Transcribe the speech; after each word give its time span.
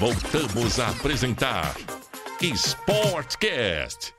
Voltamos 0.00 0.80
a 0.80 0.88
apresentar 0.88 1.76
Sportcast. 2.40 4.14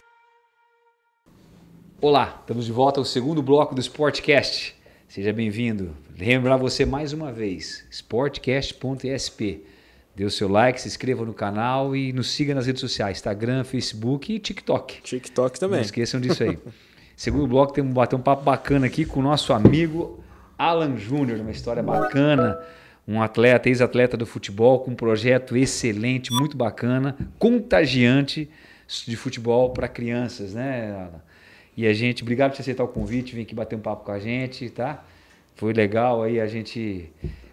Olá, 2.00 2.38
estamos 2.40 2.68
de 2.68 2.72
volta 2.72 3.00
ao 3.00 3.04
segundo 3.04 3.42
bloco 3.42 3.74
do 3.74 3.82
Sportcast. 3.82 4.76
Seja 5.08 5.34
bem-vindo. 5.34 5.98
Lembrar 6.16 6.58
você 6.58 6.86
mais 6.86 7.14
uma 7.14 7.32
vez, 7.32 7.84
sportcast.sp. 7.90 9.66
Dê 10.16 10.24
o 10.24 10.30
seu 10.30 10.48
like, 10.48 10.80
se 10.80 10.88
inscreva 10.88 11.26
no 11.26 11.34
canal 11.34 11.96
e 11.96 12.14
nos 12.14 12.30
siga 12.30 12.54
nas 12.54 12.68
redes 12.68 12.80
sociais, 12.80 13.18
Instagram, 13.18 13.64
Facebook 13.64 14.36
e 14.36 14.38
TikTok. 14.38 15.02
TikTok 15.02 15.60
também. 15.60 15.78
Não 15.78 15.86
esqueçam 15.86 16.22
disso 16.22 16.44
aí. 16.44 16.60
Segundo 17.18 17.48
bloco, 17.48 17.74
temos 17.74 17.90
que 17.90 17.96
bater 17.96 18.16
um 18.16 18.22
papo 18.22 18.44
bacana 18.44 18.86
aqui 18.86 19.04
com 19.04 19.20
o 19.20 19.24
nosso 19.24 19.52
amigo 19.52 20.24
Alan 20.60 20.96
Júnior, 20.96 21.40
uma 21.40 21.50
história 21.50 21.82
bacana, 21.82 22.60
um 23.08 23.22
atleta, 23.22 23.68
ex-atleta 23.68 24.16
do 24.16 24.26
futebol, 24.26 24.80
com 24.80 24.92
um 24.92 24.96
projeto 24.96 25.58
excelente, 25.58 26.32
muito 26.32 26.56
bacana, 26.56 27.18
contagiante 27.40 28.50
de 29.08 29.16
futebol 29.16 29.72
para 29.72 29.88
crianças, 29.88 30.54
né, 30.54 30.92
Alan? 30.92 31.22
E 31.76 31.88
a 31.88 31.94
gente, 31.94 32.22
obrigado 32.22 32.52
por 32.52 32.58
você 32.58 32.62
aceitar 32.62 32.84
o 32.84 32.88
convite, 32.88 33.34
vir 33.34 33.44
aqui 33.44 33.56
bater 33.56 33.76
um 33.76 33.80
papo 33.80 34.06
com 34.06 34.12
a 34.12 34.20
gente, 34.20 34.70
tá? 34.70 35.04
Foi 35.56 35.74
legal 35.74 36.22
aí, 36.22 36.40
a 36.40 36.48
gente 36.48 37.10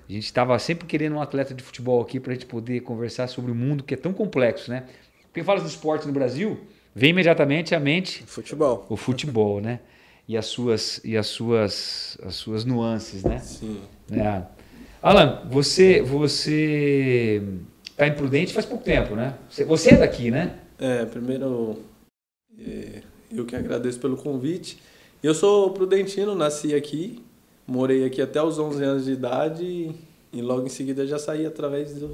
a 0.09 0.12
gente 0.12 0.24
estava 0.24 0.59
sempre 0.59 0.87
querendo 0.87 1.16
um 1.16 1.20
atleta 1.20 1.52
de 1.52 1.62
futebol 1.62 2.01
aqui 2.01 2.18
para 2.18 2.32
a 2.32 2.34
gente 2.34 2.46
poder 2.46 2.80
conversar 2.80 3.28
sobre 3.28 3.52
o 3.52 3.54
mundo 3.54 3.84
que 3.84 3.95
é 3.95 3.96
tão 3.96 4.12
complexo, 4.12 4.70
né? 4.70 4.84
Quem 5.34 5.45
fala 5.45 5.60
do 5.60 5.68
esporte 5.68 6.06
no 6.06 6.12
Brasil, 6.12 6.59
vem 6.95 7.10
imediatamente 7.10 7.74
à 7.74 7.80
mente 7.80 8.24
futebol. 8.26 8.87
o 8.88 8.96
futebol, 8.96 9.60
né? 9.60 9.80
E 10.26 10.37
as 10.37 10.46
suas 10.46 11.01
e 11.04 11.16
as 11.16 11.26
suas 11.26 12.18
as 12.23 12.34
suas 12.34 12.65
nuances, 12.65 13.23
né? 13.23 13.38
Sim. 13.38 13.80
É. 14.10 14.42
Alan, 15.02 15.43
você 15.48 16.02
você 16.02 17.43
tá 17.97 18.07
em 18.07 18.15
Prudente 18.15 18.52
faz 18.52 18.66
pouco 18.66 18.84
tempo, 18.84 19.15
né? 19.15 19.38
Você, 19.48 19.65
você 19.65 19.95
é 19.95 19.97
daqui, 19.97 20.30
né? 20.30 20.59
É, 20.79 21.05
primeiro 21.05 21.79
é, 22.59 23.02
eu 23.30 23.45
que 23.45 23.55
agradeço 23.55 24.01
pelo 24.01 24.16
convite. 24.16 24.80
Eu 25.23 25.35
sou 25.35 25.71
prudentino, 25.71 26.35
nasci 26.35 26.74
aqui, 26.74 27.23
morei 27.66 28.05
aqui 28.05 28.23
até 28.23 28.43
os 28.43 28.59
11 28.59 28.85
anos 28.85 29.05
de 29.05 29.13
idade 29.13 29.65
e, 29.65 29.95
e 30.32 30.40
logo 30.40 30.66
em 30.66 30.68
seguida 30.68 31.07
já 31.07 31.18
saí 31.18 31.45
através 31.45 31.95
de 31.95 32.09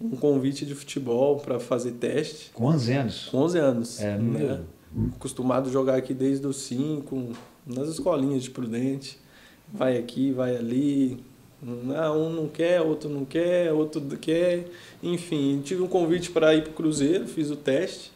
um 0.00 0.16
convite 0.16 0.64
de 0.64 0.74
futebol 0.74 1.38
para 1.38 1.60
fazer 1.60 1.92
teste. 1.92 2.50
Com 2.52 2.64
11 2.66 2.92
anos. 2.92 3.28
Com 3.30 3.38
11 3.38 3.58
anos. 3.58 4.00
É, 4.00 4.16
né? 4.18 4.60
Acostumado 5.14 5.68
a 5.68 5.72
jogar 5.72 5.96
aqui 5.96 6.14
desde 6.14 6.46
os 6.46 6.56
5, 6.62 7.32
nas 7.66 7.88
escolinhas 7.88 8.42
de 8.42 8.50
Prudente. 8.50 9.18
Vai 9.72 9.96
aqui, 9.96 10.32
vai 10.32 10.56
ali. 10.56 11.22
Não, 11.62 12.26
um 12.26 12.30
não 12.30 12.48
quer, 12.48 12.80
outro 12.80 13.08
não 13.10 13.24
quer, 13.24 13.72
outro 13.72 14.00
quer. 14.18 14.66
Enfim, 15.02 15.60
tive 15.62 15.82
um 15.82 15.86
convite 15.86 16.30
para 16.30 16.54
ir 16.54 16.62
para 16.62 16.70
o 16.70 16.74
Cruzeiro, 16.74 17.26
fiz 17.26 17.50
o 17.50 17.56
teste. 17.56 18.12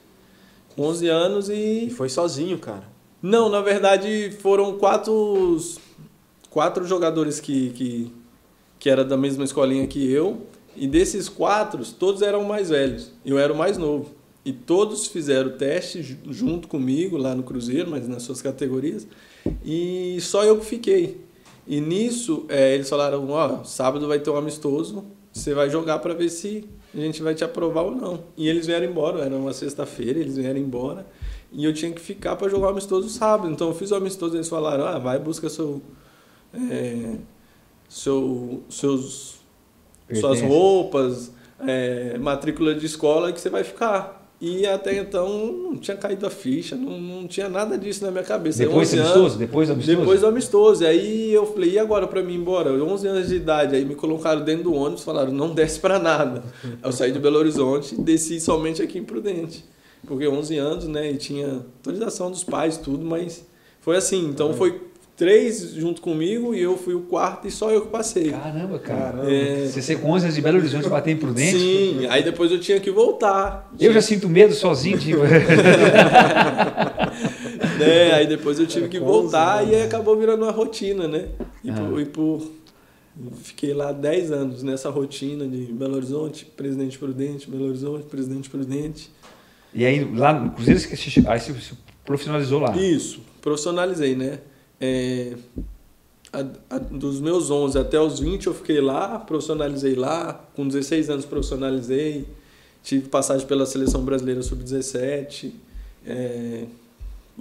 Com 0.75 0.83
11 0.83 1.09
anos 1.09 1.49
e... 1.49 1.87
E 1.87 1.91
foi 1.91 2.09
sozinho, 2.09 2.59
cara. 2.59 2.85
Não, 3.23 3.49
na 3.49 3.61
verdade 3.61 4.31
foram 4.41 4.77
quatro, 4.79 5.59
quatro 6.51 6.85
jogadores 6.87 7.39
que, 7.41 7.71
que, 7.71 8.13
que 8.79 8.91
era 8.91 9.05
da 9.05 9.17
mesma 9.17 9.45
escolinha 9.45 9.87
que 9.87 10.11
eu. 10.11 10.47
E 10.77 10.87
desses 10.87 11.29
quatro, 11.29 11.85
todos 11.99 12.23
eram 12.23 12.45
mais 12.45 12.71
velhos. 12.71 13.13
Eu 13.25 13.39
era 13.39 13.53
o 13.53 13.57
mais 13.57 13.79
novo. 13.79 14.11
E 14.45 14.53
todos 14.53 15.07
fizeram 15.07 15.51
o 15.51 15.53
teste 15.53 16.03
ju- 16.03 16.19
junto 16.31 16.67
comigo 16.69 17.17
lá 17.17 17.35
no 17.35 17.43
Cruzeiro, 17.43 17.91
mas 17.91 18.09
nas 18.09 18.23
suas 18.25 18.43
categorias. 18.43 19.07
E 19.65 20.19
só 20.21 20.45
eu 20.45 20.59
que 20.59 20.67
fiquei. 20.67 21.21
E 21.67 21.81
nisso, 21.81 22.45
é, 22.49 22.75
eles 22.75 22.89
falaram: 22.89 23.29
Ó, 23.31 23.65
sábado 23.65 24.07
vai 24.07 24.19
ter 24.19 24.31
um 24.31 24.37
amistoso, 24.37 25.05
você 25.33 25.55
vai 25.55 25.71
jogar 25.71 25.99
para 25.99 26.15
ver 26.15 26.29
se 26.29 26.69
a 26.95 26.99
gente 26.99 27.23
vai 27.23 27.35
te 27.35 27.43
aprovar 27.43 27.83
ou 27.83 27.91
não. 27.91 28.25
E 28.37 28.49
eles 28.49 28.67
vieram 28.67 28.87
embora, 28.87 29.25
era 29.25 29.35
uma 29.35 29.53
sexta-feira, 29.53 30.19
eles 30.19 30.37
vieram 30.37 30.59
embora. 30.59 31.07
E 31.53 31.65
eu 31.65 31.73
tinha 31.73 31.93
que 31.93 32.01
ficar 32.01 32.37
para 32.37 32.49
jogar 32.49 32.69
o 32.69 32.71
amistoso 32.71 33.09
sábado. 33.09 33.51
Então 33.51 33.69
eu 33.69 33.75
fiz 33.75 33.91
o 33.91 33.95
amistoso, 33.95 34.37
eles 34.37 34.49
falaram: 34.49 34.85
ah, 34.85 34.99
vai, 34.99 35.19
busca 35.19 35.49
seu. 35.49 35.81
é, 36.53 37.17
seu 37.89 38.63
seus, 38.69 39.37
suas 40.13 40.41
roupas, 40.43 41.33
é, 41.61 42.19
matrícula 42.19 42.75
de 42.75 42.87
escola 42.87 43.33
que 43.33 43.41
você 43.41 43.49
vai 43.49 43.65
ficar. 43.65 44.24
E 44.47 44.67
até 44.67 44.99
então 44.99 45.29
não 45.53 45.77
tinha 45.79 45.97
caído 45.97 46.27
a 46.27 46.31
ficha, 46.31 46.77
não, 46.77 47.01
não 47.01 47.27
tinha 47.27 47.49
nada 47.49 47.79
disso 47.79 48.05
na 48.05 48.11
minha 48.11 48.23
cabeça. 48.23 48.59
Depois 48.59 48.91
do 48.91 48.97
11 48.97 48.99
anos- 48.99 49.11
amistoso? 49.13 49.39
Depois 49.39 49.71
amistoso? 49.71 49.99
depois 49.99 50.21
do 50.21 50.27
amistoso. 50.27 50.87
Aí 50.87 51.33
eu 51.33 51.47
falei, 51.47 51.71
e 51.71 51.79
agora 51.79 52.07
pra 52.07 52.23
mim 52.23 52.35
ir 52.35 52.37
embora? 52.37 52.69
Eu, 52.69 52.87
11 52.87 53.07
anos 53.07 53.29
de 53.29 53.37
idade. 53.37 53.75
Aí 53.75 53.85
me 53.87 53.95
colocaram 53.95 54.43
dentro 54.45 54.65
do 54.65 54.75
ônibus 54.75 55.03
falaram, 55.03 55.33
não 55.33 55.55
desce 55.55 55.81
pra 55.81 55.99
nada. 55.99 56.43
Eu 56.83 56.93
saí 56.93 57.11
de 57.11 57.19
Belo 57.19 57.39
Horizonte 57.39 57.95
e 57.95 58.03
desci 58.03 58.39
somente 58.39 58.83
aqui 58.83 58.99
em 58.99 59.05
Prudente. 59.05 59.65
Porque 60.07 60.29
11 60.29 60.59
anos, 60.59 60.87
né? 60.87 61.11
E 61.11 61.17
tinha 61.17 61.65
autorização 61.79 62.31
dos 62.31 62.45
pais, 62.45 62.77
tudo, 62.77 63.03
mas 63.03 63.47
foi 63.81 63.97
assim. 63.97 64.27
Então 64.29 64.53
foi 64.53 64.79
três 65.17 65.73
junto 65.75 66.01
comigo 66.03 66.55
e 66.55 66.61
eu 66.61 66.77
fui 66.77 66.95
o 66.95 67.03
quarto 67.03 67.47
e 67.47 67.51
só 67.51 67.71
eu 67.71 67.83
que 67.83 67.89
passei. 67.89 68.31
Caramba, 68.31 68.79
cara. 68.79 69.01
Caramba. 69.19 69.33
É, 69.33 69.67
Você 69.67 69.81
ser 69.83 70.01
com 70.01 70.11
11 70.11 70.25
anos 70.25 70.35
de 70.35 70.43
Belo 70.43 70.59
Horizonte 70.59 70.89
bater 70.89 71.13
em 71.13 71.17
Prudente? 71.17 71.59
sim, 71.59 72.07
aí 72.09 72.23
depois 72.23 72.51
eu 72.51 72.59
tinha 72.59 72.81
que 72.81 72.91
voltar. 72.91 73.73
Eu 73.79 73.93
já 73.93 74.01
sinto 74.01 74.29
medo 74.29 74.55
sozinho 74.55 74.99
de. 74.99 75.15
né? 75.15 75.21
Aí 78.15 78.27
depois 78.27 78.59
eu 78.59 78.67
tive 78.67 78.87
É, 78.87 78.89
que 78.89 78.99
voltar 79.01 79.63
11 79.63 79.73
e 79.73 79.77
aí 79.77 79.83
acabou 79.83 80.17
virando 80.17 80.43
uma 80.45 80.53
rotina, 80.53 81.09
né? 81.09 81.29
E, 81.63 81.71
Ah. 81.71 81.75
por, 81.75 82.01
e 82.01 82.05
por- 82.05 82.51
Fiquei 83.43 83.73
lá 83.73 83.93
10 83.93 84.33
anos 84.33 84.65
nessa 84.65 84.91
rotina 84.91 85.47
de 85.47 85.73
Belo 85.73 85.95
Horizonte, 85.95 86.45
Presidente 86.45 86.99
Prudente, 86.99 87.49
Belo 87.49 87.67
Horizonte, 87.69 88.05
Presidente 88.07 88.51
Prudente. 88.51 89.09
E 89.73 89.87
aí, 89.87 90.05
lá 90.17 90.33
no 90.33 90.51
Cruzeiro, 90.51 90.81
você, 90.81 91.23
aí 91.29 91.39
você 91.39 91.53
se 91.55 91.75
profissionalizou 92.05 92.61
lá. 92.61 92.77
Isso, 92.77 93.21
profissionalizei, 93.41 94.17
né? 94.17 94.41
É, 94.85 95.35
a- 96.33 96.75
a- 96.77 96.79
dos 96.79 97.21
meus 97.21 97.51
11 97.51 97.79
até 97.79 97.99
os 98.01 98.19
20 98.21 98.47
eu 98.49 98.55
fiquei 98.55 98.81
lá, 98.81 99.19
profissionalizei 99.19 99.95
lá. 99.95 100.45
Com 100.55 100.67
16 100.69 101.09
anos 101.09 101.25
profissionalizei. 101.25 102.27
Tive 102.83 103.09
passagem 103.09 103.47
pela 103.47 103.65
Seleção 103.65 104.05
Brasileira 104.05 104.43
Sub-17. 104.43 105.53
É, 106.07 106.65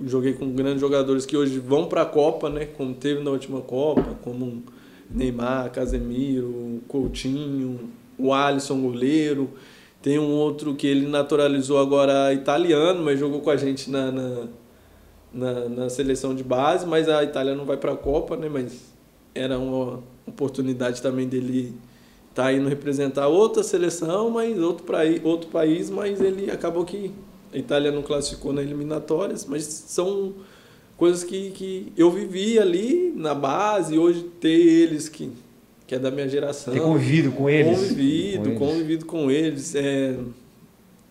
joguei 0.06 0.34
com 0.34 0.50
grandes 0.54 0.80
jogadores 0.80 1.26
que 1.26 1.36
hoje 1.36 1.60
vão 1.60 1.86
para 1.88 2.04
a 2.04 2.06
Copa, 2.06 2.50
né? 2.50 2.66
Como 2.66 2.94
teve 2.94 3.22
na 3.22 3.32
última 3.32 3.60
Copa, 3.62 4.16
como 4.24 4.64
Neymar, 5.12 5.70
Casemiro, 5.72 6.82
Coutinho, 6.88 7.90
o 8.18 8.34
Alisson, 8.34 8.80
goleiro. 8.82 9.50
Tem 10.02 10.18
um 10.20 10.32
outro 10.32 10.76
que 10.76 10.88
ele 10.88 11.08
naturalizou 11.08 11.78
agora 11.78 12.34
italiano, 12.34 13.04
mas 13.04 13.20
jogou 13.20 13.42
com 13.42 13.50
a 13.50 13.58
gente 13.58 13.90
na, 13.90 14.12
na, 14.12 14.48
na, 15.34 15.68
na 15.68 15.90
seleção 15.90 16.36
de 16.36 16.44
base, 16.44 16.86
mas 16.86 17.10
a 17.10 17.24
Itália 17.24 17.56
não 17.56 17.66
vai 17.66 17.78
para 17.78 17.94
a 17.94 17.98
Copa, 17.98 18.38
né? 18.38 18.48
Mas 18.48 18.74
era 19.34 19.58
uma 19.58 20.02
oportunidade 20.28 21.02
também 21.02 21.28
dele 21.28 21.74
estar 22.30 22.54
indo 22.54 22.68
representar 22.68 23.28
outra 23.28 23.64
seleção, 23.64 24.30
mas 24.30 24.58
outro, 24.60 24.84
praí, 24.86 25.22
outro 25.24 25.50
país, 25.50 25.90
mas 25.90 26.20
ele 26.22 26.50
acabou 26.50 26.84
que 26.84 27.12
a 27.54 27.58
Itália 27.58 27.92
não 27.92 28.02
classificou 28.02 28.52
na 28.52 28.62
eliminatórias, 28.62 29.46
mas 29.46 29.64
são 29.64 30.34
coisas 30.98 31.24
que, 31.24 31.52
que 31.52 31.94
eu 31.96 32.10
vivi 32.10 32.58
ali 32.58 33.14
na 33.16 33.36
base, 33.36 33.96
e 33.96 34.00
hoje 34.00 34.24
ter 34.40 34.50
eles 34.50 35.08
que, 35.10 35.32
que 35.86 35.94
é 35.94 36.00
da 36.00 36.10
minha 36.10 36.28
geração. 36.28 36.74
Ter 36.74 36.82
convivido 36.82 37.32
com 37.32 37.50
eles. 37.50 37.78
Convivido, 37.78 38.44
Com 38.44 38.50
eles. 38.50 38.60
convivido 38.60 39.06
com 39.06 39.32
eles. 39.32 39.76
É, 39.76 40.16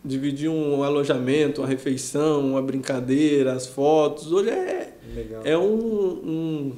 dividir 0.05 0.49
um 0.49 0.83
alojamento, 0.83 1.61
uma 1.61 1.69
refeição, 1.69 2.41
uma 2.41 2.63
brincadeira, 2.63 3.53
as 3.53 3.67
fotos. 3.67 4.31
Hoje 4.33 4.51
é, 4.51 4.93
Legal. 5.15 5.43
é 5.45 5.57
um, 5.59 5.73
um- 5.75 6.73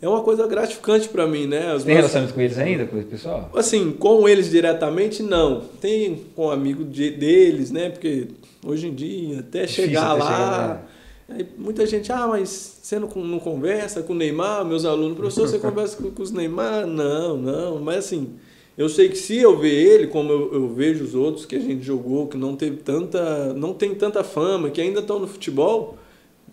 É 0.00 0.08
uma 0.08 0.20
coisa 0.22 0.46
gratificante 0.48 1.08
para 1.08 1.28
mim, 1.28 1.46
né? 1.46 1.72
Você 1.74 1.84
tem 1.86 1.94
meus- 1.94 1.98
relacionamento 1.98 2.34
com 2.34 2.40
eles 2.40 2.58
ainda, 2.58 2.86
com 2.86 2.96
esse 2.98 3.06
pessoal? 3.06 3.50
Assim, 3.54 3.92
com 3.92 4.28
eles 4.28 4.50
diretamente, 4.50 5.22
não. 5.22 5.60
Tem 5.80 6.24
com 6.34 6.50
amigo 6.50 6.84
de- 6.84 7.10
deles, 7.12 7.70
né? 7.70 7.88
Porque 7.88 8.26
hoje 8.66 8.88
em 8.88 8.94
dia, 8.94 9.38
até 9.40 9.60
Difícil 9.62 9.84
chegar 9.86 10.10
até 10.10 10.18
lá. 10.24 10.30
chegar, 10.30 10.92
Aí 11.28 11.46
muita 11.56 11.86
gente, 11.86 12.10
ah, 12.12 12.26
mas 12.26 12.80
você 12.82 12.98
não, 12.98 13.08
não 13.08 13.38
conversa 13.38 14.02
com 14.02 14.12
o 14.12 14.16
Neymar, 14.16 14.64
meus 14.66 14.84
alunos, 14.84 15.16
professor, 15.16 15.46
você 15.48 15.58
conversa 15.60 15.96
com, 15.96 16.10
com 16.10 16.22
os 16.22 16.32
Neymar? 16.32 16.84
Não, 16.84 17.36
não. 17.36 17.78
Mas 17.80 17.98
assim, 17.98 18.30
eu 18.76 18.88
sei 18.88 19.08
que 19.08 19.16
se 19.16 19.36
eu 19.36 19.58
ver 19.58 19.72
ele, 19.72 20.06
como 20.06 20.32
eu, 20.32 20.54
eu 20.54 20.68
vejo 20.68 21.04
os 21.04 21.14
outros 21.14 21.44
que 21.44 21.56
a 21.56 21.60
gente 21.60 21.82
jogou, 21.82 22.26
que 22.26 22.36
não 22.36 22.56
teve 22.56 22.78
tanta. 22.78 23.52
não 23.54 23.74
tem 23.74 23.94
tanta 23.94 24.24
fama, 24.24 24.70
que 24.70 24.80
ainda 24.80 25.00
estão 25.00 25.18
no 25.18 25.26
futebol, 25.26 25.98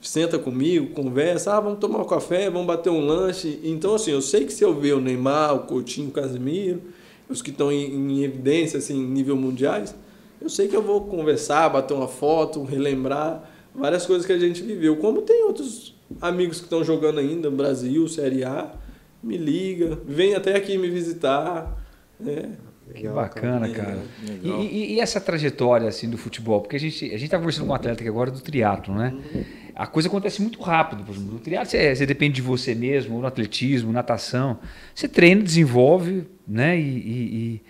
senta 0.01 0.38
comigo, 0.38 0.94
conversa, 0.94 1.54
ah, 1.54 1.60
vamos 1.60 1.80
tomar 1.80 2.00
um 2.00 2.06
café, 2.06 2.50
vamos 2.50 2.68
bater 2.68 2.89
um 2.89 3.06
lanche. 3.06 3.60
Então, 3.63 3.95
assim, 3.95 4.12
eu 4.12 4.21
sei 4.21 4.45
que 4.45 4.54
se 4.54 4.63
eu 4.63 4.74
ver 4.74 4.94
o 4.94 5.01
Neymar, 5.01 5.56
o 5.56 5.60
Coutinho, 5.60 6.10
o 6.10 6.12
Casemiro, 6.12 6.81
os 7.30 7.42
que 7.42 7.51
estão 7.51 7.71
em, 7.71 7.94
em 7.94 8.24
evidência, 8.24 8.80
assim, 8.80 9.01
nível 9.06 9.36
mundiais, 9.36 9.95
eu 10.42 10.50
sei 10.50 10.68
que 10.68 10.75
eu 10.75 10.81
vou 10.81 11.01
conversar, 11.01 11.69
bater 11.69 11.94
uma 11.94 12.07
foto, 12.07 12.63
relembrar 12.63 13.50
várias 13.75 14.06
coisas 14.06 14.25
que 14.25 14.31
a 14.33 14.39
gente 14.39 14.62
viveu. 14.62 14.98
Como 14.98 15.21
tem 15.21 15.44
outros 15.44 15.95
amigos 16.21 16.57
que 16.57 16.63
estão 16.63 16.83
jogando 16.83 17.19
ainda, 17.19 17.51
Brasil, 17.51 18.07
Série 18.07 18.44
A, 18.44 18.74
me 19.21 19.38
liga, 19.38 20.00
vem 20.06 20.33
até 20.33 20.56
aqui 20.56 20.77
me 20.77 20.89
visitar. 20.89 21.77
Né? 22.19 22.51
Que 22.94 23.07
bacana, 23.07 23.69
cara. 23.69 24.00
E, 24.24 24.31
Legal. 24.48 24.62
e- 24.63 24.94
e 24.95 25.00
essa 25.00 25.21
trajetória 25.21 25.88
assim 25.88 26.10
do 26.10 26.18
futebol? 26.18 26.60
Porque 26.62 26.75
a 26.75 26.80
gente 26.80 27.06
a 27.13 27.18
gente 27.18 27.30
tá 27.30 27.38
conversando 27.38 27.66
com 27.68 27.71
um 27.71 27.75
atleta 27.75 28.00
aqui 28.01 28.10
agora 28.10 28.31
do 28.31 28.42
triatlo, 28.42 28.95
né? 28.95 29.13
A 29.75 29.86
coisa 29.86 30.07
acontece 30.10 30.42
muito 30.42 30.60
rápido. 30.60 31.04
Por 31.04 31.13
exemplo, 31.13 31.33
no 31.33 31.39
triatlo 31.39 31.69
você, 31.69 31.95
você 31.95 32.06
depende 32.07 32.36
de 32.36 32.42
você 32.42 32.74
mesmo, 32.74 33.13
ou 33.16 33.21
no 33.21 33.27
atletismo, 33.27 33.92
natação. 33.92 34.57
Você 34.95 35.07
treina, 35.07 35.44
desenvolve, 35.44 36.24
né? 36.48 36.80
E, 36.80 36.81
e- 36.83 37.36
e- 37.56 37.62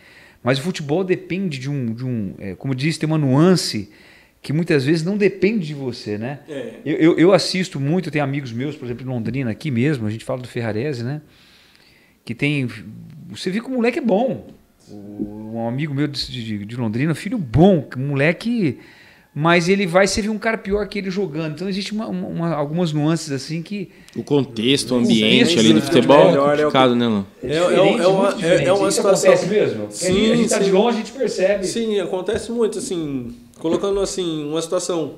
mas 0.41 0.57
o 0.57 0.61
futebol 0.61 1.03
depende 1.03 1.59
de 1.59 1.69
um, 1.69 1.93
de 1.93 2.05
um 2.05 2.33
é, 2.39 2.55
como 2.55 2.73
diz, 2.73 2.97
tem 2.97 3.05
uma 3.05 3.17
nuance 3.17 3.89
que 4.41 4.53
muitas 4.53 4.85
vezes 4.85 5.03
não 5.03 5.17
depende 5.17 5.67
de 5.67 5.73
você, 5.73 6.17
né? 6.17 6.39
É. 6.47 6.75
Eu, 6.85 6.95
eu, 6.95 7.17
eu 7.19 7.33
assisto 7.33 7.77
muito, 7.77 8.07
eu 8.07 8.11
tenho 8.13 8.23
amigos 8.23 8.53
meus, 8.53 8.73
por 8.77 8.85
exemplo, 8.85 9.03
em 9.05 9.09
Londrina, 9.09 9.51
aqui 9.51 9.69
mesmo, 9.69 10.07
a 10.07 10.09
gente 10.09 10.23
fala 10.23 10.41
do 10.41 10.47
Ferrarese, 10.47 11.03
né? 11.03 11.21
Que 12.23 12.33
tem. 12.33 12.69
Você 13.29 13.49
vê 13.49 13.59
que 13.61 13.67
o 13.67 13.71
moleque 13.71 13.99
é 13.99 14.01
bom. 14.01 14.47
O- 14.89 15.37
Um 15.53 15.67
amigo 15.67 15.93
meu 15.93 16.07
de, 16.07 16.27
de- 16.43 16.65
de 16.65 16.75
Londrina, 16.75 17.13
filho 17.15 17.37
bom, 17.37 17.81
que 17.81 17.97
moleque. 17.97 18.79
Mas 19.33 19.69
ele 19.69 19.85
vai 19.85 20.07
ser 20.07 20.27
um 20.29 20.37
cara 20.39 20.57
pior 20.57 20.87
que 20.87 20.97
ele 20.97 21.09
jogando. 21.11 21.53
Então 21.53 21.69
existe 21.69 21.91
uma- 21.93 22.07
uma- 22.07 22.27
uma- 22.27 22.53
algumas 22.55 22.91
nuances 22.91 23.31
assim 23.31 23.61
que. 23.61 23.89
O 24.15 24.23
contexto, 24.23 24.91
o 24.95 24.97
ambiente 24.97 25.49
contexto, 25.49 25.59
ali 25.59 25.73
do 25.73 25.81
futebol 25.81 26.19
é 26.21 26.25
Melhor 26.31 26.49
é 26.49 26.53
o 26.53 26.55
complicado, 26.71 26.95
né, 26.95 27.07
Lan? 27.07 27.25
É, 27.43 27.47
é, 27.47 27.57
é, 27.57 28.63
é, 28.63 28.63
é 28.65 28.73
uma 28.73 28.91
situação. 28.91 29.31
acontece 29.31 29.47
mesmo? 29.53 29.87
Porque 29.87 30.05
a 30.05 30.07
gente- 30.09 30.19
Sim, 30.25 30.31
a 30.31 30.35
gente 30.35 30.49
tá 30.49 30.59
de 30.59 30.71
longe, 30.71 30.97
a 30.97 31.01
gente 31.01 31.11
percebe. 31.11 31.67
Sim, 31.67 31.99
acontece 31.99 32.51
muito, 32.51 32.79
assim, 32.79 33.35
colocando 33.59 33.99
assim, 33.99 34.45
uma 34.49 34.61
situação. 34.61 35.15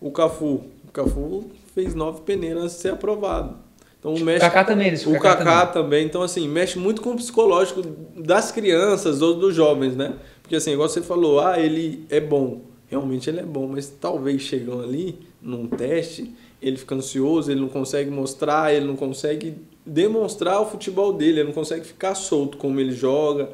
O 0.00 0.10
Cafu. 0.10 0.64
O 0.88 0.92
Cafu 0.92 1.50
fez 1.74 1.94
nove 1.94 2.22
peneiras 2.22 2.62
antes 2.64 2.76
de 2.76 2.82
ser 2.82 2.88
aprovado. 2.92 3.56
Então 4.04 4.22
mexe. 4.22 4.40
Kaká 4.40 4.64
também, 4.64 4.92
esse 4.92 5.08
O 5.08 5.12
Kaká 5.12 5.36
Kaká 5.36 5.66
também. 5.66 6.04
Então, 6.04 6.20
assim, 6.20 6.46
mexe 6.46 6.78
muito 6.78 7.00
com 7.00 7.12
o 7.12 7.16
psicológico 7.16 7.80
das 8.14 8.52
crianças 8.52 9.22
ou 9.22 9.34
dos 9.34 9.54
jovens, 9.54 9.96
né? 9.96 10.12
Porque 10.42 10.56
assim, 10.56 10.72
igual 10.72 10.90
você 10.90 11.00
falou, 11.00 11.40
ah, 11.40 11.58
ele 11.58 12.04
é 12.10 12.20
bom. 12.20 12.60
Realmente 12.86 13.30
ele 13.30 13.40
é 13.40 13.44
bom, 13.44 13.66
mas 13.66 13.88
talvez 13.88 14.42
chegam 14.42 14.78
ali 14.78 15.18
num 15.40 15.66
teste, 15.66 16.30
ele 16.60 16.76
fica 16.76 16.94
ansioso, 16.94 17.50
ele 17.50 17.60
não 17.60 17.68
consegue 17.68 18.10
mostrar, 18.10 18.74
ele 18.74 18.84
não 18.84 18.94
consegue 18.94 19.56
demonstrar 19.86 20.60
o 20.60 20.66
futebol 20.66 21.12
dele, 21.14 21.40
ele 21.40 21.44
não 21.44 21.54
consegue 21.54 21.86
ficar 21.86 22.14
solto 22.14 22.58
como 22.58 22.78
ele 22.78 22.92
joga. 22.92 23.48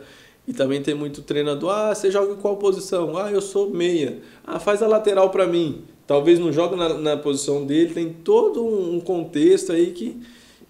E 0.49 0.53
também 0.53 0.83
tem 0.83 0.95
muito 0.97 1.23
treinador, 1.23 1.71
ah, 1.71 1.95
você 1.95 2.11
joga 2.11 2.33
em 2.33 2.37
qual 2.37 2.57
posição? 2.57 3.17
Ah, 3.17 3.31
eu 3.31 3.41
sou 3.41 3.71
meia. 3.71 4.19
Ah, 4.45 4.59
faz 4.59 4.83
a 4.83 4.89
lateral 4.89 5.31
para 5.31 5.47
mim. 5.47 5.83
Talvez 6.09 6.41
não 6.41 6.53
joga 6.53 6.75
na, 6.77 6.95
na 6.95 7.17
posição 7.17 7.65
dele, 7.65 7.95
tem 7.95 8.13
todo 8.13 8.67
um 8.67 8.99
contexto 8.99 9.71
aí 9.71 9.93
que, 9.93 10.21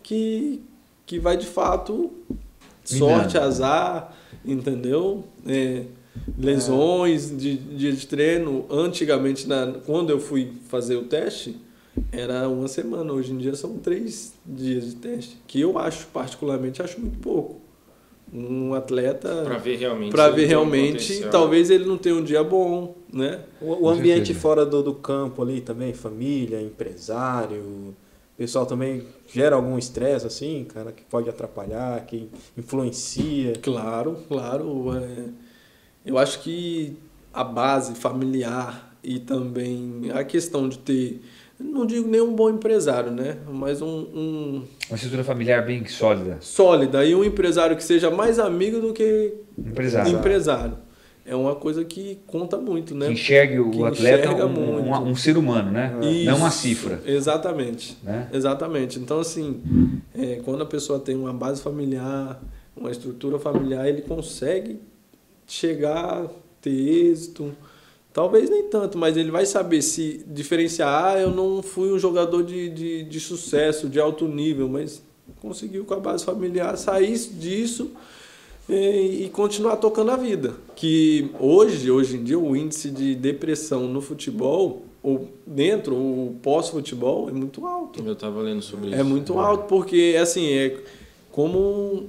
que, 0.02 0.62
que 1.06 1.19
vai 1.19 1.37
de 1.37 1.47
fato 1.47 2.11
sorte, 2.85 3.38
azar, 3.38 4.17
entendeu? 4.44 5.25
É, 5.47 5.85
lesões 6.37 7.37
de 7.37 7.56
dia 7.56 7.93
de 7.93 8.06
treino. 8.06 8.64
Antigamente, 8.70 9.47
na, 9.47 9.75
quando 9.87 10.11
eu 10.11 10.19
fui 10.19 10.52
fazer 10.69 10.97
o 10.97 11.05
teste, 11.05 11.56
era 12.12 12.49
uma 12.49 12.69
semana. 12.69 13.12
Hoje 13.12 13.32
em 13.32 13.38
dia 13.38 13.55
são 13.55 13.76
três 13.79 14.35
dias 14.44 14.87
de 14.87 14.97
teste, 14.97 15.37
que 15.47 15.61
eu 15.61 15.79
acho, 15.79 16.06
particularmente, 16.08 16.82
acho 16.82 17.00
muito 17.00 17.19
pouco. 17.19 17.61
Um 18.32 18.75
atleta 18.75 19.43
Pra 19.44 19.58
ver 19.58 19.76
realmente. 19.76 20.12
para 20.12 20.29
ver 20.31 20.44
um 20.44 20.49
realmente, 20.49 21.26
talvez 21.32 21.69
ele 21.69 21.85
não 21.85 21.99
tenha 21.99 22.14
um 22.14 22.23
dia 22.23 22.44
bom, 22.44 22.94
né? 23.12 23.41
O, 23.61 23.87
o 23.87 23.88
ambiente 23.88 24.32
fora 24.32 24.64
do, 24.64 24.85
do 24.85 24.94
campo 24.94 25.43
ali 25.43 25.61
também, 25.61 25.93
família, 25.93 26.62
empresário, 26.62 27.93
pessoal 28.41 28.65
também 28.65 29.03
gera 29.31 29.55
algum 29.55 29.77
estresse 29.77 30.27
assim, 30.27 30.65
cara, 30.73 30.93
que 30.93 31.03
pode 31.05 31.29
atrapalhar, 31.29 32.01
que 32.07 32.27
influencia. 32.57 33.53
Claro, 33.61 34.17
claro. 34.27 34.97
é, 34.97 35.25
eu 36.07 36.17
acho 36.17 36.41
que 36.41 36.97
a 37.35 37.45
base 37.45 37.95
familiar 37.95 38.97
e 39.05 39.19
também 39.19 40.11
a 40.15 40.25
questão 40.25 40.71
de 40.71 40.79
ter, 40.79 41.21
não 41.59 41.85
digo 41.85 42.09
nem 42.09 42.23
um 42.23 42.35
bom 42.35 42.49
empresário, 42.49 43.11
né? 43.11 43.37
Mas 43.47 43.83
um, 43.83 43.87
um 44.15 44.65
Uma 44.89 44.95
estrutura 44.97 45.23
familiar 45.23 45.67
bem 45.67 45.85
sólida. 45.87 46.39
sólida 46.41 47.05
e 47.05 47.15
um 47.15 47.23
empresário 47.23 47.77
que 47.77 47.85
seja 47.85 48.11
mais 48.11 48.39
amigo 48.39 48.81
do 48.81 48.95
que 48.95 49.35
Empresário. 49.59 50.13
empresário. 50.13 50.79
É 51.25 51.35
uma 51.35 51.55
coisa 51.55 51.85
que 51.85 52.19
conta 52.27 52.57
muito, 52.57 52.95
né? 52.95 53.07
Que 53.07 53.13
enxergue 53.13 53.61
o 53.61 53.71
Que 53.71 53.85
atleta 53.85 54.31
um, 54.47 54.49
muito. 54.49 54.89
um- 54.89 55.09
um 55.11 55.15
ser 55.15 55.37
humano, 55.37 55.71
né? 55.71 55.93
Não 56.25 56.37
uma 56.37 56.49
Isso, 56.49 56.59
cifra. 56.59 57.01
Exatamente. 57.07 57.97
Né? 58.03 58.29
Exatamente. 58.33 58.99
Então, 58.99 59.21
assim, 59.21 59.61
é, 60.15 60.41
quando 60.45 60.63
a 60.63 60.67
pessoa 60.67 60.99
tem 60.99 61.15
uma 61.15 61.33
base 61.33 61.61
familiar, 61.63 62.43
uma 62.77 62.91
estrutura 62.91 63.39
familiar, 63.39 63.87
ele 63.89 64.03
consegue 64.03 64.81
chegar, 65.47 66.27
ter 66.61 66.71
êxito. 66.71 67.53
Talvez 68.13 68.51
nem 68.51 68.65
tanto, 68.65 68.99
mas 68.99 69.17
ele 69.17 69.31
vai 69.31 69.47
saber 69.47 69.83
se 69.83 70.25
diferenciar. 70.27 71.15
Ah, 71.15 71.21
eu 71.21 71.31
não 71.31 71.63
fui 71.63 71.93
um 71.93 71.99
jogador 71.99 72.43
de, 72.43 72.69
de, 72.71 73.03
de 73.05 73.21
sucesso, 73.21 73.89
de 73.89 74.01
alto 74.01 74.27
nível, 74.27 74.69
mas 74.69 75.03
conseguiu 75.41 75.85
com 75.85 75.95
a 75.95 76.01
base 76.01 76.25
familiar 76.25 76.77
sair 76.77 77.17
disso 77.17 77.93
e, 78.71 79.25
e 79.25 79.29
continuar 79.31 79.77
tocando 79.77 80.11
a 80.11 80.17
vida. 80.17 80.55
Que 80.75 81.31
hoje, 81.39 81.91
hoje 81.91 82.17
em 82.17 82.25
dia, 82.25 82.39
o 82.39 82.57
índice 82.57 82.91
de 82.91 83.15
depressão 83.15 83.87
no 83.87 84.01
futebol, 84.01 84.83
ou 85.03 85.29
dentro, 85.47 85.95
o 85.95 86.37
pós-futebol, 86.43 87.29
é 87.29 87.33
muito 87.33 87.67
alto. 87.67 88.03
Eu 88.05 88.15
tava 88.15 88.41
lendo 88.41 88.63
sobre 88.63 88.89
isso. 88.89 88.99
É 88.99 89.03
muito 89.03 89.39
alto, 89.39 89.65
porque 89.65 90.17
assim, 90.21 90.49
é 90.51 90.79
como 91.31 92.09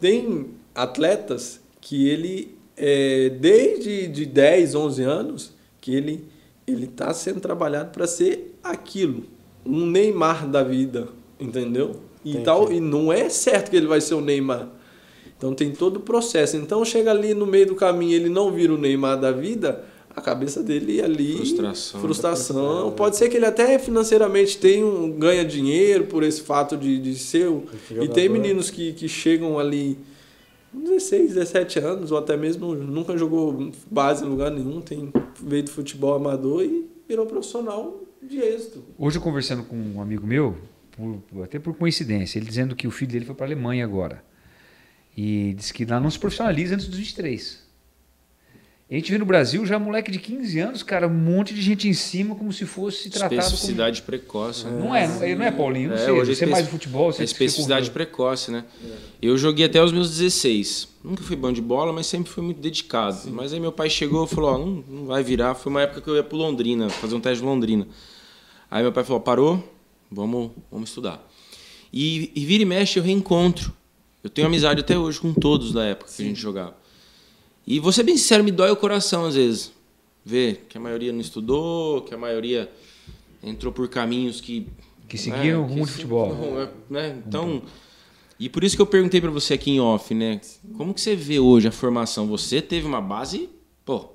tem 0.00 0.46
atletas 0.74 1.60
que 1.80 2.08
ele, 2.08 2.54
é, 2.76 3.28
desde 3.28 4.06
de 4.06 4.26
10, 4.26 4.74
11 4.74 5.02
anos, 5.02 5.52
que 5.80 5.94
ele 5.94 6.24
ele 6.72 6.84
está 6.84 7.12
sendo 7.12 7.40
trabalhado 7.40 7.90
para 7.90 8.06
ser 8.06 8.56
aquilo, 8.62 9.24
um 9.64 9.86
Neymar 9.86 10.48
da 10.48 10.62
vida, 10.62 11.08
entendeu? 11.38 11.96
E, 12.24 12.30
Entendi. 12.30 12.44
tal, 12.44 12.72
e 12.72 12.80
não 12.80 13.12
é 13.12 13.28
certo 13.28 13.70
que 13.70 13.76
ele 13.76 13.86
vai 13.86 14.00
ser 14.00 14.14
o 14.14 14.20
Neymar. 14.20 14.68
Então 15.40 15.54
tem 15.54 15.70
todo 15.70 15.96
o 15.96 16.00
processo. 16.00 16.54
Então 16.58 16.84
chega 16.84 17.10
ali 17.10 17.32
no 17.32 17.46
meio 17.46 17.66
do 17.68 17.74
caminho, 17.74 18.12
ele 18.12 18.28
não 18.28 18.52
vira 18.52 18.74
o 18.74 18.76
Neymar 18.76 19.18
da 19.18 19.32
vida, 19.32 19.82
a 20.14 20.20
cabeça 20.20 20.62
dele 20.62 21.00
ali 21.00 21.34
Frustração. 21.36 22.00
frustração. 22.02 22.92
Pode 22.92 23.16
ser 23.16 23.30
que 23.30 23.38
ele 23.38 23.46
até 23.46 23.78
financeiramente 23.78 24.58
tenha 24.58 24.84
um, 24.84 25.10
ganha 25.10 25.42
dinheiro 25.42 26.04
por 26.04 26.22
esse 26.22 26.42
fato 26.42 26.76
de, 26.76 26.98
de 27.00 27.14
ser. 27.14 27.48
E 28.02 28.06
tem 28.08 28.28
meninos 28.28 28.68
que, 28.68 28.92
que 28.92 29.08
chegam 29.08 29.58
ali 29.58 29.96
16, 30.74 31.34
17 31.34 31.78
anos, 31.78 32.12
ou 32.12 32.18
até 32.18 32.36
mesmo 32.36 32.74
nunca 32.74 33.16
jogou 33.16 33.72
base 33.90 34.22
em 34.24 34.28
lugar 34.28 34.50
nenhum, 34.50 34.80
tem 34.82 35.10
veio 35.42 35.62
do 35.64 35.70
futebol 35.70 36.14
amador 36.14 36.62
e 36.62 36.84
virou 37.08 37.24
profissional 37.24 37.98
de 38.22 38.38
êxito. 38.38 38.82
Hoje 38.98 39.16
eu 39.16 39.22
conversando 39.22 39.62
com 39.64 39.74
um 39.74 40.02
amigo 40.02 40.26
meu, 40.26 40.54
por- 40.92 41.42
até 41.42 41.58
por 41.58 41.74
coincidência, 41.74 42.38
ele 42.38 42.46
dizendo 42.46 42.76
que 42.76 42.86
o 42.86 42.90
filho 42.90 43.10
dele 43.10 43.24
foi 43.24 43.34
para 43.34 43.46
a 43.46 43.48
Alemanha 43.48 43.82
agora. 43.84 44.22
E 45.16 45.54
disse 45.54 45.72
que 45.72 45.84
lá 45.84 46.00
não 46.00 46.10
se 46.10 46.18
profissionaliza 46.18 46.74
antes 46.74 46.86
dos 46.86 46.98
23. 46.98 47.60
E 48.88 48.96
a 48.96 48.98
gente 48.98 49.12
vê 49.12 49.18
no 49.18 49.24
Brasil 49.24 49.64
já 49.64 49.78
moleque 49.78 50.10
de 50.10 50.18
15 50.18 50.58
anos, 50.58 50.82
cara, 50.82 51.06
um 51.06 51.14
monte 51.14 51.54
de 51.54 51.62
gente 51.62 51.86
em 51.86 51.92
cima 51.92 52.34
como 52.34 52.52
se 52.52 52.66
fosse 52.66 53.08
tratado 53.08 53.36
como... 53.36 53.40
Especificidade 53.42 54.02
precoce. 54.02 54.64
né? 54.66 54.80
Não 54.80 54.92
é, 54.96 55.06
não 55.06 55.22
é, 55.22 55.34
não 55.36 55.44
é 55.44 55.50
Paulinho, 55.52 55.90
não 55.90 55.96
É, 55.96 56.04
sei, 56.04 56.10
hoje 56.10 56.32
é 56.32 56.34
você 56.34 56.44
é 56.44 56.48
mais 56.48 56.64
do 56.64 56.70
futebol, 56.72 57.12
você 57.12 57.22
É 57.22 57.24
especificidade 57.24 57.88
precoce, 57.92 58.50
né? 58.50 58.64
Eu 59.22 59.38
joguei 59.38 59.66
até 59.66 59.80
os 59.80 59.92
meus 59.92 60.10
16. 60.10 60.88
Nunca 61.04 61.22
fui 61.22 61.36
bom 61.36 61.52
de 61.52 61.60
bola, 61.62 61.92
mas 61.92 62.06
sempre 62.06 62.32
fui 62.32 62.42
muito 62.42 62.60
dedicado. 62.60 63.30
Mas 63.30 63.52
aí 63.52 63.60
meu 63.60 63.70
pai 63.70 63.88
chegou 63.88 64.24
e 64.24 64.28
falou: 64.28 64.54
ó, 64.54 64.58
não, 64.58 64.84
não 64.88 65.06
vai 65.06 65.22
virar. 65.22 65.54
Foi 65.54 65.70
uma 65.70 65.82
época 65.82 66.00
que 66.00 66.10
eu 66.10 66.16
ia 66.16 66.24
pro 66.24 66.36
Londrina, 66.36 66.90
fazer 66.90 67.14
um 67.14 67.20
teste 67.20 67.38
de 67.42 67.46
Londrina. 67.46 67.86
Aí 68.68 68.82
meu 68.82 68.90
pai 68.90 69.04
falou: 69.04 69.20
parou, 69.20 69.72
vamos, 70.10 70.50
vamos 70.68 70.88
estudar. 70.88 71.24
E, 71.92 72.32
e 72.34 72.44
vira 72.44 72.64
e 72.64 72.66
mexe 72.66 72.98
eu 72.98 73.04
reencontro. 73.04 73.72
Eu 74.22 74.30
tenho 74.30 74.46
amizade 74.46 74.80
até 74.80 74.98
hoje 74.98 75.18
com 75.20 75.32
todos 75.32 75.72
da 75.72 75.84
época 75.84 76.10
que 76.14 76.22
a 76.22 76.24
gente 76.24 76.40
jogava. 76.40 76.76
E 77.66 77.78
vou 77.78 77.92
ser 77.92 78.02
bem 78.02 78.16
sincero, 78.16 78.42
me 78.44 78.50
dói 78.50 78.70
o 78.70 78.76
coração 78.76 79.24
às 79.24 79.34
vezes. 79.34 79.72
Ver 80.24 80.66
que 80.68 80.76
a 80.76 80.80
maioria 80.80 81.12
não 81.12 81.20
estudou, 81.20 82.02
que 82.02 82.12
a 82.14 82.18
maioria 82.18 82.70
entrou 83.42 83.72
por 83.72 83.88
caminhos 83.88 84.40
que. 84.40 84.66
Que 85.08 85.16
seguiram 85.18 85.64
o 85.64 85.66
que 85.66 85.72
rumo 85.74 85.86
de 85.86 85.92
futebol. 85.92 86.34
né? 86.88 87.22
Então. 87.26 87.62
E 88.38 88.48
por 88.48 88.62
isso 88.64 88.74
que 88.76 88.80
eu 88.82 88.86
perguntei 88.86 89.20
pra 89.20 89.30
você 89.30 89.54
aqui 89.54 89.70
em 89.72 89.80
off, 89.80 90.14
né? 90.14 90.40
Como 90.76 90.94
que 90.94 91.00
você 91.00 91.14
vê 91.16 91.38
hoje 91.38 91.68
a 91.68 91.72
formação? 91.72 92.26
Você 92.28 92.62
teve 92.62 92.86
uma 92.86 93.00
base, 93.00 93.50
pô, 93.84 94.08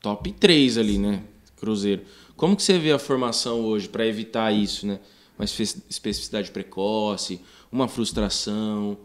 top 0.00 0.30
3 0.32 0.78
ali, 0.78 0.96
né? 0.98 1.22
Cruzeiro. 1.56 2.02
Como 2.36 2.54
que 2.56 2.62
você 2.62 2.78
vê 2.78 2.92
a 2.92 2.98
formação 2.98 3.60
hoje 3.62 3.88
para 3.88 4.06
evitar 4.06 4.52
isso, 4.52 4.86
né? 4.86 5.00
Uma 5.38 5.44
espe- 5.44 5.82
especificidade 5.90 6.50
precoce, 6.52 7.40
uma 7.72 7.88
frustração, 7.88 8.96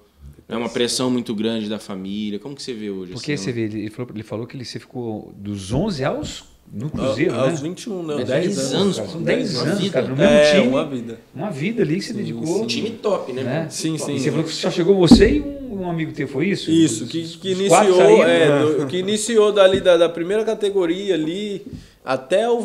né? 0.50 0.58
uma 0.58 0.70
pressão 0.70 1.10
muito 1.12 1.34
grande 1.36 1.70
da 1.70 1.80
família. 1.80 2.40
Como 2.40 2.56
que 2.56 2.62
você 2.64 2.74
vê 2.74 2.90
hoje? 2.90 3.14
Porque 3.14 3.34
assim, 3.34 3.46
você 3.46 3.52
vê, 3.52 3.62
ele 3.64 3.90
falou, 3.90 4.12
ele 4.14 4.24
falou 4.24 4.48
que 4.48 4.58
ele, 4.58 4.66
você 4.66 4.80
ficou 4.80 5.32
dos 5.38 5.72
11 5.72 6.04
aos 6.04 6.44
no 6.72 6.90
Cruzeiro, 6.90 7.34
A- 7.34 7.46
né? 7.46 7.50
Aos 7.52 7.62
21, 7.62 8.04
né? 8.04 8.14
É 8.14 8.18
Aos 8.20 8.28
10 8.28 8.46
20 8.58 8.76
anos, 8.76 8.96
cara, 8.98 9.08
são 9.10 9.20
pô, 9.20 9.26
10 9.26 9.54
uma 9.56 9.62
anos, 9.64 9.80
vida. 9.80 9.94
cara, 9.94 10.08
no 10.08 10.16
mesmo 10.16 10.32
É, 10.34 10.52
time. 10.56 10.68
uma 10.68 10.86
vida. 10.86 11.20
Uma 11.34 11.50
vida 11.50 11.82
ali 11.84 11.96
que 11.96 12.02
você 12.06 12.14
dedicou. 12.14 12.62
Um 12.64 12.68
time 12.68 12.90
top, 12.92 13.34
né? 13.34 13.44
né? 13.44 13.68
Sim, 13.70 13.96
E 13.96 14.00
sim. 14.00 14.20
você 14.20 14.30
falou 14.30 14.46
que 14.46 14.52
só 14.54 14.70
chegou 14.70 14.96
você 14.96 15.32
e 15.38 15.42
um, 15.42 15.82
um 15.82 15.90
amigo 15.90 16.12
teu 16.12 16.28
foi 16.28 16.48
isso? 16.50 16.70
Isso, 16.70 17.08
que, 17.08 17.22
os- 17.22 17.36
que 17.38 17.52
iniciou, 17.54 18.24
é, 18.24 18.64
do- 18.78 18.86
que 18.88 18.98
iniciou 18.98 19.52
dali 19.52 19.82
da, 19.82 19.98
da 19.98 20.08
primeira 20.10 20.44
categoria 20.46 21.16
ali 21.16 21.66
até 22.06 22.48
o, 22.48 22.58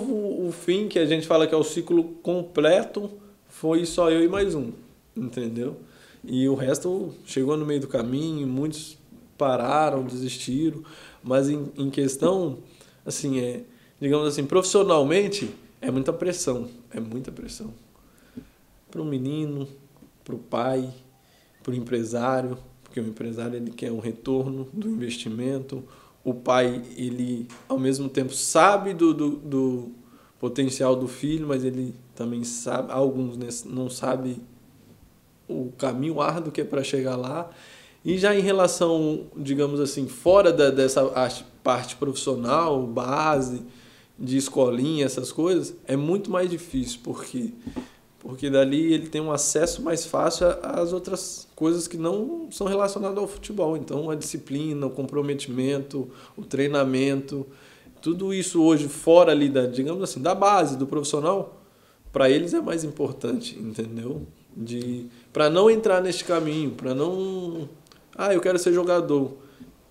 o 0.48 0.52
fim, 0.52 0.86
que 0.86 0.98
a 0.98 1.06
gente 1.06 1.26
fala 1.26 1.46
que 1.46 1.54
é 1.54 1.56
o 1.58 1.64
ciclo 1.64 2.04
completo, 2.22 3.10
foi 3.48 3.86
só 3.86 4.10
eu 4.10 4.22
e 4.22 4.28
mais 4.28 4.54
um, 4.54 4.70
entendeu? 5.16 5.76
E 6.26 6.48
o 6.48 6.54
resto 6.54 7.14
chegou 7.24 7.56
no 7.56 7.66
meio 7.66 7.80
do 7.80 7.88
caminho, 7.88 8.46
muitos 8.46 8.96
pararam, 9.36 10.04
desistiram, 10.04 10.82
mas 11.22 11.48
em, 11.48 11.70
em 11.76 11.90
questão, 11.90 12.58
assim, 13.04 13.40
é, 13.40 13.62
digamos 14.00 14.28
assim, 14.28 14.44
profissionalmente, 14.44 15.50
é 15.80 15.90
muita 15.90 16.12
pressão, 16.12 16.68
é 16.90 17.00
muita 17.00 17.30
pressão. 17.30 17.74
Para 18.90 19.02
o 19.02 19.04
menino, 19.04 19.68
para 20.24 20.34
o 20.34 20.38
pai, 20.38 20.92
para 21.62 21.72
o 21.72 21.74
empresário, 21.74 22.56
porque 22.82 23.00
o 23.00 23.06
empresário 23.06 23.56
ele 23.56 23.70
quer 23.70 23.92
um 23.92 23.98
retorno 23.98 24.68
do 24.72 24.88
investimento, 24.88 25.84
o 26.22 26.32
pai 26.32 26.82
ele 26.96 27.46
ao 27.68 27.78
mesmo 27.78 28.08
tempo 28.08 28.32
sabe 28.32 28.94
do, 28.94 29.12
do, 29.12 29.30
do 29.36 29.92
potencial 30.38 30.96
do 30.96 31.06
filho, 31.06 31.48
mas 31.48 31.64
ele 31.64 31.94
também 32.14 32.44
sabe, 32.44 32.90
alguns 32.92 33.36
né, 33.36 33.48
não 33.66 33.90
sabe 33.90 34.40
o 35.62 35.72
caminho 35.78 36.20
árduo 36.20 36.52
que 36.52 36.60
é 36.60 36.64
para 36.64 36.82
chegar 36.82 37.16
lá. 37.16 37.50
E 38.04 38.18
já 38.18 38.34
em 38.34 38.40
relação, 38.40 39.24
digamos 39.36 39.80
assim, 39.80 40.06
fora 40.06 40.52
da, 40.52 40.70
dessa 40.70 41.10
arte- 41.14 41.44
parte 41.62 41.96
profissional, 41.96 42.86
base, 42.86 43.62
de 44.18 44.36
escolinha, 44.36 45.06
essas 45.06 45.32
coisas, 45.32 45.74
é 45.86 45.96
muito 45.96 46.30
mais 46.30 46.50
difícil, 46.50 47.00
porque 47.02 47.52
porque 48.20 48.48
dali 48.48 48.94
ele 48.94 49.08
tem 49.08 49.20
um 49.20 49.30
acesso 49.30 49.82
mais 49.82 50.06
fácil 50.06 50.46
às 50.62 50.94
outras 50.94 51.46
coisas 51.54 51.86
que 51.86 51.98
não 51.98 52.48
são 52.50 52.66
relacionadas 52.66 53.18
ao 53.18 53.28
futebol. 53.28 53.76
Então, 53.76 54.08
a 54.08 54.14
disciplina, 54.14 54.86
o 54.86 54.90
comprometimento, 54.90 56.10
o 56.34 56.42
treinamento, 56.42 57.46
tudo 58.00 58.32
isso 58.32 58.62
hoje 58.62 58.88
fora 58.88 59.32
ali 59.32 59.50
da, 59.50 59.66
digamos 59.66 60.02
assim, 60.02 60.22
da 60.22 60.34
base 60.34 60.78
do 60.78 60.86
profissional, 60.86 61.60
para 62.10 62.30
eles 62.30 62.54
é 62.54 62.62
mais 62.62 62.82
importante, 62.82 63.58
entendeu? 63.58 64.22
De 64.56 65.06
para 65.32 65.50
não 65.50 65.68
entrar 65.68 66.00
neste 66.00 66.24
caminho, 66.24 66.70
para 66.72 66.94
não, 66.94 67.68
ah, 68.16 68.32
eu 68.32 68.40
quero 68.40 68.58
ser 68.58 68.72
jogador. 68.72 69.36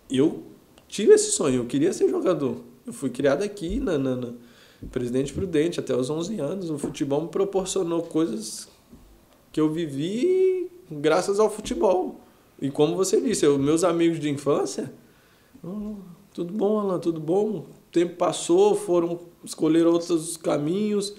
Eu 0.10 0.43
tive 0.88 1.13
esse 1.13 1.32
sonho, 1.32 1.62
eu 1.62 1.65
queria 1.65 1.91
ser 1.91 2.10
jogador. 2.10 2.62
Eu 2.86 2.93
fui 2.93 3.10
criado 3.10 3.43
aqui 3.43 3.79
na, 3.79 3.98
na, 3.98 4.15
na 4.15 4.34
Presidente 4.91 5.34
Prudente 5.34 5.79
até 5.79 5.96
os 5.96 6.10
11 6.10 6.39
anos. 6.39 6.70
O 6.70 6.77
futebol 6.77 7.22
me 7.22 7.27
proporcionou 7.27 8.03
coisas 8.03 8.67
que 9.51 9.60
eu 9.60 9.70
vivi 9.72 10.70
graças 10.89 11.39
ao 11.39 11.50
futebol. 11.50 12.22
E 12.62 12.70
como 12.72 12.96
você 12.96 13.20
disse, 13.20 13.46
eu, 13.46 13.58
meus 13.58 13.84
amigos 13.84 14.20
de 14.20 14.29
infância, 14.29 14.93
"Oh, 15.63 15.96
tudo 16.34 16.53
bom, 16.53 16.79
Alan, 16.79 17.00
tudo 17.00 17.20
bom. 17.20 17.50
O 17.50 17.65
tempo 17.91 18.15
passou, 18.15 18.75
foram 18.75 19.20
escolher 19.43 19.86
outros 19.86 20.38
caminhos. 20.38 21.13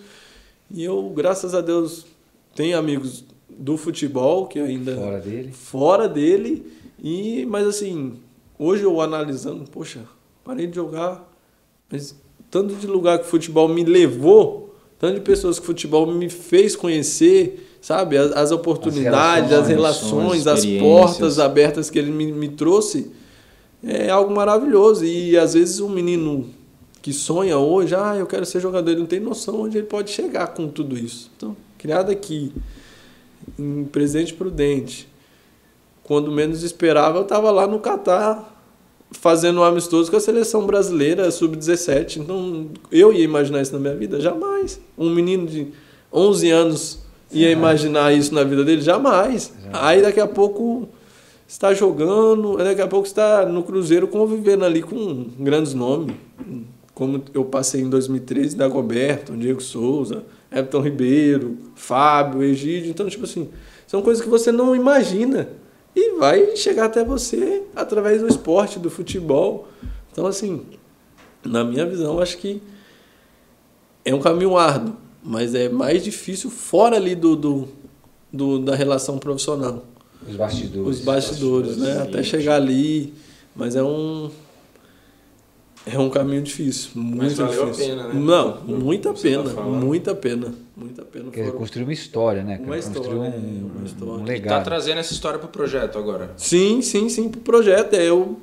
E 0.70 0.82
eu, 0.82 1.10
graças 1.10 1.54
a 1.54 1.60
Deus, 1.60 2.06
tenho 2.54 2.76
amigos 2.78 3.24
do 3.58 3.76
futebol 3.76 4.46
que 4.46 4.58
ainda 4.58 4.96
Fora 4.96 5.20
dele. 5.20 5.52
fora 5.52 6.08
dele. 6.08 6.66
E, 7.02 7.44
mas 7.46 7.66
assim, 7.66 8.14
hoje 8.58 8.82
eu 8.82 9.00
analisando, 9.00 9.64
poxa, 9.70 10.00
parei 10.42 10.66
de 10.66 10.76
jogar, 10.76 11.30
mas 11.90 12.14
tanto 12.50 12.74
de 12.74 12.86
lugar 12.86 13.18
que 13.18 13.26
o 13.26 13.28
futebol 13.28 13.68
me 13.68 13.84
levou, 13.84 14.74
tanto 14.98 15.14
de 15.14 15.20
pessoas 15.20 15.58
que 15.58 15.64
o 15.64 15.66
futebol 15.66 16.06
me 16.06 16.28
fez 16.30 16.76
conhecer, 16.76 17.78
sabe? 17.80 18.16
As, 18.16 18.32
as 18.32 18.50
oportunidades, 18.52 19.52
as 19.52 19.68
relações, 19.68 20.44
relações, 20.44 20.46
as 20.46 20.64
portas 20.80 21.38
abertas 21.38 21.90
que 21.90 21.98
ele 21.98 22.10
me, 22.10 22.32
me 22.32 22.48
trouxe, 22.48 23.10
é 23.82 24.08
algo 24.08 24.34
maravilhoso. 24.34 25.04
E 25.04 25.36
às 25.36 25.54
vezes 25.54 25.80
um 25.80 25.88
menino 25.88 26.48
que 27.02 27.12
sonha 27.12 27.58
hoje, 27.58 27.94
ah, 27.94 28.16
eu 28.16 28.26
quero 28.26 28.46
ser 28.46 28.60
jogador, 28.60 28.90
ele 28.90 29.00
não 29.00 29.06
tem 29.06 29.20
noção 29.20 29.60
onde 29.60 29.76
ele 29.76 29.86
pode 29.86 30.10
chegar 30.10 30.46
com 30.48 30.68
tudo 30.68 30.96
isso. 30.96 31.30
Então, 31.36 31.54
criado 31.76 32.10
aqui, 32.10 32.50
em 33.58 33.84
Presidente 33.84 34.34
Prudente, 34.34 35.08
quando 36.02 36.30
menos 36.30 36.62
esperava, 36.62 37.18
eu 37.18 37.22
estava 37.22 37.50
lá 37.50 37.66
no 37.66 37.78
Catar 37.78 38.52
fazendo 39.10 39.60
um 39.60 39.64
amistoso 39.64 40.10
com 40.10 40.16
a 40.16 40.20
seleção 40.20 40.66
brasileira 40.66 41.30
sub-17. 41.30 42.18
Então, 42.18 42.68
eu 42.90 43.12
ia 43.12 43.24
imaginar 43.24 43.62
isso 43.62 43.72
na 43.72 43.78
minha 43.78 43.94
vida? 43.94 44.20
Jamais. 44.20 44.80
Um 44.98 45.08
menino 45.10 45.46
de 45.46 45.68
11 46.12 46.50
anos 46.50 46.98
ia 47.32 47.50
imaginar 47.50 48.12
isso 48.12 48.34
na 48.34 48.44
vida 48.44 48.64
dele? 48.64 48.82
Jamais. 48.82 49.52
Aí 49.72 50.02
daqui 50.02 50.20
a 50.20 50.26
pouco 50.26 50.88
está 51.46 51.72
jogando, 51.74 52.56
daqui 52.58 52.82
a 52.82 52.86
pouco 52.86 53.06
está 53.06 53.46
no 53.46 53.62
Cruzeiro 53.62 54.08
convivendo 54.08 54.64
ali 54.64 54.82
com 54.82 55.26
grandes 55.38 55.74
nomes. 55.74 56.14
Como 56.94 57.22
eu 57.32 57.44
passei 57.44 57.80
em 57.80 57.88
2013, 57.88 58.56
Dagoberto, 58.56 59.36
Diego 59.36 59.60
Souza, 59.60 60.24
Everton 60.54 60.80
Ribeiro, 60.80 61.58
Fábio, 61.74 62.42
Egídio. 62.42 62.90
Então, 62.90 63.08
tipo 63.08 63.24
assim, 63.24 63.48
são 63.86 64.00
coisas 64.02 64.22
que 64.22 64.28
você 64.30 64.52
não 64.52 64.74
imagina 64.74 65.48
e 65.96 66.18
vai 66.18 66.56
chegar 66.56 66.86
até 66.86 67.04
você 67.04 67.62
através 67.74 68.20
do 68.20 68.28
esporte, 68.28 68.78
do 68.78 68.90
futebol. 68.90 69.68
Então, 70.12 70.26
assim, 70.26 70.62
na 71.44 71.64
minha 71.64 71.84
visão, 71.86 72.18
acho 72.20 72.38
que 72.38 72.62
é 74.04 74.14
um 74.14 74.20
caminho 74.20 74.56
árduo, 74.56 74.96
mas 75.22 75.54
é 75.54 75.68
mais 75.68 76.02
difícil 76.04 76.50
fora 76.50 76.96
ali 76.96 77.14
do, 77.14 77.34
do, 77.36 77.68
do- 78.32 78.58
da 78.58 78.74
relação 78.74 79.18
profissional. 79.18 79.84
Os 80.28 80.36
bastidores. 80.36 80.98
Os 80.98 81.04
bastidores, 81.04 81.76
né? 81.76 82.02
Até 82.02 82.22
chegar 82.22 82.56
ali, 82.56 83.12
mas 83.54 83.76
é 83.76 83.82
um 83.82 84.30
é 85.86 85.98
um 85.98 86.08
caminho 86.08 86.42
difícil, 86.42 86.90
muito 86.94 87.34
valeu 87.36 87.62
a 87.64 87.70
difícil. 87.70 87.94
pena, 87.96 88.08
né? 88.08 88.14
Não, 88.14 88.58
muita 88.66 89.12
tá 89.12 89.20
pena, 89.20 89.44
falando. 89.50 89.84
muita 89.84 90.14
pena, 90.14 90.54
muita 90.76 91.02
pena. 91.04 91.24
Quer 91.26 91.30
dizer, 91.40 91.44
Foram- 91.46 91.58
construir 91.58 91.82
uma 91.84 91.92
história, 91.92 92.42
né? 92.42 92.58
Uma 92.64 92.78
história, 92.78 93.00
construir 93.00 93.18
um, 93.20 93.24
é, 93.24 93.28
uma 93.28 93.80
um 93.82 93.84
história. 93.84 94.14
E 94.14 94.24
tá 94.26 94.32
legado. 94.32 94.64
trazendo 94.64 94.98
essa 94.98 95.12
história 95.12 95.38
pro 95.38 95.48
projeto 95.48 95.98
agora. 95.98 96.30
Sim, 96.36 96.80
sim, 96.80 97.08
sim, 97.08 97.28
pro 97.28 97.40
projeto. 97.40 97.94
É, 97.94 98.08
eu 98.08 98.38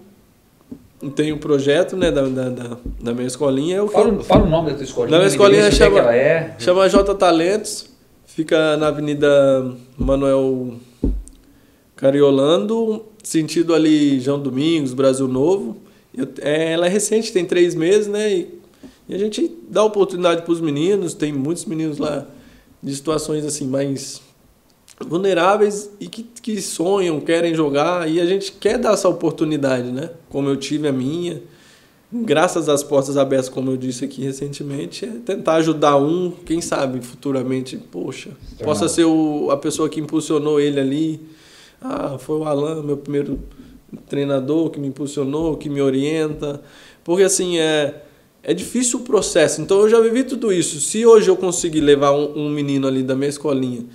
tenho 1.16 1.36
um 1.36 1.40
projeto, 1.40 1.98
né, 1.98 2.12
da, 2.12 2.22
da, 2.28 2.50
da, 2.50 2.78
da 3.02 3.14
minha 3.14 3.26
escolinha. 3.26 3.78
Eu 3.78 3.88
Fala, 3.88 4.06
falo, 4.10 4.24
fala 4.24 4.44
o 4.44 4.50
nome 4.50 4.70
da 4.70 4.76
tua 4.76 4.84
escolinha. 4.84 5.12
Na 5.12 5.18
minha 5.18 5.28
escolinha 5.30 5.72
chama- 5.72 6.14
é 6.14 6.18
é. 6.18 6.56
chama 6.60 6.88
J 6.88 7.16
Talentos, 7.16 7.90
fica 8.28 8.78
na 8.78 8.90
Avenida 8.90 9.74
Manuel 9.98 10.76
Cariolando, 11.96 13.04
sentido 13.24 13.74
ali 13.74 14.20
João 14.20 14.40
Domingos, 14.40 14.94
Brasil 14.94 15.28
Novo. 15.28 15.78
Eu- 16.16 16.28
é, 16.42 16.74
ela 16.74 16.86
é 16.86 16.90
recente, 16.90 17.32
tem 17.32 17.46
três 17.46 17.74
meses, 17.76 18.08
né? 18.08 18.32
E, 18.34 18.60
e 19.10 19.16
a 19.16 19.18
gente 19.18 19.52
dá 19.70 19.84
oportunidade 19.84 20.42
para 20.44 20.52
os 20.52 20.62
meninos, 20.62 21.14
tem 21.14 21.32
muitos 21.34 21.66
meninos 21.66 21.98
lá 21.98 22.26
de 22.82 22.96
situações 22.96 23.46
assim 23.46 23.68
mais 23.68 24.22
vulneráveis 25.00 25.90
e 26.00 26.08
que, 26.08 26.24
que 26.42 26.62
sonham, 26.62 27.20
querem 27.20 27.56
jogar, 27.56 28.10
e 28.10 28.20
a 28.20 28.26
gente 28.26 28.52
quer 28.52 28.78
dar 28.78 28.94
essa 28.94 29.10
oportunidade, 29.10 29.92
né? 29.92 30.12
Como 30.30 30.48
eu 30.50 30.56
tive 30.58 30.88
a 30.88 30.92
minha. 30.92 31.42
Graças 32.14 32.68
às 32.68 32.84
portas 32.84 33.16
abertas, 33.16 33.48
como 33.48 33.72
eu 33.72 33.78
disse 33.78 34.04
aqui 34.04 34.22
recentemente, 34.22 35.06
é 35.06 35.08
tentar 35.26 35.56
ajudar 35.56 35.96
um, 35.98 36.30
quem 36.46 36.60
sabe 36.60 37.00
futuramente, 37.02 37.78
poxa, 37.78 38.32
possa 38.62 38.90
ser 38.90 39.06
o, 39.06 39.50
a 39.50 39.56
pessoa 39.56 39.88
que 39.88 40.00
impulsionou 40.02 40.60
ele 40.60 40.78
ali. 40.80 41.22
Ah, 41.82 42.18
foi 42.20 42.38
o 42.38 42.44
Alan, 42.44 42.84
meu 42.84 42.98
primeiro 42.98 43.40
treinador 44.10 44.70
que 44.70 44.80
me 44.80 44.88
impulsionou, 44.88 45.58
que 45.58 45.70
me 45.70 45.82
orienta. 45.82 46.62
Porque 47.04 47.24
assim, 47.24 47.58
é, 47.60 48.02
é 48.44 48.54
difícil 48.54 49.00
o 49.00 49.04
processo. 49.04 49.62
Então 49.62 49.80
eu 49.82 49.90
já 49.90 50.00
vivi 50.00 50.24
tudo 50.24 50.52
isso. 50.52 50.80
Se 50.80 51.06
hoje 51.06 51.30
eu 51.30 51.36
conseguir 51.36 51.82
levar 51.82 52.12
um, 52.14 52.46
um 52.46 52.50
menino 52.50 52.88
ali 52.88 53.04
da 53.04 53.16
minha 53.16 53.30
escolinha, 53.30 53.86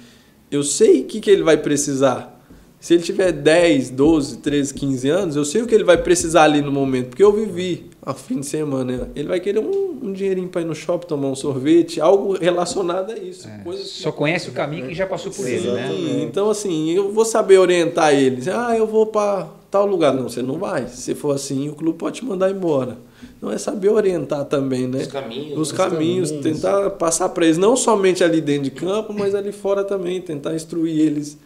eu 0.50 0.62
sei 0.62 1.00
o 1.02 1.04
que, 1.04 1.20
que 1.20 1.30
ele 1.30 1.42
vai 1.42 1.56
precisar. 1.56 2.34
Se 2.78 2.94
ele 2.94 3.02
tiver 3.02 3.32
10, 3.32 3.90
12, 3.90 4.38
13, 4.38 4.72
15 4.74 5.08
anos, 5.08 5.34
eu 5.36 5.44
sei 5.44 5.62
o 5.62 5.66
que 5.66 5.74
ele 5.74 5.82
vai 5.82 5.96
precisar 6.00 6.44
ali 6.44 6.60
no 6.60 6.70
momento, 6.70 7.08
porque 7.08 7.24
eu 7.24 7.32
vivi 7.32 7.86
a 8.04 8.12
fim 8.14 8.38
de 8.38 8.46
semana. 8.46 8.96
né? 8.96 9.06
Ele 9.16 9.26
vai 9.26 9.40
querer 9.40 9.58
um, 9.58 9.98
um 10.02 10.12
dinheirinho 10.12 10.46
para 10.48 10.60
ir 10.60 10.66
no 10.66 10.74
shopping, 10.74 11.06
tomar 11.08 11.26
um 11.28 11.34
sorvete, 11.34 12.00
algo 12.00 12.36
relacionado 12.38 13.10
a 13.12 13.18
isso. 13.18 13.48
É, 13.48 13.58
coisas 13.64 13.90
que- 13.90 14.02
Só 14.02 14.12
conhece 14.12 14.50
o 14.50 14.52
caminho 14.52 14.86
que 14.86 14.94
já 14.94 15.06
passou 15.06 15.32
por 15.32 15.48
ele, 15.48 15.68
né? 15.72 15.88
Sim, 15.90 16.22
Então, 16.22 16.48
assim, 16.50 16.92
eu 16.92 17.10
vou 17.10 17.24
saber 17.24 17.58
orientar 17.58 18.14
eles. 18.14 18.46
Ah, 18.46 18.76
eu 18.76 18.86
vou 18.86 19.06
para 19.06 19.48
tal 19.76 19.87
lugar. 19.87 20.14
Não, 20.14 20.25
você 20.28 20.42
não 20.42 20.59
vai. 20.59 20.88
Se 20.88 21.14
for 21.14 21.35
assim, 21.35 21.68
o 21.68 21.75
clube 21.75 21.99
pode 21.99 22.21
te 22.21 22.25
mandar 22.25 22.50
embora. 22.50 22.99
Não 23.40 23.50
é 23.50 23.59
saber 23.59 23.90
orientar 23.90 24.45
também, 24.47 24.87
né? 24.87 24.99
Os 25.02 25.06
caminhos. 25.06 25.59
Os 25.59 25.73
né? 25.73 25.76
caminhos, 25.78 26.30
caminhos. 26.30 26.61
tentar 26.61 26.90
passar 26.90 27.28
para 27.30 27.45
eles, 27.45 27.59
não 27.59 27.76
somente 27.76 28.25
ali 28.25 28.40
dentro 28.40 28.64
de 28.64 28.71
campo, 28.71 29.12
mas 29.12 29.35
ali 29.35 29.52
fora 29.52 29.85
também, 29.85 30.21
tentar 30.21 30.54
instruir 30.54 30.99
eles 30.99 31.38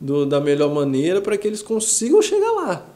do- 0.00 0.26
da 0.26 0.40
melhor 0.40 0.72
maneira 0.72 1.20
para 1.20 1.36
que 1.36 1.46
eles 1.46 1.62
consigam 1.62 2.20
chegar 2.22 2.52
lá. 2.52 2.86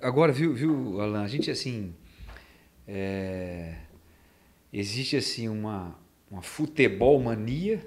Agora, 0.00 0.32
viu, 0.32 0.54
viu, 0.54 1.00
Alan, 1.00 1.22
a 1.22 1.26
gente 1.28 1.50
assim. 1.50 1.92
é, 2.86 3.74
existe 4.72 5.16
assim 5.16 5.48
uma, 5.48 5.96
uma 6.30 6.42
futebol 6.42 7.20
mania, 7.20 7.86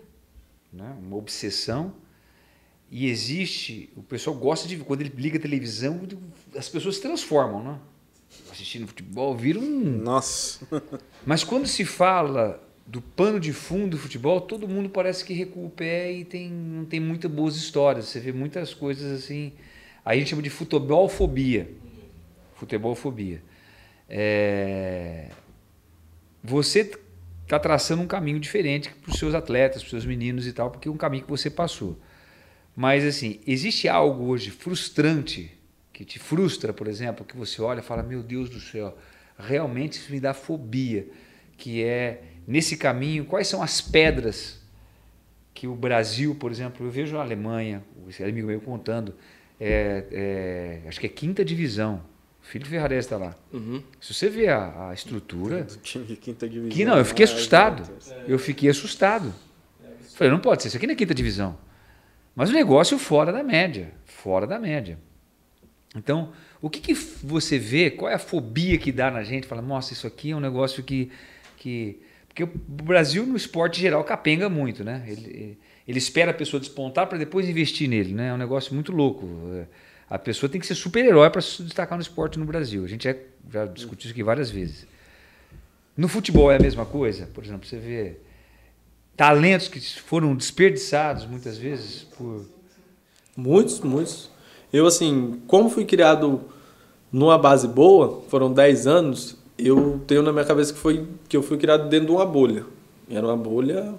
né? 0.71 0.95
uma 1.01 1.15
obsessão, 1.17 1.93
E 2.95 3.09
existe, 3.09 3.89
o 3.95 4.03
pessoal 4.03 4.35
gosta 4.35 4.67
de, 4.67 4.77
quando 4.77 5.01
ele 5.01 5.11
liga 5.17 5.39
a 5.39 5.41
televisão, 5.41 5.99
as 6.55 6.69
pessoas 6.69 6.97
se 6.97 7.01
transformam, 7.01 7.63
né? 7.63 7.79
Assistindo 8.51 8.85
futebol, 8.85 9.35
viram 9.35 9.61
um. 9.61 9.97
Nossa. 9.97 10.63
Mas 11.25 11.43
quando 11.43 11.65
se 11.65 11.85
fala 11.85 12.63
do 12.85 13.01
pano 13.01 13.39
de 13.39 13.51
fundo 13.51 13.87
do 13.87 13.97
futebol, 13.97 14.39
todo 14.39 14.67
mundo 14.67 14.89
parece 14.89 15.25
que 15.25 15.33
recua 15.33 15.65
o 15.65 15.71
pé 15.71 16.11
e 16.11 16.23
tem, 16.23 16.51
não 16.51 16.85
tem 16.85 16.99
muitas 16.99 17.31
boas 17.31 17.55
histórias. 17.55 18.05
Você 18.05 18.19
vê 18.19 18.31
muitas 18.31 18.75
coisas 18.75 19.11
assim. 19.23 19.53
Aí 20.05 20.17
a 20.17 20.19
gente 20.19 20.29
chama 20.29 20.43
de 20.43 20.51
futebolfobia. 20.51 21.71
Futebolfobia. 22.53 23.41
É... 24.07 25.31
Você 26.43 26.91
está 27.41 27.57
traçando 27.57 28.03
um 28.03 28.07
caminho 28.07 28.39
diferente 28.39 28.91
para 29.01 29.11
os 29.11 29.17
seus 29.17 29.33
atletas, 29.33 29.81
para 29.81 29.85
os 29.87 29.89
seus 29.89 30.05
meninos 30.05 30.45
e 30.45 30.53
tal, 30.53 30.69
porque 30.69 30.87
é 30.87 30.91
um 30.91 30.97
caminho 30.97 31.23
que 31.23 31.29
você 31.31 31.49
passou. 31.49 31.97
Mas 32.75 33.03
assim, 33.03 33.39
existe 33.45 33.87
algo 33.87 34.25
hoje 34.25 34.49
frustrante 34.49 35.51
que 35.91 36.03
te 36.03 36.17
frustra, 36.17 36.73
por 36.73 36.87
exemplo, 36.87 37.25
que 37.25 37.37
você 37.37 37.61
olha 37.61 37.79
e 37.79 37.83
fala: 37.83 38.01
Meu 38.01 38.23
Deus 38.23 38.49
do 38.49 38.59
céu, 38.59 38.97
realmente 39.37 39.93
isso 39.93 40.11
me 40.11 40.19
dá 40.19 40.33
fobia. 40.33 41.07
Que 41.55 41.83
é 41.83 42.23
nesse 42.47 42.75
caminho, 42.77 43.25
quais 43.25 43.47
são 43.47 43.61
as 43.61 43.79
pedras 43.79 44.59
que 45.53 45.67
o 45.67 45.75
Brasil, 45.75 46.35
por 46.35 46.51
exemplo, 46.51 46.85
eu 46.85 46.89
vejo 46.89 47.17
a 47.17 47.21
Alemanha, 47.21 47.83
esse 48.09 48.23
amigo 48.23 48.47
meu 48.47 48.59
contando, 48.59 49.13
é, 49.59 50.81
é, 50.83 50.87
acho 50.87 50.99
que 50.99 51.05
é 51.05 51.09
quinta 51.09 51.45
divisão. 51.45 52.03
O 52.41 52.45
filho 52.45 52.65
Ferrares 52.65 53.05
está 53.05 53.17
lá. 53.17 53.35
Uhum. 53.53 53.81
Se 54.01 54.13
você 54.13 54.29
vê 54.29 54.49
a, 54.49 54.89
a 54.89 54.93
estrutura. 54.93 55.63
Do 55.63 55.77
time 55.77 56.05
de 56.05 56.15
quinta 56.17 56.49
divisão. 56.49 56.75
Que 56.75 56.83
não, 56.83 56.97
eu 56.97 57.05
fiquei 57.05 57.23
Ah, 57.25 57.29
assustado. 57.29 57.89
Eu 58.27 58.37
fiquei 58.37 58.69
assustado. 58.69 59.33
Falei, 60.15 60.31
não 60.31 60.39
pode 60.39 60.63
ser, 60.63 60.67
isso 60.67 60.77
aqui 60.77 60.85
não 60.85 60.93
é 60.93 60.97
quinta 60.97 61.13
divisão. 61.13 61.57
Mas 62.35 62.49
o 62.49 62.53
negócio 62.53 62.97
fora 62.97 63.31
da 63.31 63.43
média. 63.43 63.91
Fora 64.05 64.47
da 64.47 64.59
média. 64.59 64.97
Então, 65.95 66.31
o 66.61 66.69
que, 66.69 66.79
que 66.79 66.93
você 66.93 67.59
vê? 67.59 67.91
Qual 67.91 68.09
é 68.09 68.15
a 68.15 68.19
fobia 68.19 68.77
que 68.77 68.91
dá 68.91 69.11
na 69.11 69.23
gente? 69.23 69.45
Fala, 69.45 69.61
nossa, 69.61 69.93
isso 69.93 70.07
aqui 70.07 70.31
é 70.31 70.35
um 70.35 70.39
negócio 70.39 70.83
que. 70.83 71.11
que... 71.57 71.99
Porque 72.27 72.43
o 72.43 72.47
Brasil, 72.47 73.27
no 73.27 73.35
esporte 73.35 73.79
geral, 73.79 74.03
capenga 74.03 74.49
muito, 74.49 74.83
né? 74.83 75.03
Ele, 75.07 75.57
ele 75.87 75.97
espera 75.99 76.31
a 76.31 76.33
pessoa 76.33 76.59
despontar 76.59 77.05
para 77.05 77.17
depois 77.19 77.47
investir 77.47 77.87
nele, 77.87 78.13
né? 78.13 78.29
É 78.29 78.33
um 78.33 78.37
negócio 78.37 78.73
muito 78.73 78.91
louco. 78.91 79.27
A 80.09 80.17
pessoa 80.17 80.49
tem 80.49 80.59
que 80.59 80.65
ser 80.65 80.73
super-herói 80.73 81.29
para 81.29 81.41
se 81.41 81.61
destacar 81.61 81.95
no 81.95 82.01
esporte 82.01 82.39
no 82.39 82.45
Brasil. 82.45 82.83
A 82.83 82.87
gente 82.87 83.03
já, 83.03 83.15
já 83.51 83.65
discutiu 83.67 84.05
isso 84.05 84.13
aqui 84.13 84.23
várias 84.23 84.49
vezes. 84.49 84.87
No 85.95 86.07
futebol 86.07 86.51
é 86.51 86.55
a 86.55 86.59
mesma 86.59 86.87
coisa? 86.87 87.27
Por 87.27 87.43
exemplo, 87.43 87.67
você 87.67 87.77
vê 87.77 88.17
talentos 89.15 89.67
que 89.67 89.79
foram 90.01 90.35
desperdiçados 90.35 91.25
muitas 91.25 91.57
vezes 91.57 92.07
por. 92.17 92.45
Muitos, 93.35 93.79
muitos. 93.79 94.29
Eu, 94.71 94.85
assim, 94.85 95.41
como 95.47 95.69
fui 95.69 95.85
criado 95.85 96.41
numa 97.11 97.37
base 97.37 97.67
boa, 97.67 98.23
foram 98.27 98.51
10 98.51 98.87
anos, 98.87 99.37
eu 99.57 100.01
tenho 100.07 100.23
na 100.23 100.31
minha 100.31 100.45
cabeça 100.45 100.73
que, 100.73 100.79
foi, 100.79 101.05
que 101.29 101.37
eu 101.37 101.43
fui 101.43 101.57
criado 101.57 101.87
dentro 101.89 102.07
de 102.07 102.11
uma 102.11 102.25
bolha. 102.25 102.65
Era 103.09 103.25
uma 103.25 103.37
bolha 103.37 103.93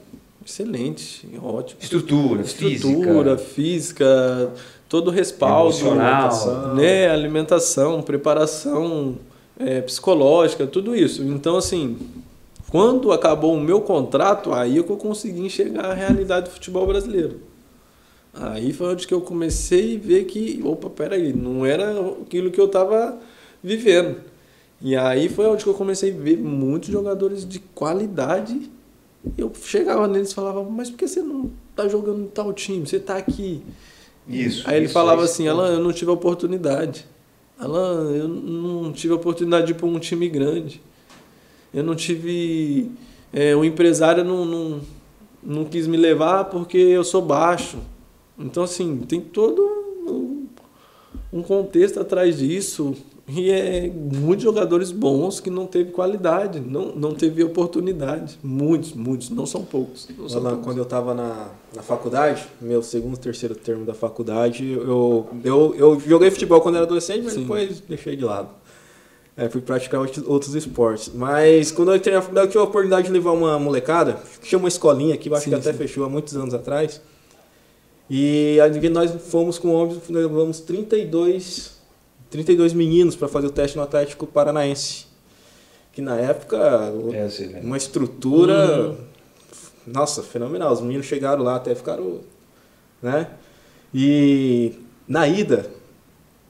excelente, 0.45 1.29
ótima. 1.41 1.81
Estrutura, 1.81 2.43
Estrutura, 2.43 3.39
física, 3.39 4.53
todo 4.89 5.09
o 5.09 5.11
respaldo. 5.11 5.77
Emocional. 5.79 6.75
Né, 6.75 7.09
alimentação, 7.09 8.03
preparação 8.03 9.17
é, 9.59 9.81
psicológica, 9.81 10.67
tudo 10.67 10.95
isso. 10.97 11.23
Então, 11.23 11.57
assim, 11.57 11.97
quando 12.75 13.13
acabou 13.13 13.55
o 13.55 13.61
meu 13.61 13.81
contrato, 13.83 14.53
aí 14.53 14.81
é 14.81 14.83
que 14.83 14.91
eu 14.91 14.97
consegui 14.97 15.43
enxergar 15.43 15.93
a 15.93 15.95
realidade 15.95 16.47
do 16.47 16.55
futebol 16.55 16.85
brasileiro. 16.85 17.39
Aí 18.35 18.73
foi 18.73 18.89
onde 18.89 19.07
que 19.07 19.15
eu 19.15 19.21
comecei 19.21 19.95
a 19.95 19.99
ver 20.01 20.25
que, 20.25 20.61
opa, 20.65 20.91
peraí, 20.91 21.33
não 21.33 21.65
era 21.65 21.93
aquilo 22.21 22.51
que 22.51 22.61
eu 22.61 22.65
estava 22.65 23.17
vivendo. 23.63 24.17
E 24.83 24.97
aí 24.97 25.29
foi 25.29 25.47
onde 25.47 25.63
que 25.63 25.71
eu 25.71 25.75
comecei 25.75 26.11
a 26.11 26.17
ver 26.17 26.37
muitos 26.37 26.89
jogadores 26.89 27.49
de 27.49 27.61
qualidade. 27.61 28.69
Eu 29.39 29.53
chegava 29.55 30.09
neles 30.09 30.33
e 30.33 30.35
falava, 30.35 30.65
mas 30.65 30.91
por 30.91 30.97
que 30.97 31.07
você 31.07 31.23
não 31.23 31.53
tá 31.77 31.87
jogando 31.87 32.23
em 32.23 32.27
tal 32.27 32.53
time? 32.53 32.85
Você 32.85 32.99
tá 32.99 33.17
aqui. 33.17 33.63
Isso. 34.29 34.69
Aí 34.69 34.79
ele 34.79 34.87
isso, 34.87 34.95
falava 34.95 35.23
assim. 35.23 35.47
Alan, 35.47 35.75
eu 35.75 35.81
não 35.81 35.93
tive 35.93 36.11
oportunidade. 36.11 37.07
Alan, 37.57 38.11
eu 38.17 38.27
não 38.27 38.93
tive 38.93 39.13
a 39.13 39.17
oportunidade 39.17 39.67
de 39.67 39.73
ir 39.75 39.77
para 39.77 39.87
um 39.87 40.01
time 40.01 40.29
grande. 40.29 40.83
Eu 41.75 41.83
não 41.83 41.97
tive. 41.97 42.91
é, 43.33 43.55
o 43.57 43.65
empresário 43.65 44.23
não, 44.23 44.45
não, 44.45 44.81
não 45.43 45.65
quis 45.65 45.87
me 45.87 45.97
levar 45.97 46.45
porque 46.45 46.79
eu 46.79 47.03
sou 47.03 47.21
baixo. 47.21 47.79
Então, 48.39 48.63
assim, 48.63 48.99
tem 48.99 49.21
todo 49.21 49.61
um, 50.07 50.47
um 51.33 51.43
contexto 51.43 52.01
atrás 52.01 52.39
disso. 52.39 52.95
E 53.27 53.51
é 53.51 53.91
muitos 53.91 54.45
jogadores 54.45 54.93
bons 54.93 55.41
que 55.41 55.49
não 55.49 55.67
teve 55.67 55.93
qualidade, 55.93 56.61
não, 56.61 56.95
não 56.95 57.15
teve 57.15 57.43
oportunidade. 57.43 58.39
Muitos, 58.43 58.93
muitos, 58.93 59.31
não 59.31 59.47
são 59.47 59.65
poucos. 59.65 60.07
Não 60.19 60.29
são 60.29 60.41
Alan, 60.41 60.51
poucos. 60.51 60.67
quando 60.67 60.79
eu 60.79 60.83
estava 60.83 61.15
na, 61.15 61.49
na 61.75 61.83
faculdade, 61.83 62.47
meu 62.61 62.83
segundo, 62.83 63.17
terceiro 63.17 63.55
termo 63.55 63.87
da 63.87 63.95
faculdade, 63.95 64.71
eu, 64.71 65.27
eu, 65.43 65.75
eu 65.75 66.01
joguei 66.01 66.31
futebol 66.31 66.61
quando 66.61 66.75
era 66.75 66.85
adolescente, 66.85 67.23
mas 67.23 67.33
Sim. 67.33 67.41
depois 67.41 67.81
deixei 67.81 68.15
de 68.15 68.25
lado. 68.25 68.51
É, 69.37 69.49
fui 69.49 69.61
praticar 69.61 70.01
outros- 70.01 70.55
esportes. 70.55 71.11
Mas 71.13 71.73
quando 71.73 71.91
eu 71.91 71.97
entrei 71.97 72.15
na 72.15 72.21
faculdade, 72.23 72.47
eu 72.47 72.51
tive 72.53 72.61
a 72.61 72.65
oportunidade 72.69 73.07
de 73.09 73.13
levar 73.13 73.33
uma 73.33 73.59
molecada, 73.59 74.13
que 74.41 74.49
tinha 74.49 74.59
uma 74.59 74.69
escolinha 74.69 75.15
aqui, 75.15 75.29
acho 75.33 75.45
Sim, 75.45 75.51
que 75.51 75.57
até 75.57 75.73
sim. 75.73 75.79
fechou 75.79 76.05
há 76.05 76.09
muitos 76.09 76.37
anos 76.37 76.55
atrás. 76.55 77.01
E 78.09 78.59
aí 78.61 78.89
nós 78.91 79.11
fomos 79.29 79.59
com 79.59 79.73
homens, 79.73 79.99
levamos 80.09 80.61
32, 80.61 81.73
32 82.31 82.73
meninos 82.73 83.17
para 83.17 83.27
fazer 83.29 83.47
o 83.47 83.51
teste 83.51 83.77
no 83.77 83.83
Atlético 83.83 84.27
Paranaense. 84.27 85.07
Que 85.93 86.03
na 86.03 86.17
época, 86.17 86.93
É, 87.13 87.29
sei, 87.29 87.47
né? 87.49 87.61
uma 87.63 87.77
estrutura. 87.77 88.95
Nossa, 89.87 90.23
fenomenal. 90.23 90.73
Os 90.73 90.81
meninos 90.81 91.07
chegaram 91.07 91.43
lá, 91.43 91.57
até 91.57 91.75
ficaram. 91.75 92.21
Né? 93.03 93.29
E 93.93 94.73
na 95.09 95.27
ida, 95.29 95.71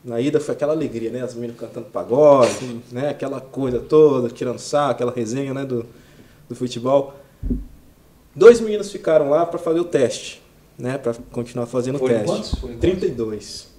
na 0.05 0.21
ida 0.21 0.39
foi 0.39 0.55
aquela 0.55 0.75
alegria, 0.75 1.11
né? 1.11 1.23
As 1.23 1.35
meninas 1.35 1.57
cantando 1.57 1.87
pagode, 1.87 2.53
Sim. 2.53 2.83
né? 2.93 3.09
Aquela 3.09 3.41
coisa 3.41 3.81
toda, 3.81 4.29
tirando 4.29 4.59
saco, 4.59 4.93
aquela 4.93 5.13
resenha, 5.13 5.55
né? 5.55 5.65
Do, 5.65 5.87
do 6.49 6.55
futebol. 6.55 7.15
Dois 8.37 8.61
meninos 8.61 8.93
ficaram 8.93 9.31
lá 9.31 9.47
para 9.47 9.59
fazer 9.59 9.81
o 9.81 9.85
teste, 9.85 10.43
né? 10.79 10.99
Para 10.99 11.15
continuar 11.33 11.67
fazendo 11.67 11.97
o 11.97 11.99
Foram 11.99 12.15
teste. 12.17 12.27
quantos? 12.27 12.51
Quantos? 12.61 12.81
32. 12.81 13.75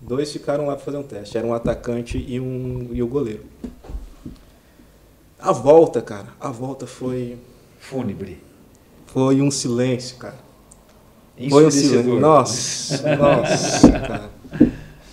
Dois 0.00 0.32
ficaram 0.32 0.66
lá 0.66 0.76
para 0.76 0.84
fazer 0.84 0.96
um 0.96 1.02
teste. 1.02 1.36
Era 1.36 1.46
um 1.46 1.52
atacante 1.52 2.24
e, 2.26 2.40
um, 2.40 2.88
e 2.92 3.02
o 3.02 3.06
goleiro. 3.06 3.44
A 5.38 5.52
volta, 5.52 6.00
cara, 6.00 6.28
a 6.40 6.50
volta 6.50 6.86
foi, 6.86 7.36
Fúnebre. 7.78 8.38
foi 9.06 9.42
um 9.42 9.50
silêncio, 9.50 10.16
cara. 10.16 10.36
Foi 11.50 11.66
um 11.66 11.70
silêncio. 11.70 12.18
Nossa, 12.18 13.02
nossa, 13.16 13.90
cara. 13.90 14.30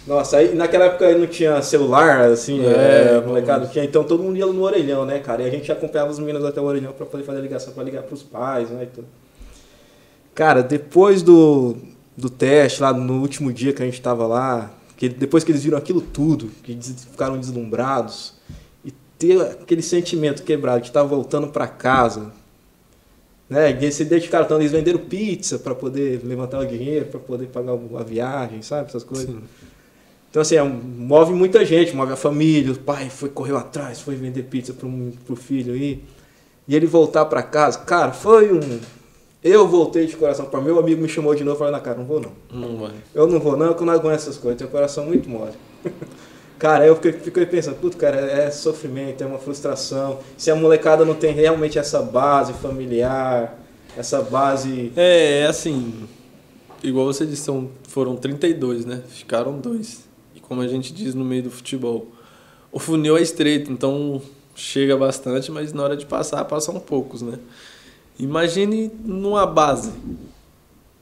Nossa, 0.06 0.38
aí 0.38 0.54
naquela 0.54 0.86
época 0.86 1.08
aí 1.08 1.18
não 1.18 1.28
tinha 1.28 1.62
celular, 1.62 2.22
assim, 2.30 2.62
É, 2.66 3.16
é, 3.18 3.22
molecada 3.26 3.68
tinha, 3.68 3.86
então 3.86 4.04
todo 4.04 4.22
mundo 4.22 4.38
ia 4.38 4.46
no 4.46 4.62
orelhão, 4.62 5.06
né, 5.06 5.20
cara? 5.20 5.44
E 5.44 5.46
a 5.48 5.50
gente 5.50 5.72
acompanhava 5.72 6.12
os 6.12 6.20
meninos 6.20 6.44
até 6.44 6.60
o 6.60 6.66
orelhão 6.66 6.92
pra 6.92 7.06
poder 7.06 7.24
fazer 7.24 7.40
a 7.40 7.42
ligação, 7.42 7.74
pra 7.74 7.84
ligar 7.84 8.04
pros 8.04 8.22
pais, 8.22 8.70
né, 8.70 8.84
e 8.84 8.88
tudo. 8.88 9.08
Cara, 10.36 10.62
depois 10.62 11.22
do, 11.22 11.78
do 12.18 12.30
teste, 12.30 12.82
lá 12.82 12.92
no 12.92 13.22
último 13.22 13.54
dia 13.54 13.72
que 13.72 13.82
a 13.82 13.86
gente 13.86 14.02
tava 14.02 14.28
lá, 14.28 14.74
que 14.98 15.08
depois 15.08 15.44
que 15.44 15.52
eles 15.52 15.64
viram 15.64 15.78
aquilo 15.78 16.02
tudo, 16.02 16.50
que 16.64 16.78
ficaram 17.10 17.38
deslumbrados, 17.38 18.34
e 18.84 18.92
ter 19.18 19.40
aquele 19.40 19.82
sentimento 19.82 20.44
quebrado 20.44 20.82
de 20.82 20.88
estar 20.88 21.04
voltando 21.04 21.48
pra 21.48 21.66
casa, 21.66 22.32
né? 23.50 23.72
E 23.72 23.92
se 23.92 24.04
dedicaram 24.04 24.46
tanto, 24.46 24.62
eles 24.62 24.72
venderam 24.72 25.00
pizza 25.00 25.58
para 25.60 25.74
poder 25.74 26.22
levantar 26.26 26.60
o 26.60 26.66
dinheiro, 26.66 27.06
para 27.06 27.20
poder 27.22 27.46
pagar 27.48 27.74
a 27.74 28.04
viagem, 28.04 28.62
sabe? 28.62 28.90
Essas 28.90 29.04
coisas. 29.04 29.28
Sim. 29.28 29.44
Então, 30.34 30.42
assim, 30.42 30.56
é 30.56 30.64
um- 30.64 30.70
move 30.98 31.32
muita 31.32 31.64
gente, 31.64 31.96
move 31.96 32.12
a 32.12 32.16
família. 32.16 32.72
O 32.72 32.80
pai 32.80 33.08
foi, 33.08 33.30
correu 33.30 33.56
atrás, 33.56 34.02
foi 34.02 34.16
vender 34.16 34.42
pizza 34.42 34.74
para 34.74 34.88
o 34.88 35.36
filho 35.36 35.76
aí. 35.76 36.04
E 36.68 36.76
ele 36.76 36.88
voltar 36.88 37.26
para 37.26 37.44
casa, 37.44 37.78
cara, 37.78 38.12
foi 38.12 38.52
um. 38.52 38.80
Eu 39.44 39.68
voltei 39.68 40.08
de 40.08 40.16
coração 40.16 40.46
para 40.48 40.60
meu 40.60 40.80
amigo 40.80 41.00
me 41.00 41.08
chamou 41.08 41.36
de 41.36 41.44
novo 41.44 41.58
e 41.58 41.60
falou: 41.60 41.72
na 41.72 41.80
cara, 41.80 42.00
não 42.00 42.06
vou 42.06 42.20
não. 42.20 42.32
Não 42.52 42.78
vai. 42.78 42.94
Eu 43.14 43.28
não 43.28 43.40
vou 43.40 43.56
não, 43.56 43.68
porque 43.68 43.84
eu 43.84 43.86
não 43.86 43.94
aguento 43.94 44.16
essas 44.16 44.36
coisas, 44.36 44.58
tenho 44.58 44.72
coração 44.72 45.06
muito 45.06 45.30
mole. 45.30 45.52
cara, 46.58 46.84
eu 46.88 46.96
fiquei, 46.96 47.12
fiquei 47.14 47.46
pensando, 47.46 47.76
puto, 47.76 47.96
cara, 47.96 48.18
é 48.20 48.50
sofrimento, 48.50 49.24
é 49.24 49.28
uma 49.28 49.38
frustração. 49.38 50.18
Se 50.36 50.50
a 50.50 50.56
molecada 50.56 51.06
não 51.06 51.14
tem 51.14 51.32
realmente 51.32 51.78
essa 51.78 52.02
base 52.02 52.54
familiar, 52.54 53.56
essa 53.96 54.20
base. 54.20 54.92
É, 54.96 55.42
é 55.42 55.46
assim, 55.46 55.94
igual 56.82 57.06
você 57.06 57.24
disse, 57.24 57.44
são, 57.44 57.70
foram 57.88 58.16
32, 58.16 58.84
né? 58.84 59.04
Ficaram 59.10 59.60
dois. 59.60 60.12
Como 60.54 60.62
a 60.62 60.68
gente 60.68 60.94
diz 60.94 61.16
no 61.16 61.26
meio 61.26 61.42
do 61.42 61.50
futebol, 61.50 62.12
o 62.72 62.78
funil 62.78 63.18
é 63.18 63.24
estreito, 63.24 63.72
então 63.72 64.22
chega 64.54 64.96
bastante, 64.96 65.52
mas 65.52 65.74
na 65.74 65.82
hora 65.82 65.98
de 65.98 66.06
passar, 66.06 66.46
passam 66.46 66.80
poucos, 66.80 67.24
né? 67.24 67.40
Imagine 68.20 68.92
numa 69.04 69.48
base. 69.48 69.92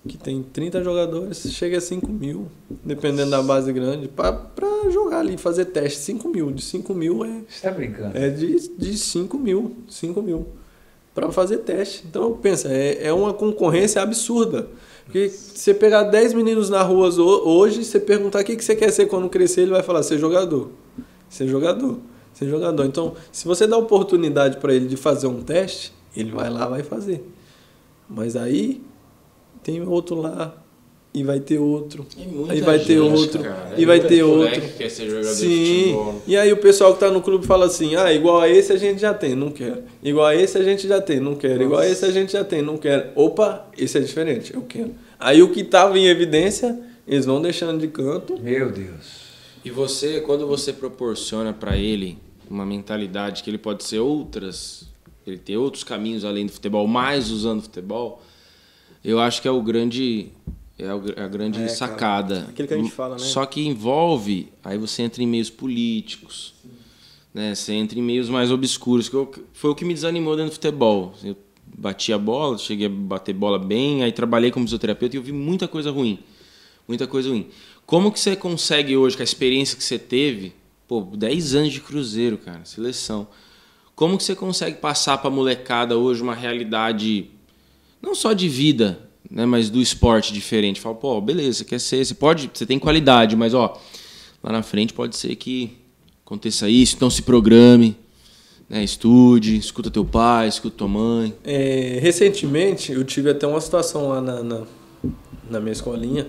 que 0.08 0.18
tem 0.18 0.42
30 0.42 0.82
jogadores, 0.86 1.52
chega 1.52 1.80
a 1.80 1.82
5 1.82 2.08
mil, 2.08 2.48
dependendo 2.82 3.32
da 3.32 3.44
base 3.44 3.74
grande, 3.74 4.08
para 4.08 4.90
jogar 4.90 5.20
ali, 5.20 5.36
fazer 5.36 5.66
teste. 5.66 6.00
5 6.00 6.30
mil. 6.30 6.50
De 6.50 6.62
5 6.62 6.94
mil 6.94 7.26
é. 7.26 7.42
Você 7.50 7.62
tá 7.62 7.72
brincando? 7.72 8.18
É 8.18 8.30
de, 8.30 8.70
de 8.78 8.98
5 8.98 9.38
mil. 9.38 9.76
5 9.90 10.22
mil. 10.22 10.48
Para 11.14 11.30
fazer 11.30 11.58
teste. 11.58 12.06
Então, 12.10 12.38
pensa, 12.38 12.70
é, 12.70 13.08
é 13.08 13.12
uma 13.12 13.34
concorrência 13.34 14.02
absurda. 14.02 14.70
Porque 15.12 15.28
você 15.28 15.74
pegar 15.74 16.04
10 16.04 16.34
meninos 16.34 16.70
na 16.70 16.82
rua 16.82 17.10
hoje, 17.20 17.84
você 17.84 18.00
perguntar 18.00 18.40
o 18.40 18.46
que 18.46 18.56
você 18.62 18.74
quer 18.74 18.90
ser 18.92 19.08
quando 19.08 19.28
crescer, 19.30 19.64
ele 19.64 19.72
vai 19.72 19.84
falar: 19.84 20.04
ser 20.04 20.18
jogador. 20.18 20.70
Ser 21.30 21.50
jogador. 21.50 22.00
Ser 22.34 22.48
jogador. 22.48 22.86
Então, 22.86 23.14
se 23.30 23.46
você 23.46 23.68
dá 23.68 23.78
oportunidade 23.78 24.56
para 24.56 24.74
ele 24.74 24.88
de 24.88 24.96
fazer 24.96 25.28
um 25.28 25.42
teste, 25.42 25.94
ele 26.16 26.32
vai 26.32 26.50
lá 26.50 26.66
vai 26.66 26.82
fazer. 26.82 27.30
Mas 28.08 28.38
aí 28.38 28.82
tem 29.62 29.86
outro 29.86 30.16
lá 30.16 30.61
e 31.14 31.24
vai 31.24 31.40
ter 31.40 31.60
outro. 31.60 32.06
aí 32.50 32.62
vai 32.62 32.80
ter 32.80 33.00
outro 33.00 33.44
cara. 33.44 33.74
e 33.78 33.86
vai 33.86 34.00
ter 34.00 34.24
outro. 34.24 34.62
Que 34.62 34.70
quer 34.70 34.90
ser 34.90 35.10
jogador 35.10 35.34
Sim. 35.34 35.48
De 35.48 35.84
futebol. 35.84 36.22
E 36.26 36.38
aí 36.38 36.54
o 36.54 36.58
pessoal 36.58 36.94
que 36.94 37.00
tá 37.02 37.12
no 37.12 37.22
clube 37.22 37.46
fala 37.46 37.66
assim: 37.66 37.96
"Ah, 37.96 38.14
igual 38.14 38.40
a 38.40 38.48
esse 38.48 38.72
a 38.72 38.78
gente 38.78 39.02
já 39.02 39.14
tem, 39.14 39.36
não 39.36 39.52
quero. 39.52 39.84
Igual 40.02 40.28
a 40.28 40.36
esse 40.36 40.58
a 40.58 40.64
gente 40.64 40.88
já 40.88 41.02
tem, 41.02 41.20
não 41.20 41.36
quero. 41.36 41.64
Igual 41.64 41.82
a 41.82 41.88
esse 41.88 42.06
a 42.06 42.12
gente 42.12 42.32
já 42.32 42.44
tem, 42.44 42.62
não 42.62 42.78
quero. 42.78 43.10
Opa, 43.16 43.68
esse 43.78 43.98
é 43.98 44.02
diferente, 44.02 44.54
eu 44.54 44.62
quero. 44.62 44.96
Aí 45.20 45.44
o 45.44 45.52
que 45.52 45.64
tava 45.64 46.00
em 46.00 46.08
evidência, 46.08 46.80
eles 47.08 47.26
vão 47.26 47.42
deixando 47.42 47.80
de 47.80 47.88
canto. 47.88 48.40
Meu 48.42 48.72
Deus. 48.72 49.22
E 49.64 49.70
você, 49.70 50.22
quando 50.22 50.48
você 50.48 50.74
proporciona 50.74 51.54
para 51.54 51.78
ele 51.78 52.18
uma 52.50 52.66
mentalidade 52.66 53.44
que 53.44 53.50
ele 53.50 53.58
pode 53.58 53.84
ser 53.84 54.00
outras, 54.00 54.90
ele 55.28 55.38
ter 55.38 55.58
outros 55.58 55.84
caminhos 55.84 56.26
além 56.26 56.46
do 56.46 56.52
futebol, 56.52 56.88
mais 56.88 57.30
usando 57.30 57.62
futebol, 57.62 58.24
eu 59.04 59.20
acho 59.20 59.42
que 59.42 59.48
é 59.48 59.52
o 59.52 59.62
grande 59.62 60.32
é 60.84 61.24
a 61.24 61.28
grande 61.28 61.62
é, 61.62 61.68
sacada. 61.68 62.36
Cara, 62.36 62.50
aquilo 62.50 62.68
que 62.68 62.74
a 62.74 62.78
gente 62.78 62.92
fala, 62.92 63.16
né? 63.16 63.24
Só 63.24 63.46
que 63.46 63.66
envolve, 63.66 64.52
aí 64.64 64.78
você 64.78 65.04
entra 65.04 65.22
em 65.22 65.28
meios 65.28 65.50
políticos, 65.50 66.54
né? 67.34 67.54
Você 67.54 67.74
entra 67.74 68.00
em 68.00 68.02
meios 68.02 68.30
mais 68.30 68.52
obscuros, 68.52 69.08
que 69.08 69.16
eu, 69.16 69.32
foi 69.54 69.70
o 69.70 69.76
que 69.76 69.86
me 69.86 69.94
desanimou 69.94 70.36
dentro 70.36 70.52
do 70.52 70.54
futebol. 70.56 71.14
Eu 71.24 71.38
bati 71.78 72.12
a 72.12 72.18
bola, 72.18 72.58
cheguei 72.58 72.88
a 72.88 72.90
bater 72.90 73.34
bola 73.34 73.60
bem, 73.60 74.04
aí 74.04 74.12
trabalhei 74.12 74.52
como 74.52 74.66
fisioterapeuta 74.66 75.16
e 75.16 75.20
eu 75.20 75.24
vi 75.24 75.32
muita 75.32 75.68
coisa 75.68 75.92
ruim. 75.92 76.20
Muita 76.88 77.08
coisa 77.08 77.30
ruim. 77.30 77.48
Como 77.86 78.12
que 78.12 78.20
você 78.20 78.36
consegue 78.36 78.96
hoje, 78.96 79.16
com 79.16 79.24
a 79.24 79.24
experiência 79.24 79.78
que 79.78 79.84
você 79.84 80.00
teve, 80.00 80.54
pô, 80.88 81.02
10 81.02 81.56
anos 81.56 81.74
de 81.74 81.82
cruzeiro, 81.82 82.38
cara, 82.38 82.66
seleção. 82.66 83.28
Como 83.96 84.18
que 84.18 84.24
você 84.24 84.36
consegue 84.36 84.78
passar 84.78 85.18
para 85.18 85.28
a 85.28 85.32
molecada 85.32 85.98
hoje 85.98 86.22
uma 86.22 86.34
realidade 86.34 87.30
não 88.02 88.16
só 88.16 88.34
de 88.34 88.50
vida, 88.50 89.11
né, 89.32 89.46
mas 89.46 89.70
do 89.70 89.82
esporte 89.82 90.34
diferente. 90.34 90.82
Fala, 90.82 90.96
pô, 90.96 91.20
beleza, 91.22 91.60
você 91.60 91.66
quer 91.66 91.80
ser, 91.80 92.06
você 92.06 92.14
pode, 92.14 92.52
você 92.54 92.66
tem 92.66 92.78
qualidade, 92.78 93.36
mas 93.36 93.54
ó, 93.54 93.80
lá 94.44 94.52
na 94.52 94.62
frente 94.62 94.94
pode 94.94 95.16
ser 95.16 95.36
que 95.38 95.78
aconteça 96.26 96.70
isso, 96.70 96.96
então 96.96 97.10
se 97.10 97.22
programe, 97.22 97.96
né, 98.70 98.84
estude, 98.84 99.56
escuta 99.56 99.90
teu 99.90 100.04
pai, 100.04 100.50
escuta 100.50 100.78
tua 100.78 100.88
mãe. 100.88 101.34
É, 101.44 101.98
recentemente 102.02 102.92
eu 102.92 103.04
tive 103.06 103.30
até 103.30 103.48
uma 103.48 103.62
situação 103.62 104.10
lá 104.10 104.22
na, 104.22 104.44
na, 104.44 104.64
na 105.50 105.60
minha 105.60 105.72
escolinha, 105.72 106.28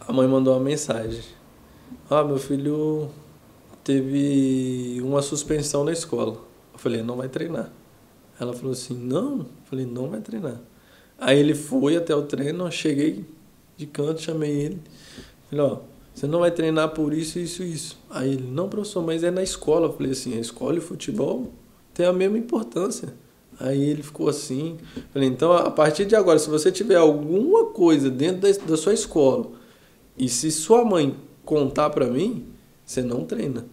a 0.00 0.12
mãe 0.12 0.26
mandou 0.26 0.54
uma 0.54 0.64
mensagem. 0.64 1.20
Ah, 2.08 2.24
meu 2.24 2.38
filho 2.38 3.08
teve 3.82 5.00
uma 5.02 5.22
suspensão 5.22 5.84
na 5.84 5.92
escola. 5.92 6.38
Eu 6.72 6.78
falei, 6.78 7.02
não 7.02 7.16
vai 7.16 7.28
treinar. 7.28 7.70
Ela 8.38 8.52
falou 8.52 8.72
assim, 8.72 8.94
não. 8.94 9.38
Eu 9.38 9.46
falei, 9.64 9.86
não 9.86 10.08
vai 10.10 10.20
treinar. 10.20 10.60
Aí 11.24 11.38
ele 11.38 11.54
foi 11.54 11.96
até 11.96 12.14
o 12.14 12.20
treino, 12.20 12.70
cheguei 12.70 13.24
de 13.78 13.86
canto, 13.86 14.20
chamei 14.20 14.50
ele. 14.50 14.78
Falei, 15.48 15.64
ó, 15.64 15.78
você 16.14 16.26
não 16.26 16.40
vai 16.40 16.50
treinar 16.50 16.90
por 16.90 17.14
isso, 17.14 17.38
isso, 17.38 17.62
isso. 17.62 17.98
Aí 18.10 18.34
ele, 18.34 18.46
não, 18.46 18.68
professor, 18.68 19.02
mas 19.02 19.24
é 19.24 19.30
na 19.30 19.42
escola. 19.42 19.86
Eu 19.86 19.94
falei 19.94 20.12
assim, 20.12 20.36
a 20.36 20.38
escola 20.38 20.74
e 20.74 20.80
o 20.80 20.82
futebol 20.82 21.50
tem 21.94 22.04
a 22.04 22.12
mesma 22.12 22.36
importância. 22.36 23.14
Aí 23.58 23.82
ele 23.88 24.02
ficou 24.02 24.28
assim. 24.28 24.76
Falei, 25.14 25.26
então 25.26 25.50
a 25.54 25.70
partir 25.70 26.04
de 26.04 26.14
agora, 26.14 26.38
se 26.38 26.50
você 26.50 26.70
tiver 26.70 26.96
alguma 26.96 27.64
coisa 27.70 28.10
dentro 28.10 28.42
da, 28.42 28.66
da 28.66 28.76
sua 28.76 28.92
escola 28.92 29.46
e 30.18 30.28
se 30.28 30.52
sua 30.52 30.84
mãe 30.84 31.16
contar 31.42 31.88
para 31.88 32.06
mim, 32.06 32.44
você 32.84 33.00
não 33.00 33.24
treina. 33.24 33.64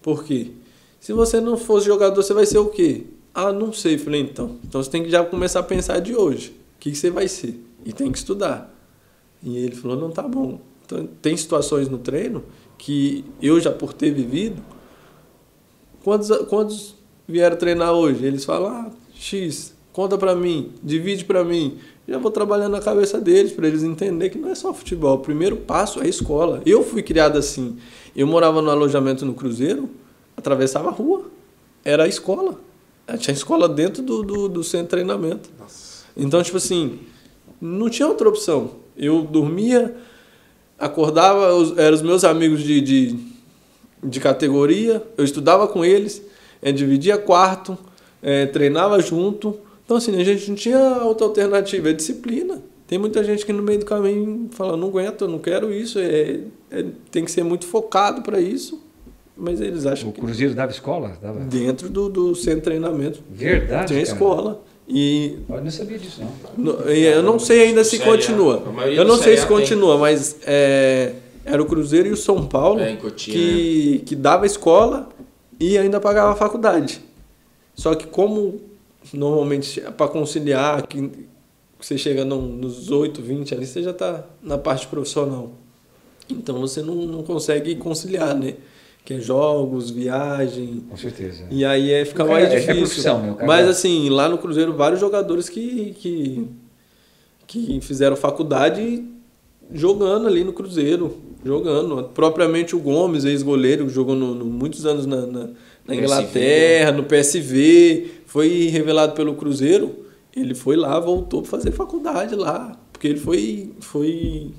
Por 0.00 0.24
quê? 0.24 0.52
Se 0.98 1.12
você 1.12 1.38
não 1.38 1.58
fosse 1.58 1.84
jogador, 1.84 2.22
você 2.22 2.32
vai 2.32 2.46
ser 2.46 2.56
o 2.56 2.68
quê? 2.68 3.04
Ah, 3.34 3.52
não 3.52 3.74
sei. 3.74 3.98
Falei, 3.98 4.22
então. 4.22 4.56
Então 4.64 4.82
você 4.82 4.88
tem 4.88 5.02
que 5.02 5.10
já 5.10 5.22
começar 5.22 5.60
a 5.60 5.64
pensar 5.64 6.00
de 6.00 6.16
hoje 6.16 6.63
que 6.90 6.94
você 6.94 7.10
vai 7.10 7.28
ser? 7.28 7.60
E 7.84 7.92
tem 7.92 8.10
que 8.10 8.18
estudar. 8.18 8.74
E 9.42 9.56
ele 9.56 9.74
falou, 9.74 9.96
não, 9.96 10.10
tá 10.10 10.22
bom. 10.22 10.60
Então, 10.84 11.08
tem 11.22 11.36
situações 11.36 11.88
no 11.88 11.98
treino 11.98 12.44
que 12.76 13.24
eu 13.40 13.58
já 13.60 13.70
por 13.70 13.92
ter 13.92 14.12
vivido, 14.12 14.62
quantos, 16.02 16.28
quantos 16.48 16.94
vieram 17.26 17.56
treinar 17.56 17.92
hoje? 17.92 18.24
Eles 18.24 18.44
falam, 18.44 18.68
ah, 18.68 18.90
X, 19.14 19.74
conta 19.92 20.18
para 20.18 20.34
mim, 20.34 20.72
divide 20.82 21.24
para 21.24 21.44
mim. 21.44 21.78
Já 22.06 22.18
vou 22.18 22.30
trabalhando 22.30 22.72
na 22.72 22.80
cabeça 22.80 23.18
deles 23.18 23.52
para 23.52 23.66
eles 23.66 23.82
entenderem 23.82 24.30
que 24.30 24.38
não 24.38 24.50
é 24.50 24.54
só 24.54 24.74
futebol. 24.74 25.16
O 25.16 25.20
primeiro 25.20 25.56
passo 25.56 26.00
é 26.00 26.04
a 26.04 26.08
escola. 26.08 26.60
Eu 26.66 26.84
fui 26.84 27.02
criado 27.02 27.38
assim. 27.38 27.78
Eu 28.14 28.26
morava 28.26 28.60
no 28.60 28.70
alojamento 28.70 29.24
no 29.24 29.32
Cruzeiro, 29.32 29.88
atravessava 30.36 30.88
a 30.88 30.92
rua. 30.92 31.30
Era 31.82 32.04
a 32.04 32.08
escola. 32.08 32.60
Tinha 33.18 33.32
escola 33.34 33.68
dentro 33.68 34.02
do, 34.02 34.22
do, 34.22 34.48
do 34.48 34.64
centro 34.64 34.84
de 34.84 34.90
treinamento. 34.90 35.48
Nossa. 35.58 35.83
Então, 36.16 36.42
tipo 36.42 36.56
assim, 36.56 37.00
não 37.60 37.88
tinha 37.88 38.06
outra 38.08 38.28
opção. 38.28 38.72
Eu 38.96 39.22
dormia, 39.22 39.94
acordava, 40.78 41.46
eram 41.76 41.94
os 41.94 42.02
meus 42.02 42.24
amigos 42.24 42.62
de, 42.62 42.80
de, 42.80 43.18
de 44.02 44.20
categoria, 44.20 45.02
eu 45.16 45.24
estudava 45.24 45.66
com 45.66 45.84
eles, 45.84 46.22
é, 46.62 46.70
dividia 46.70 47.18
quarto, 47.18 47.76
é, 48.22 48.46
treinava 48.46 49.00
junto. 49.00 49.58
Então, 49.84 49.96
assim, 49.96 50.18
a 50.18 50.24
gente 50.24 50.48
não 50.48 50.56
tinha 50.56 51.02
outra 51.02 51.26
alternativa, 51.26 51.90
é 51.90 51.92
disciplina. 51.92 52.62
Tem 52.86 52.98
muita 52.98 53.24
gente 53.24 53.44
que 53.44 53.52
no 53.52 53.62
meio 53.62 53.80
do 53.80 53.86
caminho 53.86 54.48
fala, 54.52 54.76
não 54.76 54.88
aguento, 54.88 55.22
eu 55.22 55.28
não 55.28 55.38
quero 55.38 55.72
isso, 55.72 55.98
é, 55.98 56.40
é 56.70 56.84
tem 57.10 57.24
que 57.24 57.30
ser 57.30 57.42
muito 57.42 57.66
focado 57.66 58.22
para 58.22 58.40
isso. 58.40 58.82
Mas 59.36 59.60
eles 59.60 59.84
acham 59.84 60.10
o 60.10 60.12
que. 60.12 60.20
O 60.20 60.24
Cruzeiro 60.24 60.54
dava 60.54 60.70
escola? 60.70 61.18
Dava... 61.20 61.40
Dentro 61.40 61.88
do, 61.88 62.08
do 62.08 62.34
centro 62.36 62.60
de 62.60 62.64
treinamento. 62.64 63.20
Verdade. 63.28 63.88
Tinha 63.88 64.00
escola. 64.00 64.62
E 64.86 65.38
eu 65.48 65.62
não 65.62 65.70
sabia 65.70 65.98
disso, 65.98 66.22
não. 66.58 66.72
Eu 66.88 67.22
não 67.22 67.38
sei 67.38 67.68
ainda 67.68 67.82
se 67.82 67.98
continua. 67.98 68.62
Eu 68.94 69.04
não 69.04 69.16
sei 69.16 69.36
se 69.36 69.46
continua, 69.46 69.96
mas 69.96 70.36
é, 70.46 71.14
era 71.44 71.62
o 71.62 71.66
Cruzeiro 71.66 72.08
e 72.08 72.12
o 72.12 72.16
São 72.16 72.46
Paulo 72.46 72.80
é, 72.80 72.96
que, 73.16 73.98
né? 73.98 74.04
que 74.04 74.14
dava 74.14 74.44
escola 74.44 75.08
e 75.58 75.78
ainda 75.78 76.00
pagava 76.00 76.32
a 76.32 76.36
faculdade. 76.36 77.00
Só 77.74 77.94
que 77.94 78.06
como 78.06 78.60
normalmente 79.12 79.80
é 79.80 79.90
para 79.90 80.08
conciliar, 80.08 80.86
que 80.86 81.10
você 81.80 81.98
chega 81.98 82.24
nos 82.24 82.90
8, 82.90 83.20
20 83.20 83.54
ali, 83.54 83.66
você 83.66 83.82
já 83.82 83.90
está 83.90 84.24
na 84.42 84.56
parte 84.56 84.86
profissional. 84.86 85.52
Então 86.28 86.60
você 86.60 86.82
não, 86.82 86.94
não 86.94 87.22
consegue 87.22 87.74
conciliar, 87.76 88.34
né? 88.34 88.54
Que 89.04 89.14
é 89.14 89.20
jogos, 89.20 89.90
viagem. 89.90 90.82
Com 90.88 90.96
certeza. 90.96 91.44
E 91.50 91.64
aí 91.64 91.92
é, 91.92 92.04
fica 92.04 92.24
mais 92.24 92.46
é, 92.46 92.56
difícil. 92.56 92.72
É 92.72 92.76
profissão, 92.78 93.22
meu 93.22 93.34
cara. 93.34 93.46
Mas 93.46 93.68
assim, 93.68 94.08
lá 94.08 94.28
no 94.28 94.38
Cruzeiro, 94.38 94.72
vários 94.72 94.98
jogadores 94.98 95.48
que, 95.48 95.94
que, 95.98 96.48
que 97.46 97.80
fizeram 97.82 98.16
faculdade 98.16 99.04
jogando 99.72 100.26
ali 100.26 100.42
no 100.42 100.54
Cruzeiro, 100.54 101.18
jogando. 101.44 102.04
Propriamente 102.14 102.74
o 102.74 102.80
Gomes, 102.80 103.26
ex-goleiro, 103.26 103.88
jogou 103.90 104.14
no, 104.14 104.34
no, 104.34 104.46
muitos 104.46 104.86
anos 104.86 105.04
na, 105.04 105.26
na, 105.26 105.50
na 105.86 105.94
Inglaterra, 105.94 106.90
PSV. 106.90 106.96
no 106.96 107.04
PSV, 107.04 108.10
foi 108.24 108.68
revelado 108.68 109.12
pelo 109.12 109.34
Cruzeiro. 109.34 110.04
Ele 110.34 110.54
foi 110.54 110.76
lá, 110.76 110.98
voltou 110.98 111.42
para 111.42 111.50
fazer 111.50 111.72
faculdade 111.72 112.34
lá, 112.34 112.76
porque 112.90 113.06
ele 113.06 113.20
foi, 113.20 113.70
foi 113.80 114.50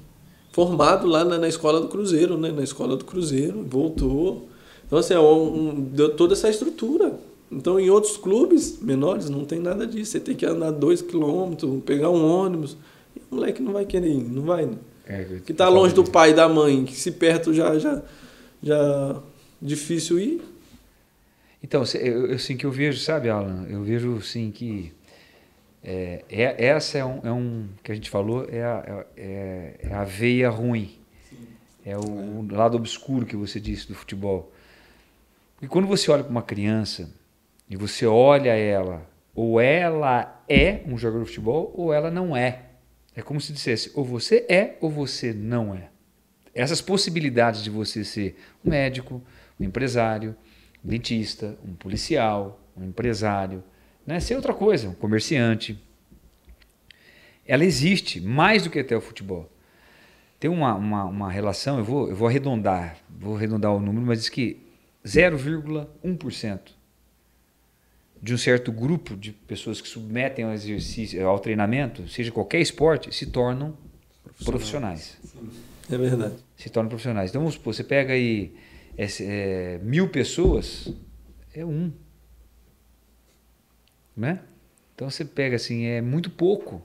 formado 0.56 1.06
lá 1.06 1.26
na, 1.26 1.38
na 1.38 1.50
escola 1.50 1.82
do 1.82 1.90
Cruzeiro, 1.90 2.38
né? 2.38 2.50
Na 2.50 2.64
escola 2.64 2.96
do 2.96 3.04
Cruzeiro, 3.04 3.62
voltou. 3.62 4.48
Então, 4.88 4.98
assim, 4.98 5.14
é 5.14 5.20
um, 5.20 5.70
um, 5.70 5.82
deu 5.82 6.16
toda 6.16 6.32
essa 6.32 6.50
estrutura. 6.50 7.20
Então, 7.52 7.78
em 7.78 7.90
outros 7.90 8.16
clubes 8.16 8.80
menores, 8.82 9.30
não 9.30 9.44
tem 9.44 9.60
nada 9.60 9.86
disso. 9.86 10.14
Você 10.14 10.20
tem 10.22 10.34
que 10.34 10.46
andar 10.46 10.72
dois 10.72 11.02
quilômetros, 11.02 11.84
pegar 11.84 12.10
um 12.10 12.26
ônibus. 12.26 12.78
E 13.14 13.20
o 13.30 13.36
moleque 13.36 13.62
não 13.62 13.74
vai 13.74 13.84
querer 13.84 14.08
ir, 14.08 14.24
não 14.24 14.44
vai, 14.44 14.66
né? 14.66 14.78
É, 15.06 15.26
que 15.46 15.54
tá 15.54 15.68
longe 15.68 15.94
do 15.94 16.10
pai 16.10 16.32
e 16.32 16.34
da 16.34 16.48
mãe, 16.48 16.86
que 16.86 16.96
se 16.96 17.12
perto 17.12 17.54
já, 17.54 17.78
já, 17.78 18.02
já 18.64 19.22
difícil 19.62 20.18
ir. 20.18 20.42
Então, 21.62 21.84
eu, 21.96 22.28
eu, 22.28 22.36
assim, 22.36 22.56
que 22.56 22.66
eu 22.66 22.72
vejo, 22.72 22.98
sabe, 23.02 23.30
Alan? 23.30 23.66
Eu 23.70 23.84
vejo, 23.84 24.22
sim, 24.22 24.52
que 24.52 24.94
é, 25.88 26.26
é, 26.32 26.66
essa 26.66 26.98
é 26.98 27.06
um, 27.06 27.20
é 27.24 27.32
um, 27.32 27.70
que 27.84 27.92
a 27.92 27.96
gente 27.96 28.10
falou, 28.10 28.48
é 28.50 28.64
a, 28.64 29.06
é, 29.16 29.76
é 29.84 29.94
a 29.94 30.04
veia 30.04 30.50
ruim. 30.50 30.98
É 31.86 31.96
o, 31.96 32.02
o, 32.02 32.48
lado 32.50 32.76
obscuro 32.76 33.24
que 33.24 33.36
você 33.36 33.60
disse 33.60 33.88
do 33.88 33.94
futebol. 33.94 34.52
E 35.62 35.68
quando 35.68 35.88
você 35.88 36.10
olha 36.10 36.24
para 36.24 36.32
uma 36.32 36.42
criança 36.42 37.14
e 37.70 37.78
você 37.78 38.08
olha 38.08 38.50
ela, 38.50 39.08
ou 39.36 39.62
ela 39.62 40.44
é 40.50 40.82
um 40.88 40.98
jogador 40.98 41.24
de 41.24 41.30
futebol, 41.30 41.72
ou 41.76 41.94
ela 41.94 42.10
não 42.10 42.36
é. 42.36 42.64
É 43.16 43.22
como 43.22 43.40
se 43.40 43.54
dissesse, 43.54 43.92
ou 43.94 44.04
você 44.04 44.44
é 44.50 44.78
ou 44.82 44.90
você 44.90 45.34
não 45.34 45.76
é. 45.76 45.90
Essas 46.56 46.82
possibilidades 46.82 47.64
de 47.64 47.70
você 47.70 48.04
ser 48.04 48.40
um 48.66 48.72
médico, 48.72 49.22
um 49.60 49.64
empresário, 49.64 50.36
um 50.84 50.90
dentista, 50.90 51.56
um 51.64 51.76
policial, 51.76 52.60
um 52.76 52.86
empresário, 52.86 53.64
né? 54.06 54.20
ser 54.20 54.36
outra 54.36 54.54
coisa, 54.54 54.90
um 54.90 54.94
comerciante. 54.94 55.80
Ela 57.46 57.64
existe 57.64 58.20
mais 58.20 58.64
do 58.64 58.70
que 58.70 58.80
até 58.80 58.96
o 58.96 59.02
futebol. 59.02 59.50
Tem 60.40 60.50
uma, 60.50 60.76
uma, 60.76 61.06
uma 61.06 61.32
relação, 61.32 61.78
eu 61.78 61.84
vou, 61.84 62.10
eu 62.10 62.16
vou 62.16 62.28
arredondar, 62.28 62.98
vou 63.10 63.36
arredondar 63.36 63.74
o 63.74 63.80
número, 63.80 64.06
mas 64.06 64.20
diz 64.20 64.30
que 64.30 64.62
0,1% 65.06 66.60
de 68.22 68.34
um 68.34 68.38
certo 68.38 68.72
grupo 68.72 69.16
de 69.16 69.32
pessoas 69.32 69.80
que 69.80 69.88
submetem 69.88 70.46
ao 70.46 70.52
exercício, 70.54 71.26
ao 71.28 71.40
treinamento, 71.40 72.08
seja 72.08 72.32
qualquer 72.32 72.60
esporte, 72.60 73.14
se 73.14 73.28
tornam 73.28 73.78
profissionais. 74.44 75.18
É 75.90 75.98
verdade. 75.98 76.36
Se 76.58 76.70
tornam 76.70 76.90
profissionais. 76.90 77.30
Então, 77.30 77.42
vamos 77.42 77.54
supor, 77.54 77.74
você 77.74 77.84
pega 77.84 78.14
aí 78.14 78.56
é, 78.98 79.08
é, 79.22 79.80
mil 79.84 80.10
pessoas, 80.10 80.92
é 81.54 81.64
um. 81.64 81.92
Né? 84.16 84.40
Então, 84.94 85.10
você 85.10 85.26
pega 85.26 85.56
assim, 85.56 85.86
é 85.86 86.02
muito 86.02 86.30
pouco. 86.30 86.82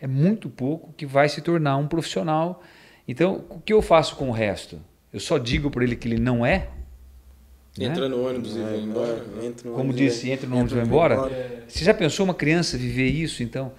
É 0.00 0.06
muito 0.06 0.50
pouco 0.50 0.92
que 0.96 1.06
vai 1.06 1.28
se 1.28 1.40
tornar 1.40 1.76
um 1.76 1.86
profissional. 1.86 2.62
Então, 3.06 3.44
o 3.48 3.60
que 3.60 3.72
eu 3.72 3.80
faço 3.80 4.16
com 4.16 4.28
o 4.28 4.32
resto? 4.32 4.80
Eu 5.12 5.20
só 5.20 5.38
digo 5.38 5.70
para 5.70 5.84
ele 5.84 5.94
que 5.94 6.08
ele 6.08 6.18
não 6.18 6.44
é? 6.44 6.68
Entra 7.78 8.08
né? 8.08 8.14
no 8.14 8.26
ônibus 8.26 8.56
e 8.56 8.58
vai 8.58 8.80
embora. 8.80 9.24
Entra 9.42 9.70
no 9.70 9.76
Como 9.76 9.92
disse, 9.92 10.30
entra 10.30 10.48
no 10.48 10.56
ônibus 10.56 10.72
e 10.72 10.76
vai 10.76 10.84
embora. 10.84 11.64
Você 11.66 11.84
já 11.84 11.94
pensou 11.94 12.24
uma 12.24 12.34
criança 12.34 12.76
viver 12.76 13.08
isso? 13.08 13.42
Então, 13.42 13.72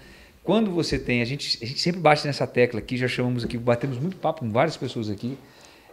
quando 0.43 0.71
você 0.71 0.97
tem, 0.97 1.21
a 1.21 1.25
gente, 1.25 1.59
a 1.61 1.65
gente 1.65 1.79
sempre 1.79 2.01
bate 2.01 2.25
nessa 2.25 2.47
tecla 2.47 2.79
aqui, 2.79 2.97
já 2.97 3.07
chamamos 3.07 3.43
aqui, 3.43 3.57
batemos 3.57 3.97
muito 3.97 4.17
papo 4.17 4.41
com 4.41 4.51
várias 4.51 4.75
pessoas 4.75 5.09
aqui, 5.09 5.37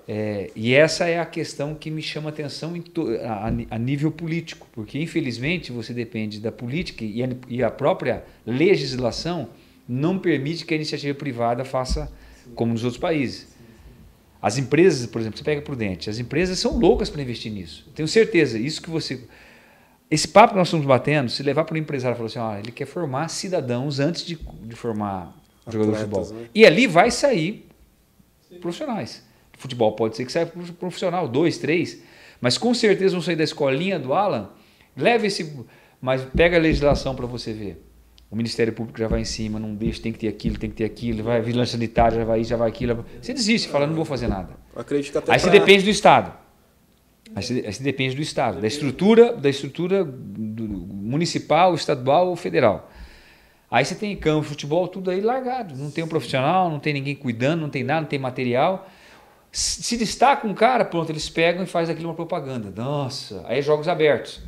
é, 0.09 0.51
e 0.57 0.75
essa 0.75 1.07
é 1.07 1.19
a 1.19 1.27
questão 1.27 1.75
que 1.75 1.91
me 1.91 2.03
chama 2.03 2.31
atenção 2.31 2.75
a, 3.23 3.75
a, 3.75 3.79
nível 3.79 4.11
político, 4.11 4.67
porque 4.73 4.99
infelizmente 4.99 5.71
você 5.71 5.93
depende 5.93 6.41
da 6.41 6.51
política 6.51 7.05
e 7.05 7.23
a, 7.23 7.29
e 7.49 7.63
a 7.63 7.71
própria 7.71 8.25
legislação 8.45 9.49
não 9.89 10.19
permite 10.19 10.65
que 10.65 10.75
a 10.75 10.77
iniciativa 10.77 11.17
privada 11.17 11.65
faça 11.65 12.11
como 12.55 12.73
nos 12.73 12.85
outros 12.85 13.01
países. 13.01 13.49
As 14.43 14.57
empresas, 14.57 15.07
por 15.07 15.21
exemplo, 15.21 15.39
você 15.39 15.45
pega 15.45 15.61
Prudente, 15.61 16.09
as 16.09 16.19
empresas 16.19 16.59
são 16.59 16.79
loucas 16.79 17.11
para 17.11 17.21
investir 17.21 17.53
nisso. 17.53 17.87
Tenho 17.95 18.09
certeza, 18.09 18.59
isso 18.59 18.81
que 18.81 18.89
você. 18.89 19.21
Esse 20.11 20.27
papo 20.27 20.55
que 20.55 20.59
nós 20.59 20.67
estamos 20.69 20.87
batendo, 20.87 21.31
se 21.31 21.43
levar 21.43 21.65
para 21.65 21.75
o 21.75 21.79
empresário 21.79 22.15
e 22.15 22.17
falar 22.17 22.27
assim, 22.27 22.39
ó, 22.39 22.59
ele 22.59 22.73
quer 22.73 22.87
formar 22.87 23.29
cidadãos 23.29 24.01
antes 24.01 24.25
de, 24.25 24.37
de 24.63 24.75
formar 24.75 25.37
jogador 25.69 25.93
de 25.93 25.99
futebol. 25.99 26.27
Né? 26.33 26.47
E 26.55 26.67
ali 26.67 26.87
vai 26.87 27.11
sair 27.11 27.69
Sim. 28.49 28.59
profissionais. 28.59 29.23
Futebol 29.61 29.93
pode 29.93 30.17
ser 30.17 30.25
que 30.25 30.33
saia 30.33 30.47
profissional, 30.47 31.29
dois, 31.29 31.59
três, 31.59 32.03
mas 32.41 32.57
com 32.57 32.73
certeza 32.73 33.13
vão 33.13 33.21
sair 33.21 33.37
da 33.37 33.45
escolinha 33.45 33.99
do 33.99 34.15
Alan. 34.15 34.49
Leve 34.97 35.27
esse. 35.27 35.55
Mas 36.01 36.23
pega 36.35 36.57
a 36.57 36.61
legislação 36.61 37.15
para 37.15 37.27
você 37.27 37.53
ver. 37.53 37.87
O 38.31 38.37
Ministério 38.37 38.73
Público 38.73 38.99
já 38.99 39.07
vai 39.07 39.21
em 39.21 39.25
cima, 39.25 39.59
não 39.59 39.75
deixa, 39.75 40.01
tem 40.01 40.13
que 40.13 40.19
ter 40.19 40.29
aquilo, 40.29 40.57
tem 40.57 40.71
que 40.71 40.77
ter 40.77 40.87
aquilo, 40.87 41.23
vai 41.23 41.43
vigilância 41.43 41.73
sanitária, 41.73 42.21
já 42.21 42.25
vai 42.25 42.41
isso, 42.41 42.49
já 42.49 42.57
vai 42.57 42.71
aquilo. 42.71 43.05
Você 43.21 43.35
desiste, 43.35 43.69
fala, 43.69 43.87
não 43.87 43.95
vou 43.95 44.07
fazer 44.07 44.29
nada. 44.29 44.57
Acredito 44.75 45.19
até 45.19 45.31
aí 45.31 45.39
você 45.39 45.51
depende 45.51 45.85
do 45.85 45.91
Estado. 45.91 46.33
Aí 47.35 47.43
você, 47.43 47.63
aí 47.67 47.73
você 47.75 47.83
depende 47.83 48.17
do 48.17 48.23
Estado, 48.23 48.63
da 48.63 48.67
estrutura, 48.67 49.35
da 49.35 49.51
estrutura 49.51 50.07
municipal, 50.07 51.75
estadual 51.75 52.29
ou 52.29 52.37
federal. 52.37 52.91
Aí 53.71 53.85
você 53.85 53.95
tem 53.95 54.17
campo, 54.17 54.45
futebol, 54.49 54.89
tudo 54.89 55.11
aí 55.11 55.21
largado. 55.21 55.77
Não 55.77 55.91
tem 55.91 56.03
um 56.03 56.09
profissional, 56.09 56.71
não 56.71 56.81
tem 56.81 56.95
ninguém 56.95 57.15
cuidando, 57.15 57.61
não 57.61 57.69
tem 57.69 57.85
nada, 57.85 58.01
não 58.01 58.09
tem 58.09 58.19
material. 58.19 58.89
Se 59.53 59.97
destaca 59.97 60.47
um 60.47 60.55
cara, 60.55 60.85
pronto, 60.85 61.11
eles 61.11 61.29
pegam 61.29 61.65
e 61.65 61.67
fazem 61.67 61.93
aquilo 61.93 62.09
uma 62.09 62.15
propaganda. 62.15 62.73
Nossa, 62.75 63.45
aí 63.47 63.59
é 63.59 63.63
jogos 63.63 63.89
abertos. 63.89 64.41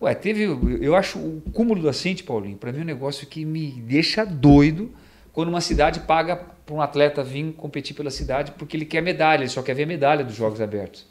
Ué, 0.00 0.14
teve. 0.14 0.44
Eu 0.80 0.94
acho 0.94 1.18
o 1.18 1.42
cúmulo 1.52 1.82
da 1.82 1.92
Cinti, 1.92 2.22
Paulinho, 2.22 2.56
para 2.56 2.72
mim 2.72 2.78
é 2.78 2.82
um 2.82 2.86
negócio 2.86 3.26
que 3.26 3.44
me 3.44 3.70
deixa 3.70 4.24
doido 4.24 4.90
quando 5.32 5.48
uma 5.48 5.60
cidade 5.60 6.00
paga 6.00 6.36
para 6.36 6.74
um 6.74 6.80
atleta 6.80 7.22
vir 7.22 7.52
competir 7.52 7.94
pela 7.94 8.10
cidade 8.10 8.52
porque 8.52 8.76
ele 8.76 8.84
quer 8.84 9.02
medalha, 9.02 9.42
ele 9.42 9.48
só 9.48 9.62
quer 9.62 9.74
ver 9.74 9.84
a 9.84 9.86
medalha 9.86 10.24
dos 10.24 10.34
Jogos 10.34 10.60
Abertos. 10.60 11.06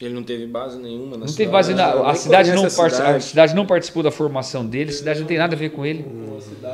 Ele 0.00 0.12
não 0.12 0.22
teve 0.22 0.46
base 0.46 0.78
nenhuma 0.78 1.12
na 1.12 1.18
não 1.18 1.28
cidade. 1.28 1.36
Teve 1.36 1.50
base 1.50 1.74
na, 1.74 2.10
a, 2.10 2.14
cidade 2.14 2.52
não 2.52 2.64
a, 2.64 2.70
cidade. 2.70 3.02
a 3.02 3.20
cidade 3.20 3.54
não 3.54 3.66
participou 3.66 4.02
da 4.02 4.10
formação 4.10 4.66
dele, 4.66 4.90
a 4.90 4.92
cidade 4.92 5.20
não 5.20 5.26
tem 5.26 5.38
nada 5.38 5.54
a 5.54 5.58
ver 5.58 5.70
com 5.70 5.86
ele. 5.86 6.04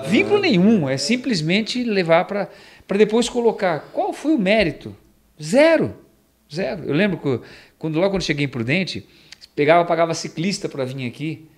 Vínculo 0.06 0.40
nenhum, 0.40 0.88
é 0.88 0.96
simplesmente 0.96 1.84
levar 1.84 2.24
para 2.24 2.48
depois 2.96 3.28
colocar. 3.28 3.90
Qual 3.92 4.12
foi 4.12 4.34
o 4.34 4.38
mérito? 4.38 4.96
Zero. 5.42 5.94
Zero. 6.52 6.84
Eu 6.84 6.94
lembro 6.94 7.18
que 7.18 7.46
quando, 7.78 7.98
logo 7.98 8.10
quando 8.10 8.22
cheguei 8.22 8.46
em 8.46 8.48
Prudente, 8.48 9.06
pegava, 9.54 9.84
pagava 9.84 10.14
ciclista 10.14 10.68
para 10.68 10.84
vir 10.84 11.06
aqui. 11.06 11.48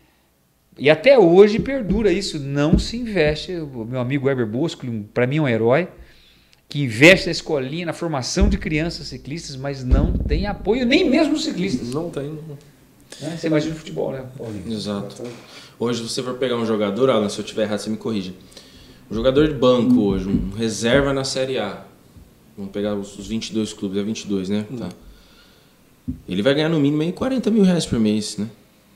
E 0.79 0.89
até 0.89 1.19
hoje 1.19 1.59
perdura 1.59 2.13
isso, 2.13 2.39
não 2.39 2.79
se 2.79 2.97
investe. 2.97 3.55
O 3.57 3.85
meu 3.85 4.01
amigo 4.01 4.27
Weber 4.27 4.47
Bosco, 4.47 4.87
para 5.13 5.27
mim 5.27 5.37
é 5.37 5.41
um 5.43 5.49
herói, 5.49 5.89
que 6.69 6.83
investe 6.83 7.27
na 7.27 7.33
escolinha, 7.33 7.87
na 7.87 7.93
formação 7.93 8.49
de 8.49 8.57
crianças 8.57 9.09
ciclistas, 9.09 9.57
mas 9.57 9.85
não 9.85 10.13
tem 10.13 10.47
apoio 10.47 10.87
nem 10.87 11.09
mesmo 11.09 11.37
ciclistas. 11.37 11.91
Não 11.91 12.09
tem. 12.11 12.25
Não. 12.25 12.57
Né? 13.21 13.37
Você 13.37 13.49
imagina 13.49 13.75
o 13.75 13.79
futebol, 13.79 14.13
né, 14.13 14.25
Paulinho? 14.39 14.73
Exato. 14.73 15.23
Hoje, 15.79 16.03
você 16.03 16.23
for 16.23 16.35
pegar 16.35 16.57
um 16.57 16.65
jogador, 16.65 17.11
Alan, 17.11 17.29
se 17.29 17.39
eu 17.39 17.45
estiver 17.45 17.65
errado, 17.65 17.79
você 17.81 17.91
me 17.91 17.97
corrija. 17.97 18.33
Um 19.11 19.15
jogador 19.15 19.49
de 19.49 19.55
banco 19.55 20.01
hoje, 20.01 20.29
um 20.29 20.51
reserva 20.51 21.13
na 21.13 21.25
Série 21.25 21.59
A. 21.59 21.85
Vamos 22.61 22.75
pegar 22.75 22.95
os 22.95 23.27
22 23.27 23.73
clubes, 23.73 23.97
é 23.97 24.03
22, 24.03 24.51
né? 24.51 24.67
Tá. 24.79 24.91
Ele 26.29 26.43
vai 26.43 26.53
ganhar 26.53 26.69
no 26.69 26.79
mínimo 26.79 27.01
aí 27.01 27.11
40 27.11 27.51
mil 27.51 27.65
reais 27.65 27.87
por 27.87 27.99
mês, 27.99 28.37
né? 28.37 28.49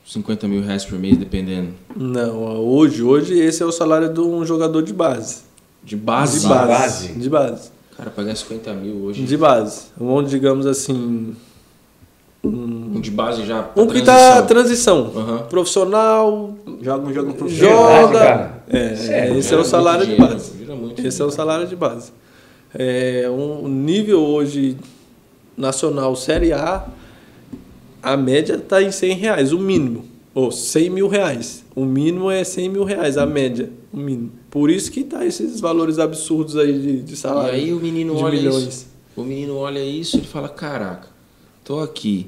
50 0.04 0.46
mil 0.46 0.62
reais 0.62 0.84
por 0.84 0.98
mês, 0.98 1.16
dependendo. 1.16 1.70
Não, 1.96 2.36
hoje, 2.62 3.02
hoje 3.02 3.38
esse 3.38 3.62
é 3.62 3.66
o 3.66 3.72
salário 3.72 4.12
de 4.12 4.20
um 4.20 4.44
jogador 4.44 4.82
de 4.82 4.92
base. 4.92 5.44
De 5.82 5.96
base? 5.96 6.40
De 6.40 6.46
base. 6.46 7.12
De 7.14 7.30
base. 7.30 7.70
Cara, 7.96 8.10
pagar 8.10 8.36
50 8.36 8.74
mil 8.74 8.96
hoje. 8.96 9.24
De 9.24 9.36
base. 9.38 9.84
Onde, 9.98 10.28
digamos 10.28 10.66
assim. 10.66 11.34
Um 12.44 13.00
de 13.00 13.10
base 13.10 13.46
já. 13.46 13.70
Um 13.74 13.86
que 13.86 14.02
tá 14.02 14.42
transição. 14.42 15.10
Uhum. 15.14 15.38
Profissional. 15.48 16.54
Joga 16.82 17.08
um 17.08 17.14
jogo 17.14 17.32
profissional. 17.32 18.02
Joga. 18.02 18.62
É, 18.68 18.94
Sério, 18.94 19.38
esse 19.38 19.54
é 19.54 19.56
o 19.56 19.64
salário 19.64 20.06
de 20.06 20.16
base. 20.16 20.52
Esse 21.02 21.22
é 21.22 21.24
o 21.24 21.30
salário 21.30 21.66
de 21.66 21.74
base. 21.74 22.12
É, 22.74 23.28
um 23.30 23.68
nível 23.68 24.20
hoje 24.20 24.76
nacional 25.56 26.16
Série 26.16 26.52
A 26.52 26.88
a 28.04 28.18
média 28.18 28.56
está 28.56 28.82
em 28.82 28.92
100 28.92 29.16
reais, 29.16 29.52
o 29.52 29.58
mínimo. 29.58 30.04
Ou 30.34 30.52
100 30.52 30.90
mil 30.90 31.08
reais. 31.08 31.64
O 31.74 31.86
mínimo 31.86 32.30
é 32.30 32.44
100 32.44 32.68
mil 32.68 32.84
reais, 32.84 33.16
a 33.16 33.24
média, 33.24 33.70
o 33.90 33.96
mínimo. 33.96 34.32
Por 34.50 34.70
isso 34.70 34.92
que 34.92 35.02
tá 35.02 35.24
esses 35.24 35.58
valores 35.58 35.98
absurdos 35.98 36.56
aí 36.56 36.78
de, 36.78 37.02
de 37.02 37.16
salário. 37.16 37.56
E 37.58 37.62
aí 37.62 37.72
o 37.72 37.80
menino 37.80 38.14
olha 38.16 38.36
milhões. 38.36 38.66
isso. 38.66 38.86
O 39.16 39.22
menino 39.22 39.56
olha 39.56 39.82
isso 39.82 40.18
e 40.18 40.20
fala, 40.20 40.48
caraca, 40.48 41.08
tô 41.64 41.80
aqui. 41.80 42.26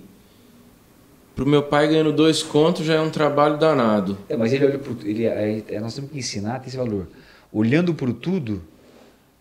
Pro 1.35 1.45
meu 1.45 1.63
pai 1.63 1.89
ganhando 1.89 2.13
dois 2.13 2.43
contos 2.43 2.87
já 2.87 2.95
é 2.95 3.01
um 3.01 3.11
trabalho 3.11 3.59
danado. 3.59 4.17
É, 4.29 4.37
mas 4.37 4.53
ele 4.55 4.65
olha 4.65 4.79
pro, 4.79 4.97
ele, 5.05 5.27
é, 5.27 5.79
nós 5.79 5.95
temos 5.95 6.11
que 6.11 6.19
ensinar 6.19 6.55
a 6.55 6.59
ter 6.61 6.69
esse 6.69 6.77
valor. 6.77 7.07
Olhando 7.53 7.93
para 7.93 8.11
tudo 8.13 8.63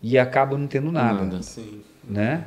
e 0.02 0.18
acaba 0.18 0.56
não 0.56 0.66
tendo 0.66 0.90
nada. 0.92 1.24
nada. 1.24 1.40
Né? 2.08 2.46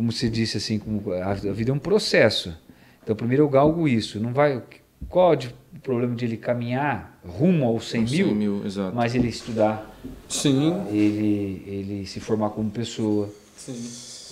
como 0.00 0.10
se 0.10 0.30
disse 0.30 0.56
assim, 0.56 0.78
como 0.78 1.12
a 1.12 1.34
vida 1.34 1.70
é 1.70 1.74
um 1.74 1.78
processo. 1.78 2.56
Então, 3.02 3.14
primeiro 3.14 3.42
eu 3.42 3.48
galgo 3.50 3.86
isso. 3.86 4.18
Não 4.18 4.32
vai. 4.32 4.62
Qual 5.10 5.34
é 5.34 5.36
o 5.36 5.80
problema 5.82 6.14
de 6.14 6.24
ele 6.24 6.38
caminhar 6.38 7.20
rumo 7.22 7.66
aos 7.66 7.90
100 7.90 8.00
mil, 8.00 8.26
100 8.28 8.34
mil 8.34 8.66
exato. 8.66 8.96
mas 8.96 9.14
ele 9.14 9.28
estudar, 9.28 9.94
Sim. 10.26 10.86
Ele, 10.88 11.62
ele 11.66 12.06
se 12.06 12.18
formar 12.18 12.48
como 12.48 12.70
pessoa, 12.70 13.28
Sim. 13.54 13.74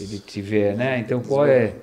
ele 0.01 0.19
tiver, 0.21 0.75
né? 0.75 1.01
Então, 1.01 1.21
qual 1.21 1.47
é? 1.47 1.75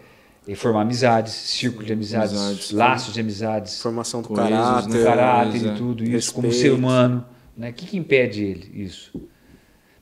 Ele 0.47 0.55
formar 0.55 0.81
amizades, 0.81 1.33
círculo 1.33 1.85
de 1.85 1.93
amizades, 1.93 2.33
amizades 2.33 2.71
laços 2.71 3.13
de 3.13 3.19
amizades, 3.19 3.79
formação 3.79 4.23
do 4.23 4.29
coesos, 4.29 4.49
caráter, 4.49 4.89
né? 4.89 5.03
caráter 5.03 5.65
e 5.65 5.75
tudo 5.75 6.03
isso, 6.03 6.13
respeito. 6.13 6.33
como 6.33 6.51
ser 6.51 6.71
humano, 6.71 7.23
né? 7.55 7.69
O 7.69 7.73
que, 7.73 7.85
que 7.85 7.97
impede 7.97 8.43
ele 8.43 8.83
isso? 8.83 9.11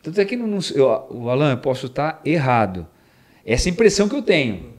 Tanto 0.03 0.19
é 0.19 0.25
que 0.25 0.35
não, 0.35 0.59
eu, 0.75 1.07
o 1.09 1.29
Alan, 1.29 1.51
eu 1.51 1.57
posso 1.57 1.85
estar 1.85 2.21
errado, 2.25 2.85
essa 3.45 3.69
impressão 3.69 4.09
que 4.09 4.15
eu 4.15 4.21
tenho. 4.21 4.73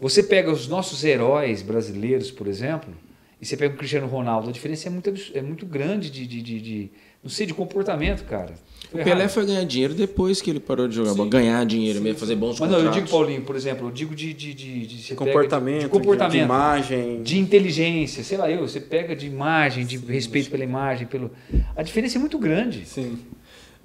Você 0.00 0.22
pega 0.22 0.50
os 0.50 0.66
nossos 0.66 1.04
heróis 1.04 1.60
brasileiros, 1.60 2.30
por 2.30 2.46
exemplo, 2.46 2.92
e 3.40 3.44
você 3.44 3.56
pega 3.56 3.74
o 3.74 3.76
Cristiano 3.76 4.06
Ronaldo, 4.06 4.48
a 4.48 4.52
diferença 4.52 4.88
é 4.88 4.90
muito, 4.90 5.12
é 5.34 5.42
muito 5.42 5.66
grande 5.66 6.10
de, 6.10 6.26
de, 6.26 6.42
de, 6.42 6.60
de 6.60 6.90
não 7.22 7.28
sei, 7.28 7.46
de 7.46 7.52
comportamento, 7.52 8.24
cara. 8.24 8.54
Foi 8.90 9.00
o 9.00 9.04
Pelé 9.04 9.20
errado. 9.20 9.30
foi 9.30 9.44
ganhar 9.44 9.64
dinheiro 9.64 9.92
depois 9.92 10.40
que 10.40 10.48
ele 10.48 10.60
parou 10.60 10.88
de 10.88 10.94
jogar 10.94 11.14
bola. 11.14 11.28
Ganhar 11.28 11.66
dinheiro 11.66 12.00
mesmo, 12.00 12.18
fazer 12.18 12.36
bons 12.36 12.58
Mas 12.58 12.60
contratos. 12.60 12.84
não, 12.84 12.90
eu 12.90 12.94
digo, 12.94 13.10
Paulinho, 13.10 13.42
por 13.42 13.56
exemplo, 13.56 13.88
eu 13.88 13.90
digo 13.90 14.14
de, 14.14 14.32
de, 14.32 14.54
de, 14.54 14.86
de 14.86 15.14
comportamento, 15.14 15.82
de, 15.82 15.88
comportamento, 15.88 16.32
de, 16.32 16.38
imagem. 16.38 17.22
De 17.22 17.38
inteligência, 17.38 18.24
sei 18.24 18.38
lá, 18.38 18.50
eu, 18.50 18.60
você 18.60 18.80
pega 18.80 19.14
de 19.14 19.26
imagem, 19.26 19.84
de 19.84 19.98
Sim, 19.98 20.06
respeito 20.06 20.48
pela 20.48 20.64
imagem, 20.64 21.06
pelo. 21.06 21.30
A 21.76 21.82
diferença 21.82 22.16
é 22.16 22.20
muito 22.20 22.38
grande. 22.38 22.86
Sim. 22.86 23.18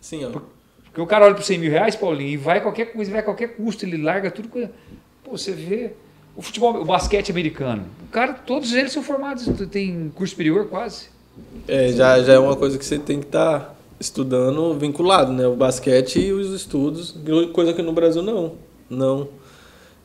Sim, 0.04 0.26
ó. 0.26 0.30
Porque 0.84 1.00
o 1.00 1.08
cara 1.08 1.26
olha 1.26 1.34
por 1.34 1.44
100 1.44 1.58
mil 1.58 1.72
reais, 1.72 1.96
Paulinho, 1.96 2.32
e 2.32 2.38
vai 2.38 2.60
qualquer 2.62 2.92
coisa, 2.92 3.10
vai 3.10 3.22
a 3.22 3.24
qualquer 3.24 3.56
custo, 3.56 3.86
ele 3.86 3.98
larga 3.98 4.30
tudo. 4.30 4.50
Pô, 5.24 5.38
você 5.38 5.54
vê 5.54 5.94
o 6.36 6.42
futebol, 6.42 6.76
o 6.82 6.84
basquete 6.84 7.32
americano. 7.32 7.86
O 8.06 8.12
cara, 8.12 8.34
todos 8.34 8.74
eles 8.74 8.92
são 8.92 9.02
formados, 9.02 9.48
tem 9.72 10.12
curso 10.14 10.32
superior 10.32 10.68
quase. 10.68 11.08
É, 11.70 11.94
já, 11.94 12.22
já 12.22 12.34
é 12.34 12.38
uma 12.38 12.58
coisa 12.58 12.78
que 12.78 12.86
você 12.86 13.00
tem 13.00 13.22
que 13.22 13.28
estar 13.28 13.74
estudando 13.98 14.74
vinculado, 14.78 15.32
né? 15.32 15.48
O 15.48 15.56
basquete 15.56 16.20
e 16.20 16.34
os 16.34 16.50
estudos, 16.50 17.16
coisa 17.54 17.74
que 17.74 17.82
no 17.82 17.94
Brasil 17.94 18.22
não. 18.22 18.56
Não. 18.90 19.30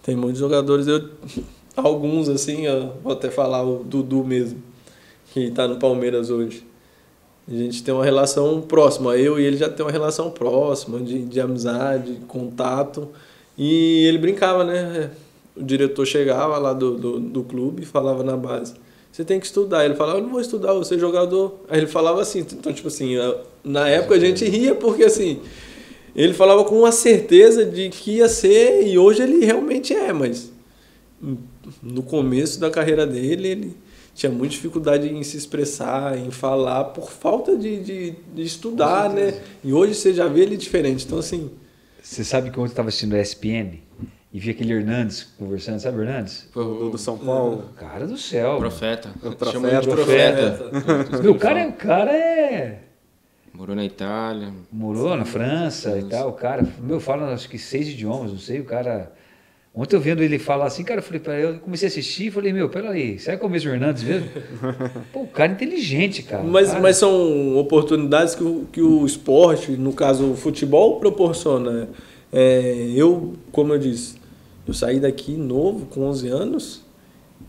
Tem 0.04 0.14
muitos 0.14 0.38
jogadores, 0.38 0.86
eu, 0.86 1.10
alguns 1.76 2.28
assim, 2.28 2.68
ó, 2.68 2.92
vou 3.02 3.14
até 3.14 3.30
falar 3.30 3.64
o 3.64 3.82
Dudu 3.82 4.22
mesmo, 4.22 4.62
que 5.32 5.50
tá 5.50 5.66
no 5.66 5.76
Palmeiras 5.76 6.30
hoje. 6.30 6.67
A 7.50 7.54
gente 7.54 7.82
tem 7.82 7.94
uma 7.94 8.04
relação 8.04 8.60
próxima, 8.60 9.16
eu 9.16 9.40
e 9.40 9.44
ele 9.44 9.56
já 9.56 9.68
tem 9.68 9.84
uma 9.84 9.92
relação 9.92 10.30
próxima, 10.30 11.00
de, 11.00 11.24
de 11.24 11.40
amizade, 11.40 12.18
contato. 12.28 13.08
E 13.56 14.04
ele 14.06 14.18
brincava, 14.18 14.64
né? 14.64 15.10
O 15.56 15.62
diretor 15.62 16.04
chegava 16.06 16.58
lá 16.58 16.72
do, 16.72 16.96
do, 16.96 17.20
do 17.20 17.42
clube 17.42 17.82
e 17.82 17.86
falava 17.86 18.22
na 18.22 18.36
base 18.36 18.74
você 19.18 19.24
tem 19.24 19.40
que 19.40 19.46
estudar. 19.46 19.84
Ele 19.84 19.96
falava, 19.96 20.18
eu 20.18 20.22
não 20.22 20.30
vou 20.30 20.40
estudar, 20.40 20.72
vou 20.72 20.84
ser 20.84 20.96
jogador. 20.96 21.60
Aí 21.68 21.80
ele 21.80 21.88
falava 21.88 22.22
assim, 22.22 22.38
então, 22.38 22.72
tipo 22.72 22.86
assim, 22.86 23.16
na 23.64 23.88
época 23.88 24.14
a 24.14 24.18
gente 24.18 24.44
ria 24.44 24.76
porque 24.76 25.02
assim, 25.02 25.40
ele 26.14 26.32
falava 26.32 26.64
com 26.64 26.78
uma 26.78 26.92
certeza 26.92 27.64
de 27.64 27.88
que 27.88 28.18
ia 28.18 28.28
ser, 28.28 28.86
e 28.86 28.96
hoje 28.96 29.22
ele 29.22 29.44
realmente 29.44 29.92
é, 29.92 30.12
mas 30.12 30.52
no 31.82 32.04
começo 32.04 32.60
da 32.60 32.70
carreira 32.70 33.04
dele, 33.04 33.48
ele 33.48 33.76
tinha 34.18 34.32
muita 34.32 34.54
dificuldade 34.54 35.08
em 35.08 35.22
se 35.22 35.36
expressar, 35.36 36.18
em 36.18 36.32
falar, 36.32 36.86
por 36.86 37.08
falta 37.08 37.56
de, 37.56 37.80
de, 37.84 38.14
de 38.34 38.42
estudar, 38.42 39.08
né? 39.08 39.40
E 39.62 39.72
hoje 39.72 39.94
você 39.94 40.12
já 40.12 40.26
vê 40.26 40.40
ele 40.40 40.56
diferente. 40.56 41.06
Então, 41.06 41.18
assim. 41.18 41.52
Você 42.02 42.24
sabe 42.24 42.50
que 42.50 42.58
ontem 42.58 42.66
eu 42.66 42.72
estava 42.72 42.88
assistindo 42.88 43.14
a 43.14 43.20
ESPN 43.20 43.78
e 44.32 44.40
vi 44.40 44.50
aquele 44.50 44.72
Hernandes 44.72 45.22
conversando, 45.38 45.78
sabe 45.78 45.98
o 45.98 46.02
Hernandes? 46.02 46.48
Foi 46.50 46.64
o 46.64 46.90
do 46.90 46.98
São 46.98 47.16
Paulo. 47.16 47.70
Cara 47.76 48.08
do 48.08 48.18
céu. 48.18 48.56
Profeta. 48.58 49.10
O 49.22 49.30
profeta. 49.36 49.52
Chama 49.52 49.68
ele 49.68 49.80
de 49.82 49.86
Profeta. 49.88 50.50
profeta. 50.52 51.22
Meu, 51.22 51.32
o 51.32 51.38
cara, 51.38 51.60
é- 51.60 51.68
o 51.68 51.72
cara 51.74 52.12
é. 52.12 52.82
Morou 53.54 53.76
na 53.76 53.84
Itália. 53.84 54.52
Morou 54.72 55.16
na 55.16 55.24
França 55.24 55.96
e 55.96 56.02
tal. 56.04 56.30
O 56.30 56.32
cara, 56.32 56.66
meu, 56.80 56.98
fala 56.98 57.32
acho 57.32 57.48
que 57.48 57.56
seis 57.58 57.88
idiomas, 57.88 58.32
não 58.32 58.38
sei. 58.38 58.58
O 58.58 58.64
cara. 58.64 59.12
Ontem 59.80 59.94
eu 59.94 60.00
vendo 60.00 60.24
ele 60.24 60.40
falar 60.40 60.66
assim, 60.66 60.82
cara, 60.82 60.98
eu 60.98 61.04
falei, 61.04 61.20
peraí, 61.20 61.42
eu 61.42 61.60
comecei 61.60 61.86
a 61.86 61.88
assistir 61.88 62.26
e 62.26 62.30
falei, 62.32 62.52
meu, 62.52 62.68
peraí, 62.68 63.16
será 63.16 63.36
que 63.36 63.44
é 63.44 63.46
o 63.46 63.48
mesmo 63.48 63.70
Hernandes 63.70 64.02
mesmo? 64.02 64.28
Pô, 65.12 65.20
o 65.20 65.28
cara 65.28 65.52
é 65.52 65.54
inteligente, 65.54 66.24
cara. 66.24 66.42
Mas, 66.42 66.70
Cara, 66.70 66.80
mas 66.80 66.96
são 66.96 67.56
oportunidades 67.56 68.34
que 68.34 68.42
o, 68.42 68.66
que 68.72 68.82
o 68.82 69.06
esporte, 69.06 69.70
no 69.70 69.92
caso 69.92 70.32
o 70.32 70.36
futebol, 70.36 70.98
proporciona. 70.98 71.88
É, 72.32 72.90
eu, 72.92 73.34
como 73.52 73.72
eu 73.72 73.78
disse, 73.78 74.16
eu 74.66 74.74
saí 74.74 74.98
daqui 74.98 75.36
novo, 75.36 75.86
com 75.86 76.00
11 76.00 76.28
anos. 76.28 76.87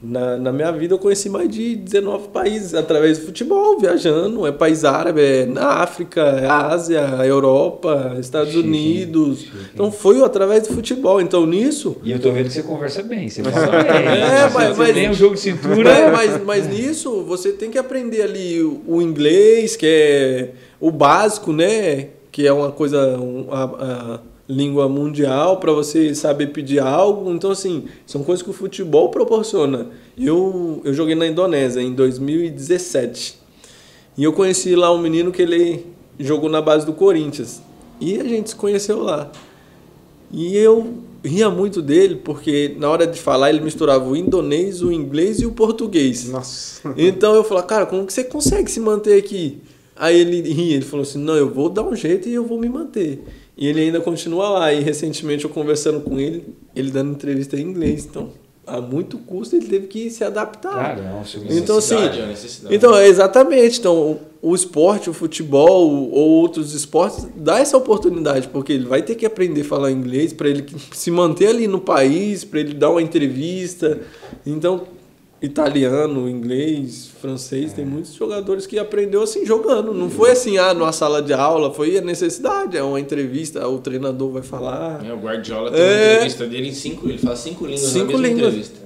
Na, 0.02 0.38
na 0.38 0.54
minha 0.54 0.72
vida 0.72 0.94
eu 0.94 0.98
conheci 0.98 1.30
mais 1.30 1.50
de 1.50 1.76
19 1.76 2.30
países 2.30 2.74
através 2.74 3.18
do 3.20 3.26
futebol, 3.26 3.78
viajando. 3.78 4.48
É 4.48 4.52
país 4.52 4.86
árabe, 4.86 5.22
é 5.22 5.46
na 5.46 5.68
África, 5.82 6.22
é 6.22 6.48
Ásia, 6.48 7.18
é 7.22 7.30
Europa, 7.30 8.16
Estados 8.18 8.54
Chique, 8.54 8.66
Unidos. 8.66 9.40
chique. 9.42 9.58
Então 9.74 9.92
foi 9.92 10.24
através 10.24 10.66
do 10.68 10.74
futebol. 10.74 11.20
Então 11.20 11.46
nisso 11.46 11.98
E 12.02 12.14
eu 12.14 12.20
tô 12.20 12.32
vendo 12.32 12.46
que 12.48 12.54
você 12.54 12.64
conversa 12.64 13.04
bem, 13.04 13.28
você 13.30 13.44
fala 13.44 13.84
bem. 13.84 14.08
É, 14.22 14.48
você, 14.48 14.54
mas- 14.58 14.78
você 14.78 14.94
tem 14.94 15.10
um 15.10 15.14
jogo 15.14 15.36
de 15.36 15.42
cintura. 15.42 15.90
É, 15.92 16.10
mas, 16.12 16.44
mas 16.46 16.68
nisso 16.70 17.24
você 17.24 17.52
tem 17.52 17.70
que 17.70 17.78
aprender 17.78 18.22
ali 18.22 18.62
o, 18.64 18.82
o 18.88 19.02
inglês, 19.02 19.76
que 19.76 19.86
é 19.86 20.50
o 20.80 20.92
básico, 20.92 21.52
né? 21.52 22.08
Que 22.32 22.48
é 22.48 22.54
uma 22.54 22.72
coisa, 22.72 23.18
um- 23.20 23.48
a, 23.52 23.64
a 23.66 24.20
língua 24.50 24.90
mundial 24.90 25.58
para 25.58 25.72
você 25.72 26.16
saber 26.16 26.48
pedir 26.48 26.80
algo. 26.80 27.32
Então, 27.32 27.52
assim, 27.52 27.86
são 28.06 28.24
coisas 28.24 28.42
que 28.42 28.50
o 28.50 28.54
futebol 28.54 29.10
proporciona. 29.10 29.88
Eu, 30.18 30.82
eu 30.84 30.92
joguei 30.92 31.14
na 31.14 31.28
Indonésia 31.28 31.80
em 31.82 31.94
2017. 31.94 33.38
E 34.18 34.24
eu 34.24 34.34
conheci 34.34 34.76
lá 34.76 34.92
um 34.92 34.98
menino 34.98 35.32
que 35.32 35.44
ele 35.44 35.86
jogou 36.20 36.50
na 36.50 36.62
base 36.62 36.86
do 36.86 36.94
Corinthians. 36.94 37.62
E 38.02 38.20
a 38.20 38.24
gente 38.24 38.50
se 38.50 38.56
conheceu 38.56 39.04
lá. 39.04 39.32
E 40.32 40.56
eu 40.58 40.96
ria 41.24 41.50
muito 41.50 41.82
dele, 41.82 42.16
porque 42.16 42.76
na 42.80 42.90
hora 42.90 43.06
de 43.06 43.20
falar 43.20 43.50
ele 43.50 43.62
misturava 43.62 44.10
o 44.10 44.16
indonês, 44.16 44.82
o 44.82 44.92
inglês 44.92 45.42
e 45.42 45.46
o 45.46 45.52
português. 45.52 46.28
Nossa. 46.30 46.80
Então 46.98 47.36
eu 47.36 47.44
falei, 47.44 47.64
cara, 47.66 47.86
como 47.86 48.06
que 48.06 48.14
você 48.14 48.24
consegue 48.24 48.70
se 48.72 48.80
manter 48.80 49.18
aqui? 49.18 49.60
Aí 49.96 50.18
ele 50.18 50.42
ria, 50.42 50.76
ele 50.76 50.86
falou 50.86 51.04
assim, 51.04 51.20
não, 51.20 51.36
eu 51.36 51.54
vou 51.54 51.70
dar 51.70 51.84
um 51.84 51.96
jeito 51.96 52.30
e 52.30 52.34
eu 52.34 52.46
vou 52.46 52.58
me 52.58 52.70
manter. 52.70 53.22
E 53.62 53.68
ele 53.68 53.82
ainda 53.82 54.00
continua 54.00 54.48
lá. 54.50 54.74
E 54.74 54.80
recentemente 54.80 55.44
eu 55.44 55.50
conversando 55.50 56.00
com 56.00 56.18
ele, 56.18 56.46
ele 56.74 56.90
dando 56.92 57.12
entrevista 57.12 57.58
em 57.58 57.62
inglês. 57.64 58.06
Então, 58.10 58.30
a 58.66 58.80
muito 58.80 59.18
custo 59.18 59.56
ele 59.56 59.68
teve 59.68 59.88
que 59.88 60.10
se 60.10 60.24
adaptar. 60.24 60.72
Cara, 60.96 61.12
nossa, 61.12 61.38
eu- 61.38 61.58
Então, 61.58 61.78
assim, 61.80 61.96
é. 61.96 62.76
Então, 62.76 62.96
é 62.96 63.08
exatamente. 63.08 63.80
Então, 63.80 63.96
o, 64.42 64.52
o 64.52 64.56
esporte, 64.56 65.10
o 65.10 65.14
futebol 65.14 65.90
ou 66.12 66.30
outros 66.42 66.74
esportes 66.74 67.28
dá 67.36 67.60
essa 67.60 67.76
oportunidade, 67.76 68.48
porque 68.48 68.72
ele 68.72 68.86
vai 68.86 69.02
ter 69.02 69.16
que 69.16 69.26
aprender 69.26 69.62
a 69.62 69.66
falar 69.66 69.92
inglês 69.92 70.32
para 70.32 70.48
ele 70.48 70.66
se 70.94 71.12
manter 71.12 71.48
ali 71.48 71.68
no 71.68 71.82
país, 71.82 72.46
para 72.46 72.60
ele 72.62 72.74
dar 72.74 72.92
uma 72.92 73.02
entrevista. 73.02 74.00
Então, 74.46 74.84
italiano, 75.42 76.28
inglês, 76.30 77.08
francês, 77.22 77.72
tem 77.74 77.86
muitos 77.86 78.14
jogadores 78.14 78.68
que 78.68 78.78
aprendeu 78.78 79.22
assim 79.24 79.46
jogando. 79.46 79.94
Não 79.94 80.10
foi 80.10 80.32
assim, 80.32 80.58
ah, 80.58 80.74
numa 80.74 80.92
sala 80.92 81.22
de 81.22 81.34
aula, 81.34 81.74
foi 81.74 81.98
a 81.98 82.02
necessidade, 82.02 82.76
é 82.78 82.84
uma 82.84 83.00
entrevista, 83.00 83.68
o 83.68 83.80
treinador 83.80 84.32
vai 84.32 84.42
falar. 84.42 85.06
É, 85.06 85.14
o 85.14 85.18
Guardiola 85.18 85.72
tem 85.72 85.80
É. 85.82 85.86
uma 85.86 86.14
entrevista 86.16 86.46
dele 86.48 86.68
em 86.70 86.74
cinco, 86.74 87.08
ele 87.08 87.18
fala 87.18 87.36
cinco 87.36 87.66
línguas 87.66 87.82
Cinco 87.90 88.12
na 88.14 88.18
mesma 88.20 88.28
línguas. 88.28 88.54
entrevista. 88.54 88.80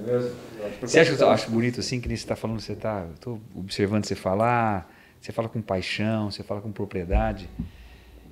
Você 0.80 1.00
acha 1.00 1.16
que 1.16 1.22
eu 1.22 1.28
acho 1.30 1.50
bonito 1.50 1.80
assim, 1.80 2.00
que 2.00 2.08
nem 2.08 2.16
você 2.16 2.22
está 2.22 2.36
falando, 2.36 2.60
você 2.60 2.74
tá. 2.74 3.06
Eu 3.10 3.18
tô 3.20 3.38
observando 3.58 4.04
você 4.06 4.14
falar, 4.14 4.90
você 5.20 5.30
fala 5.32 5.48
com 5.48 5.60
paixão, 5.60 6.30
você 6.30 6.42
fala 6.42 6.60
com 6.60 6.70
propriedade. 6.72 7.48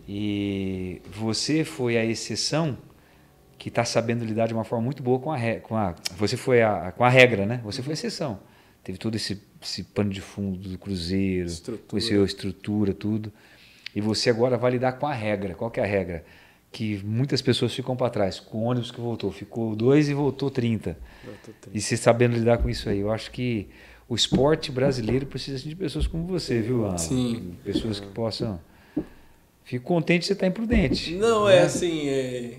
E 0.09 1.01
você 1.15 1.65
foi 1.65 1.97
a 1.97 2.05
exceção 2.05 2.77
que 3.63 3.69
está 3.69 3.85
sabendo 3.85 4.25
lidar 4.25 4.49
de 4.49 4.55
uma 4.55 4.65
forma 4.65 4.85
muito 4.85 5.05
boa 5.05 5.21
com 5.21 5.31
a, 5.31 5.39
com 5.61 5.77
a 5.77 5.95
você 6.19 6.37
foi 6.37 6.63
a, 6.63 6.91
com 6.91 7.05
a 7.05 7.09
regra, 7.09 7.47
né? 7.47 7.61
Você 7.63 7.81
foi 7.81 7.93
a 7.93 7.95
exceção. 7.95 8.41
Teve 8.83 8.99
todo 8.99 9.15
esse, 9.15 9.41
esse 9.63 9.85
pano 9.85 10.11
de 10.11 10.21
fundo 10.21 10.69
do 10.69 10.77
Cruzeiro, 10.77 11.47
Estrutura. 11.47 12.23
a 12.23 12.25
estrutura, 12.25 12.93
tudo. 12.93 13.33
E 13.95 14.01
você 14.01 14.31
agora 14.31 14.59
vai 14.59 14.73
lidar 14.73 14.95
com 14.95 15.07
a 15.07 15.15
regra. 15.15 15.55
Qual 15.55 15.71
que 15.71 15.79
é 15.79 15.85
a 15.85 15.87
regra? 15.87 16.25
Que 16.73 17.01
muitas 17.05 17.41
pessoas 17.41 17.73
ficam 17.73 17.95
para 17.95 18.11
trás. 18.11 18.41
Com 18.41 18.59
o 18.59 18.63
ônibus 18.65 18.91
que 18.91 19.01
voltou, 19.01 19.31
ficou 19.31 19.77
dois 19.77 20.09
e 20.09 20.15
voltou 20.15 20.51
30. 20.51 20.99
E 21.73 21.81
você 21.81 21.97
sabendo 21.97 22.35
lidar 22.37 22.59
com 22.59 22.69
isso 22.69 22.89
aí. 22.89 22.99
Eu 22.99 23.13
acho 23.13 23.31
que 23.31 23.69
o 24.09 24.17
esporte 24.17 24.73
brasileiro 24.73 25.25
precisa 25.25 25.57
de 25.63 25.77
pessoas 25.77 26.09
como 26.09 26.27
você, 26.27 26.61
viu, 26.61 26.85
Alan? 26.85 26.99
Sim. 26.99 27.55
Pessoas 27.63 28.01
que 28.01 28.09
possam. 28.09 28.59
Fico 29.63 29.85
contente 29.85 30.23
de 30.23 30.27
você 30.27 30.33
estar 30.33 30.49
imprudente. 30.49 31.15
Não, 31.15 31.49
é 31.49 31.61
né? 31.61 31.63
assim, 31.63 32.09
é... 32.09 32.59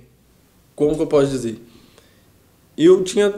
como 0.76 0.96
que 0.96 1.02
eu 1.02 1.08
posso 1.08 1.30
dizer? 1.30 1.60
Eu 2.78 3.04
tinha 3.04 3.34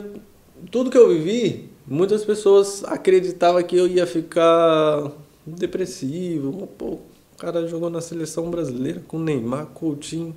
tudo 0.71 0.89
que 0.89 0.97
eu 0.97 1.09
vivi, 1.09 1.69
muitas 1.87 2.23
pessoas 2.23 2.83
acreditavam 2.85 3.61
que 3.63 3.75
eu 3.75 3.87
ia 3.87 4.07
ficar 4.07 5.11
depressivo. 5.45 6.67
Pô, 6.77 6.85
o 6.85 7.37
cara 7.37 7.67
jogou 7.67 7.89
na 7.89 8.01
seleção 8.01 8.49
brasileira 8.49 9.01
com 9.07 9.19
Neymar, 9.19 9.67
Coutinho. 9.67 10.35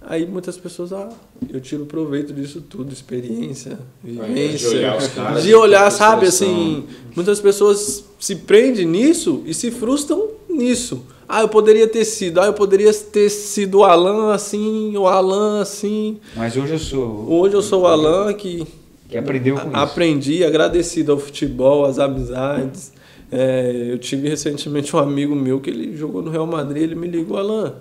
Aí 0.00 0.24
muitas 0.24 0.56
pessoas, 0.56 0.92
ah, 0.94 1.10
eu 1.50 1.60
tiro 1.60 1.84
proveito 1.84 2.32
disso 2.32 2.62
tudo, 2.62 2.90
experiência, 2.90 3.78
vivência. 4.02 4.70
de 4.70 4.76
olhar 4.76 4.96
os 4.96 5.08
caras 5.08 5.42
de 5.42 5.54
olhar, 5.54 5.90
sabe, 5.90 6.26
assim, 6.26 6.86
muitas 7.14 7.38
pessoas 7.38 8.02
se 8.18 8.36
prendem 8.36 8.86
nisso 8.86 9.42
e 9.44 9.52
se 9.52 9.70
frustram 9.70 10.30
nisso. 10.54 11.04
Ah, 11.28 11.40
eu 11.40 11.48
poderia 11.48 11.88
ter 11.88 12.04
sido, 12.04 12.40
ah, 12.40 12.46
eu 12.46 12.52
poderia 12.52 12.92
ter 12.92 13.30
sido 13.30 13.78
o 13.78 13.84
Alan 13.84 14.32
assim, 14.34 14.94
o 14.96 15.06
Alan 15.06 15.60
assim. 15.60 16.18
Mas 16.36 16.56
hoje 16.56 16.72
eu 16.74 16.78
sou. 16.78 17.26
Hoje 17.30 17.54
eu 17.54 17.62
sou 17.62 17.82
o 17.82 17.86
Alan 17.86 18.32
que 18.34 18.66
Que 19.08 19.16
aprendeu 19.16 19.56
com 19.56 19.68
isso. 19.68 19.76
aprendi, 19.76 20.44
agradecido 20.44 21.12
ao 21.12 21.18
futebol, 21.18 21.84
às 21.86 21.98
amizades. 21.98 22.92
É, 23.32 23.88
eu 23.90 23.98
tive 23.98 24.28
recentemente 24.28 24.94
um 24.94 24.98
amigo 24.98 25.34
meu 25.34 25.60
que 25.60 25.70
ele 25.70 25.96
jogou 25.96 26.22
no 26.22 26.30
Real 26.30 26.46
Madrid, 26.46 26.82
ele 26.82 26.94
me 26.94 27.08
ligou, 27.08 27.36
Alan, 27.38 27.74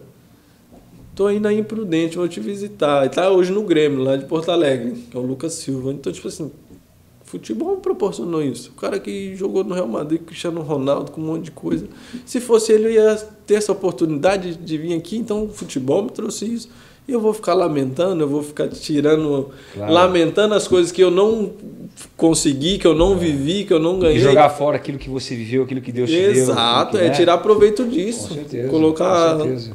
tô 1.14 1.30
indo 1.30 1.48
aí 1.48 1.60
imprudente, 1.60 2.16
vou 2.18 2.28
te 2.28 2.39
visitar. 2.39 3.02
Ele 3.02 3.10
tá 3.14 3.30
hoje 3.30 3.52
no 3.52 3.62
Grêmio, 3.64 4.02
lá 4.04 4.16
de 4.16 4.26
Porto 4.26 4.50
Alegre, 4.50 4.93
que 5.12 5.16
é 5.16 5.20
o 5.20 5.24
Lucas 5.24 5.54
Silva. 5.54 5.91
Então, 5.91 6.12
tipo 6.12 6.28
assim, 6.28 6.50
futebol 7.34 7.76
me 7.76 7.82
proporcionou 7.82 8.42
isso. 8.42 8.72
O 8.76 8.80
cara 8.80 9.00
que 9.00 9.36
jogou 9.36 9.64
no 9.64 9.74
Real 9.74 9.88
Madrid, 9.88 10.22
Cristiano 10.22 10.62
Ronaldo, 10.62 11.12
com 11.12 11.20
um 11.22 11.26
monte 11.26 11.46
de 11.46 11.52
coisa. 11.52 11.88
Se 12.26 12.40
fosse 12.40 12.72
ele, 12.72 12.86
eu 12.86 12.92
ia 12.92 13.16
ter 13.48 13.56
essa 13.56 13.72
oportunidade 13.72 14.56
de 14.56 14.78
vir 14.78 14.94
aqui, 14.94 15.18
então 15.18 15.44
o 15.46 15.50
futebol 15.50 16.04
me 16.04 16.10
trouxe 16.12 16.46
isso. 16.54 16.70
E 17.08 17.12
eu 17.12 17.20
vou 17.20 17.34
ficar 17.34 17.54
lamentando, 17.54 18.24
eu 18.24 18.28
vou 18.30 18.42
ficar 18.42 18.70
tirando, 18.70 19.50
Claro. 19.74 19.92
lamentando 19.94 20.54
as 20.54 20.68
coisas 20.70 20.90
que 20.92 21.02
eu 21.04 21.12
não 21.12 21.52
consegui, 22.16 22.78
que 22.78 22.88
eu 22.88 22.96
não 22.96 23.18
vivi, 23.18 23.66
que 23.66 23.74
eu 23.74 23.80
não 23.80 23.98
E 23.98 24.02
ganhei. 24.02 24.20
jogar 24.20 24.50
fora 24.50 24.78
aquilo 24.78 24.98
que 24.98 25.10
você 25.10 25.36
viveu, 25.36 25.64
aquilo 25.64 25.82
que 25.82 25.92
Deus 25.92 26.10
te 26.10 26.16
deu. 26.16 26.32
Exato, 26.32 26.62
aquilo 26.96 27.00
que, 27.02 27.06
é 27.06 27.10
né? 27.10 27.16
tirar 27.16 27.38
proveito 27.40 27.84
Com 27.84 27.90
disso. 27.90 28.34
certeza. 28.34 28.70
Colocar 28.70 29.34
Com 29.38 29.44
certeza. 29.44 29.72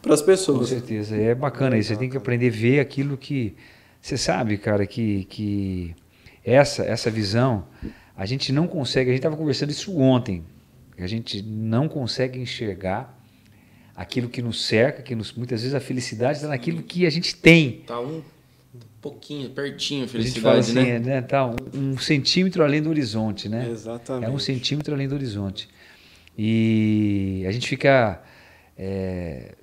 para 0.00 0.14
as 0.14 0.20
Com 0.20 0.26
pessoas. 0.26 0.68
certeza. 0.68 1.16
É 1.16 1.34
bacana 1.34 1.76
isso. 1.76 1.90
Você 1.90 1.96
tem 1.96 2.08
que 2.08 2.16
aprender 2.16 2.48
a 2.48 2.52
ver 2.52 2.80
aquilo 2.80 3.16
que. 3.16 3.54
Você 4.00 4.16
sabe, 4.16 4.56
cara, 4.56 4.86
que, 4.86 5.24
que 5.28 5.94
essa, 6.48 6.82
essa 6.82 7.10
visão, 7.10 7.66
a 8.16 8.26
gente 8.26 8.52
não 8.52 8.66
consegue. 8.66 9.10
A 9.10 9.12
gente 9.12 9.20
estava 9.20 9.36
conversando 9.36 9.70
isso 9.70 9.96
ontem. 9.98 10.44
A 10.98 11.06
gente 11.06 11.42
não 11.42 11.88
consegue 11.88 12.38
enxergar 12.40 13.16
aquilo 13.94 14.28
que 14.28 14.42
nos 14.42 14.64
cerca, 14.64 15.02
que 15.02 15.14
nos, 15.14 15.32
muitas 15.32 15.62
vezes 15.62 15.74
a 15.74 15.80
felicidade 15.80 16.38
está 16.38 16.48
naquilo 16.48 16.82
que 16.82 17.06
a 17.06 17.10
gente 17.10 17.36
tem. 17.36 17.82
Tá 17.86 18.00
um 18.00 18.22
pouquinho, 19.00 19.50
pertinho 19.50 20.02
a 20.02 20.04
A 20.04 20.20
gente 20.20 20.40
fala 20.40 20.54
felicidade, 20.54 20.88
assim, 20.88 20.90
né? 20.90 20.96
é, 20.96 20.98
né, 20.98 21.22
tá, 21.22 21.46
um, 21.46 21.56
um 21.74 21.98
centímetro 21.98 22.64
além 22.64 22.82
do 22.82 22.90
horizonte, 22.90 23.48
né? 23.48 23.68
Exatamente. 23.70 24.26
É 24.26 24.30
um 24.30 24.38
centímetro 24.38 24.94
além 24.94 25.08
do 25.08 25.14
horizonte. 25.14 25.68
E 26.36 27.44
a 27.46 27.52
gente 27.52 27.68
fica 27.68 28.22
é, 28.76 29.54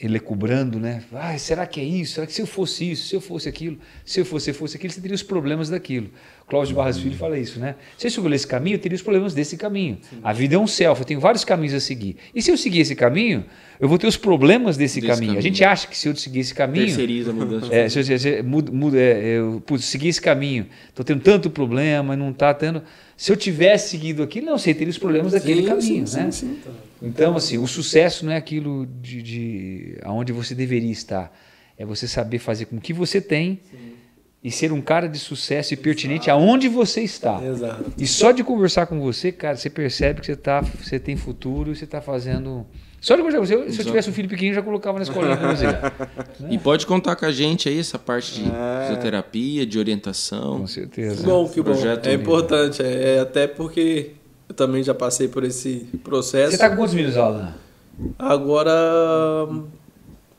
elecubrando, 0.00 0.78
né? 0.78 1.02
Ah, 1.12 1.36
será 1.38 1.66
que 1.66 1.80
é 1.80 1.84
isso? 1.84 2.14
Será 2.14 2.26
que 2.26 2.32
se 2.32 2.42
eu 2.42 2.46
fosse 2.46 2.90
isso, 2.90 3.08
se 3.08 3.14
eu 3.16 3.20
fosse 3.20 3.48
aquilo, 3.48 3.78
se 4.04 4.20
eu 4.20 4.24
fosse, 4.26 4.52
fosse 4.52 4.76
aquilo, 4.76 4.92
você 4.92 5.00
teria 5.00 5.14
os 5.14 5.22
problemas 5.22 5.70
daquilo. 5.70 6.10
Cláudio 6.46 6.76
Barras 6.76 6.98
Filho 6.98 7.16
fala 7.16 7.38
isso, 7.38 7.58
né? 7.58 7.74
Se 7.98 8.06
eu 8.06 8.08
escolher 8.08 8.36
esse 8.36 8.46
caminho, 8.46 8.74
eu 8.76 8.78
teria 8.78 8.94
os 8.94 9.02
problemas 9.02 9.34
desse 9.34 9.56
caminho. 9.56 9.98
A 10.22 10.32
vida 10.32 10.54
é 10.54 10.58
um 10.58 10.66
self, 10.66 11.00
eu 11.00 11.06
tenho 11.06 11.18
vários 11.18 11.44
caminhos 11.44 11.74
a 11.74 11.80
seguir. 11.80 12.16
E 12.34 12.40
se 12.42 12.50
eu 12.50 12.56
seguir 12.58 12.80
esse 12.80 12.94
caminho, 12.94 13.44
eu 13.80 13.88
vou 13.88 13.98
ter 13.98 14.06
os 14.06 14.16
problemas 14.16 14.76
desse, 14.76 15.00
Desse 15.00 15.12
caminho. 15.12 15.32
A 15.32 15.34
caminho. 15.36 15.42
gente 15.42 15.64
acha 15.64 15.88
que 15.88 15.96
se 15.96 16.08
eu 16.08 16.14
seguir 16.14 16.40
esse 16.40 16.54
caminho, 16.54 16.86
Terceiriza 16.86 17.30
a 17.30 17.34
mudança. 17.34 17.74
é, 17.74 17.88
se 17.88 17.98
eu, 17.98 18.18
se 18.18 18.28
eu- 18.28 18.44
mudo- 18.44 18.72
mudo- 18.72 18.96
é, 18.98 19.38
eu 19.38 19.62
putz, 19.66 19.86
segui 19.86 20.08
esse 20.08 20.20
caminho, 20.20 20.66
estou 20.88 21.04
tendo 21.04 21.20
tanto 21.22 21.50
problema, 21.50 22.14
não 22.14 22.30
está 22.30 22.52
tendo. 22.54 22.82
Se 23.16 23.32
eu 23.32 23.36
tivesse 23.36 23.90
seguido 23.90 24.22
aquilo, 24.22 24.46
não, 24.46 24.58
você 24.58 24.74
teria 24.74 24.90
os 24.90 24.98
problemas 24.98 25.32
daquele 25.32 25.62
Sim, 25.62 25.68
caminho, 25.68 26.06
sim, 26.06 26.16
né? 26.16 26.30
sim, 26.30 26.58
sim. 26.62 26.70
Então, 27.00 27.36
assim, 27.36 27.56
o 27.56 27.66
sucesso 27.66 28.26
não 28.26 28.32
é 28.32 28.36
aquilo 28.36 28.86
de, 29.00 29.22
de 29.22 29.98
aonde 30.02 30.32
você 30.32 30.54
deveria 30.54 30.90
estar, 30.90 31.34
é 31.78 31.84
você 31.84 32.06
saber 32.06 32.38
fazer 32.38 32.66
com 32.66 32.76
o 32.76 32.80
que 32.80 32.92
você 32.92 33.20
tem 33.20 33.60
e 34.44 34.50
ser 34.50 34.70
um 34.70 34.80
cara 34.80 35.08
de 35.08 35.18
sucesso 35.18 35.74
e 35.74 35.76
pertinente 35.76 36.30
aonde 36.30 36.68
você 36.68 37.00
está. 37.00 37.42
Exato. 37.42 37.92
E 37.98 38.06
só 38.06 38.32
de 38.32 38.44
conversar 38.44 38.86
com 38.86 39.00
você, 39.00 39.32
cara, 39.32 39.56
você 39.56 39.68
percebe 39.68 40.20
que 40.20 40.26
você, 40.26 40.36
tá, 40.36 40.60
você 40.60 40.98
tem 40.98 41.16
futuro 41.16 41.72
e 41.72 41.76
você 41.76 41.84
está 41.84 42.00
fazendo. 42.00 42.66
Só 43.06 43.14
de 43.14 43.22
conversar 43.22 43.38
com 43.38 43.46
você, 43.46 43.54
eu- 43.54 43.72
se 43.72 43.80
eu 43.80 43.84
tivesse 43.84 44.10
um 44.10 44.12
filho 44.12 44.28
pequeno, 44.28 44.50
eu 44.50 44.54
já 44.56 44.62
colocava 44.62 44.98
na 44.98 45.04
escolinha 45.04 45.36
com 45.36 45.46
você. 45.46 45.66
E 46.50 46.58
pode 46.58 46.84
contar 46.86 47.14
com 47.14 47.24
a 47.24 47.30
gente 47.30 47.68
aí 47.68 47.78
essa 47.78 48.00
parte 48.00 48.34
de 48.34 48.50
É. 48.50 48.82
fisioterapia, 48.88 49.64
de 49.64 49.78
orientação. 49.78 50.58
Com 50.58 50.66
certeza. 50.66 51.18
Que 51.18 51.22
bom, 51.22 51.48
que 51.48 51.60
bom. 51.62 51.70
Projeto 51.70 52.04
É 52.06 52.10
mesmo. 52.10 52.22
importante, 52.24 52.82
é, 52.82 53.16
é 53.16 53.20
até 53.20 53.46
porque 53.46 54.10
eu 54.48 54.54
também 54.56 54.82
já 54.82 54.92
passei 54.92 55.28
por 55.28 55.44
esse 55.44 55.86
processo. 56.02 56.48
Você 56.50 56.54
está 56.56 56.68
com 56.68 56.74
quantos 56.76 56.94
meninos, 56.94 57.16
Alan? 57.16 57.54
Agora 58.18 58.72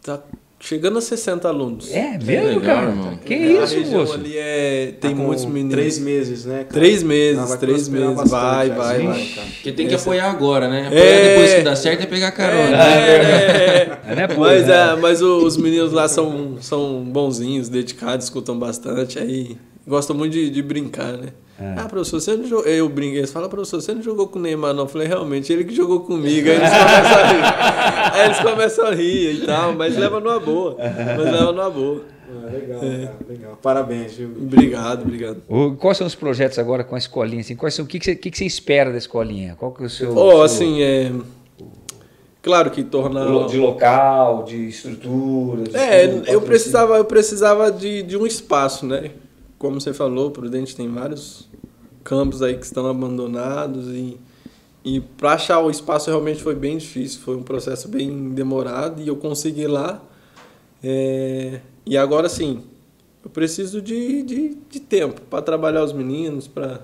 tá 0.03 0.20
chegando 0.60 0.97
a 0.97 1.01
60 1.01 1.47
alunos. 1.47 1.93
É 1.93 2.18
mesmo, 2.18 2.60
legal, 2.60 2.62
cara? 2.62 2.89
irmão. 2.89 3.18
Que 3.24 3.34
a 3.34 3.64
isso, 3.64 3.76
região 3.76 3.99
moço? 4.01 4.14
ali 4.16 4.34
é, 4.38 4.93
tem 4.99 5.12
Tá 5.16 5.16
muitos 5.22 5.45
meninos. 5.45 5.72
Três 5.74 5.99
meses, 5.99 6.45
né? 6.45 6.55
cara? 6.64 6.68
Três 6.74 7.03
meses, 7.03 7.51
Ah, 7.51 7.58
três 7.58 7.88
meses. 7.88 8.08
bastante, 8.16 8.30
Vai, 8.30 8.70
vai, 8.70 8.99
vai. 9.05 9.24
Porque 9.53 9.72
tem 9.72 9.88
que 9.88 9.95
apoiar 9.95 10.30
agora, 10.32 10.68
né? 10.68 10.82
É. 10.84 10.88
Apoiar 10.88 11.30
depois 11.30 11.53
que 11.53 11.62
dá 11.62 11.76
certo 11.76 12.01
é 12.01 12.05
pegar 12.05 12.32
carona. 12.32 12.76
É, 12.84 13.99
É, 14.08 14.16
né, 14.16 14.28
pô, 14.28 14.41
mas, 14.41 14.66
né? 14.68 14.93
é, 14.93 14.95
mas 14.95 15.22
o- 15.22 15.45
os 15.45 15.58
meninos 15.58 15.91
lá 15.91 16.08
são, 16.08 16.58
são 16.62 17.03
bonzinhos, 17.03 17.70
dedicados, 17.70 18.26
escutam 18.26 18.58
bastante, 18.58 19.20
aí 19.20 19.58
gostam 19.88 20.16
muito 20.16 20.34
de, 20.34 20.49
de 20.49 20.62
brincar, 20.62 21.14
né? 21.14 21.30
É. 21.60 21.74
Ah, 21.78 21.88
professor, 21.89 22.20
você 22.20 22.36
não 22.36 22.45
jogou. 22.45 22.66
Eu 22.66 22.88
brinco, 22.88 23.16
eles 23.18 23.32
falam, 23.32 23.49
professor, 23.49 23.82
você 23.82 23.93
não 23.93 24.01
jogou 24.03 24.28
com 24.28 24.38
o 24.38 24.41
Neymar, 24.41 24.74
não. 24.74 24.84
Eu 24.84 24.88
falei, 24.88 25.08
realmente, 25.08 25.51
ele 25.51 25.64
que 25.64 25.74
jogou 25.74 26.01
comigo. 26.01 26.47
Aí 26.49 26.55
eles 26.58 26.70
começam 26.78 27.18
a 27.18 27.32
rir. 27.32 28.14
Aí 28.14 28.26
eles 28.26 28.39
começam 28.39 28.86
a 28.86 28.91
rir 28.91 29.34
e 29.43 29.45
tal, 29.45 29.74
mas 29.74 29.97
leva 29.97 30.20
numa 30.20 30.39
boa. 30.39 30.76
Mas 30.78 31.26
leva 31.26 31.51
numa 31.51 31.70
boa. 31.70 32.01
Ah, 32.30 32.51
legal, 32.51 32.80
cara, 32.80 33.16
legal. 33.30 33.60
Parabéns, 33.62 34.14
viu? 34.14 34.28
Obrigado, 34.39 35.01
obrigado. 35.03 35.41
O- 35.47 35.72
Quais 35.78 35.97
são 35.97 36.05
os 36.05 36.14
projetos 36.14 36.60
agora 36.60 36.84
com 36.84 36.93
a 36.93 36.97
escolinha? 36.97 37.39
Assim? 37.41 37.55
Quais 37.55 37.74
são, 37.74 37.86
o 37.86 37.88
que, 37.88 37.97
que, 37.99 38.05
você, 38.05 38.16
que 38.16 38.30
que 38.30 38.38
você 38.38 38.45
espera 38.45 38.91
da 38.91 38.97
escolinha? 38.97 39.55
Qual 39.58 39.72
que 39.72 39.82
é 39.84 39.86
o 39.86 39.89
seu. 39.89 40.16
Ó, 40.16 40.30
seu- 40.32 40.41
assim, 40.43 40.82
é. 40.82 41.12
Claro 42.41 42.70
que 42.72 42.84
tornar. 42.84 43.47
de 43.47 43.58
local, 43.58 44.43
de 44.43 44.68
estrutura. 44.70 45.64
de 45.64 45.76
É, 45.76 46.05
eu 46.05 46.10
patrocínio. 46.10 46.41
precisava, 46.41 46.97
eu 46.97 47.05
precisava 47.05 47.72
de, 47.72 48.03
de 48.03 48.16
um 48.18 48.26
espaço, 48.26 48.86
né? 48.86 49.12
Como 49.58 49.82
você 49.82 49.93
falou, 49.93 50.32
Prudente 50.32 50.76
tem 50.76 50.88
vários 50.91 51.49
campos 52.03 52.41
aí 52.41 52.55
que 52.55 52.66
estão 52.66 52.88
abandonados 52.88 53.88
e, 53.88 54.18
e 54.86 55.01
para 55.01 55.34
achar 55.34 55.60
o 55.60 55.70
espaço 55.70 56.10
realmente 56.10 56.41
foi 56.41 56.55
bem 56.55 56.78
difícil, 56.78 57.20
foi 57.22 57.36
um 57.36 57.43
processo 57.43 57.88
bem 57.88 58.30
demorado 58.30 59.01
e 59.01 59.08
eu 59.08 59.16
consegui 59.16 59.68
lá. 59.68 60.01
É, 60.84 61.60
e 61.86 61.97
agora 61.97 62.30
sim, 62.30 62.64
eu 63.24 63.30
preciso 63.30 63.82
de, 63.82 64.22
de, 64.24 64.58
de 64.70 64.80
tempo 64.80 65.22
para 65.22 65.41
trabalhar 65.41 65.84
os 65.84 65.91
meninos, 65.91 66.47
para 66.47 66.82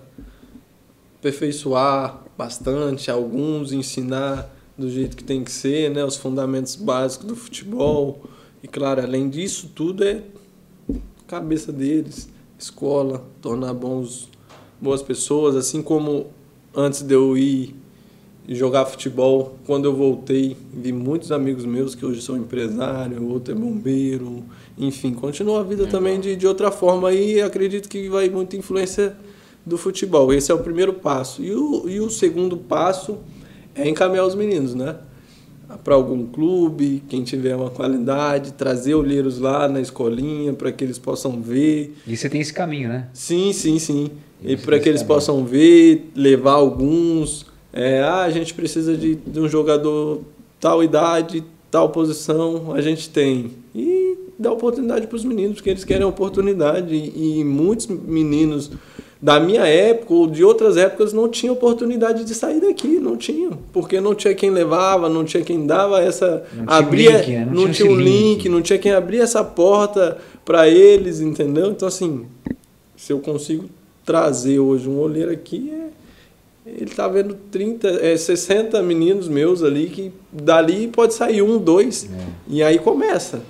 aperfeiçoar 1.19 2.21
bastante 2.37 3.09
alguns, 3.09 3.71
ensinar 3.71 4.53
do 4.77 4.89
jeito 4.89 5.15
que 5.15 5.23
tem 5.23 5.43
que 5.43 5.51
ser, 5.51 5.91
né, 5.91 6.03
os 6.03 6.17
fundamentos 6.17 6.75
básicos 6.75 7.27
do 7.27 7.35
futebol. 7.35 8.23
E 8.61 8.67
claro, 8.67 9.01
além 9.01 9.29
disso 9.29 9.71
tudo 9.73 10.03
é 10.03 10.23
cabeça 11.27 11.71
deles, 11.71 12.29
escola, 12.63 13.23
tornar 13.41 13.73
bons 13.73 14.29
boas 14.79 15.01
pessoas, 15.01 15.55
assim 15.55 15.81
como 15.81 16.27
antes 16.75 17.01
de 17.01 17.13
eu 17.13 17.37
ir 17.37 17.75
jogar 18.47 18.85
futebol, 18.85 19.55
quando 19.65 19.85
eu 19.85 19.95
voltei, 19.95 20.57
vi 20.73 20.91
muitos 20.91 21.31
amigos 21.31 21.63
meus 21.65 21.95
que 21.95 22.05
hoje 22.05 22.21
são 22.21 22.35
empresário, 22.35 23.25
outro 23.29 23.53
é 23.53 23.57
bombeiro, 23.57 24.43
enfim, 24.77 25.13
continua 25.13 25.61
a 25.61 25.63
vida 25.63 25.87
também 25.87 26.19
de, 26.19 26.35
de 26.35 26.45
outra 26.45 26.69
forma 26.69 27.13
e 27.13 27.41
acredito 27.41 27.87
que 27.87 28.09
vai 28.09 28.29
muita 28.29 28.57
influência 28.57 29.15
do 29.65 29.77
futebol. 29.77 30.33
Esse 30.33 30.51
é 30.51 30.55
o 30.55 30.59
primeiro 30.59 30.93
passo. 30.93 31.41
E 31.41 31.53
o, 31.53 31.87
e 31.87 32.01
o 32.01 32.09
segundo 32.09 32.57
passo 32.57 33.17
é 33.73 33.87
encaminhar 33.87 34.25
os 34.25 34.35
meninos, 34.35 34.75
né? 34.75 34.97
Para 35.83 35.95
algum 35.95 36.25
clube, 36.25 37.03
quem 37.07 37.23
tiver 37.23 37.55
uma 37.55 37.69
qualidade, 37.69 38.53
trazer 38.53 38.95
olheiros 38.95 39.39
lá 39.39 39.67
na 39.67 39.79
escolinha 39.79 40.53
para 40.53 40.71
que 40.71 40.83
eles 40.83 40.97
possam 40.97 41.41
ver. 41.41 41.95
E 42.07 42.17
você 42.17 42.29
tem 42.29 42.41
esse 42.41 42.53
caminho, 42.53 42.89
né? 42.89 43.07
Sim, 43.13 43.53
sim, 43.53 43.79
sim. 43.79 44.09
E 44.41 44.53
Isso 44.53 44.65
para 44.65 44.79
que 44.79 44.89
eles 44.89 45.01
bem. 45.01 45.07
possam 45.07 45.45
ver, 45.45 46.11
levar 46.15 46.53
alguns. 46.53 47.45
É, 47.71 48.01
ah, 48.01 48.23
a 48.23 48.29
gente 48.29 48.53
precisa 48.53 48.95
de, 48.97 49.15
de 49.15 49.39
um 49.39 49.47
jogador 49.47 50.21
tal 50.59 50.83
idade, 50.83 51.43
tal 51.71 51.89
posição, 51.89 52.73
a 52.73 52.81
gente 52.81 53.09
tem. 53.09 53.51
E 53.73 54.02
dar 54.43 54.51
oportunidade 54.51 55.07
para 55.07 55.15
os 55.15 55.25
meninos, 55.25 55.55
porque 55.55 55.71
eles 55.71 55.83
querem 55.83 56.05
oportunidade. 56.05 56.93
E, 56.93 57.39
e 57.39 57.43
muitos 57.43 57.87
meninos 57.87 58.69
da 59.23 59.39
minha 59.39 59.65
época 59.65 60.13
ou 60.13 60.27
de 60.27 60.43
outras 60.43 60.75
épocas 60.75 61.13
não 61.13 61.29
tinham 61.29 61.53
oportunidade 61.53 62.25
de 62.25 62.35
sair 62.35 62.59
daqui, 62.59 62.99
não 62.99 63.15
tinham. 63.15 63.57
Porque 63.71 64.01
não 64.01 64.13
tinha 64.13 64.35
quem 64.35 64.49
levava, 64.49 65.07
não 65.07 65.23
tinha 65.23 65.41
quem 65.41 65.65
dava 65.65 66.01
essa. 66.01 66.43
Não 66.53 66.65
abria, 66.67 67.19
link, 67.19 67.29
né? 67.29 67.45
Não 67.45 67.63
não 67.63 67.71
tinha 67.71 67.89
o 67.89 67.95
link. 67.95 68.09
link, 68.09 68.49
não 68.49 68.61
tinha 68.61 68.77
quem 68.77 68.91
abrir 68.91 69.19
essa 69.19 69.41
porta 69.41 70.17
para 70.43 70.67
eles, 70.67 71.21
entendeu? 71.21 71.71
Então, 71.71 71.87
assim, 71.87 72.25
se 72.97 73.13
eu 73.13 73.19
consigo 73.19 73.69
trazer 74.05 74.59
hoje 74.59 74.89
um 74.89 74.99
olheiro 74.99 75.31
aqui, 75.31 75.71
é, 75.71 76.71
ele 76.81 76.89
tá 76.89 77.07
vendo 77.07 77.37
30, 77.49 77.87
é, 77.87 78.17
60 78.17 78.81
meninos 78.83 79.29
meus 79.29 79.63
ali 79.63 79.87
que 79.87 80.11
dali 80.31 80.89
pode 80.89 81.13
sair 81.13 81.41
um, 81.41 81.57
dois, 81.57 82.09
e 82.45 82.61
aí 82.61 82.77
começa. 82.77 83.41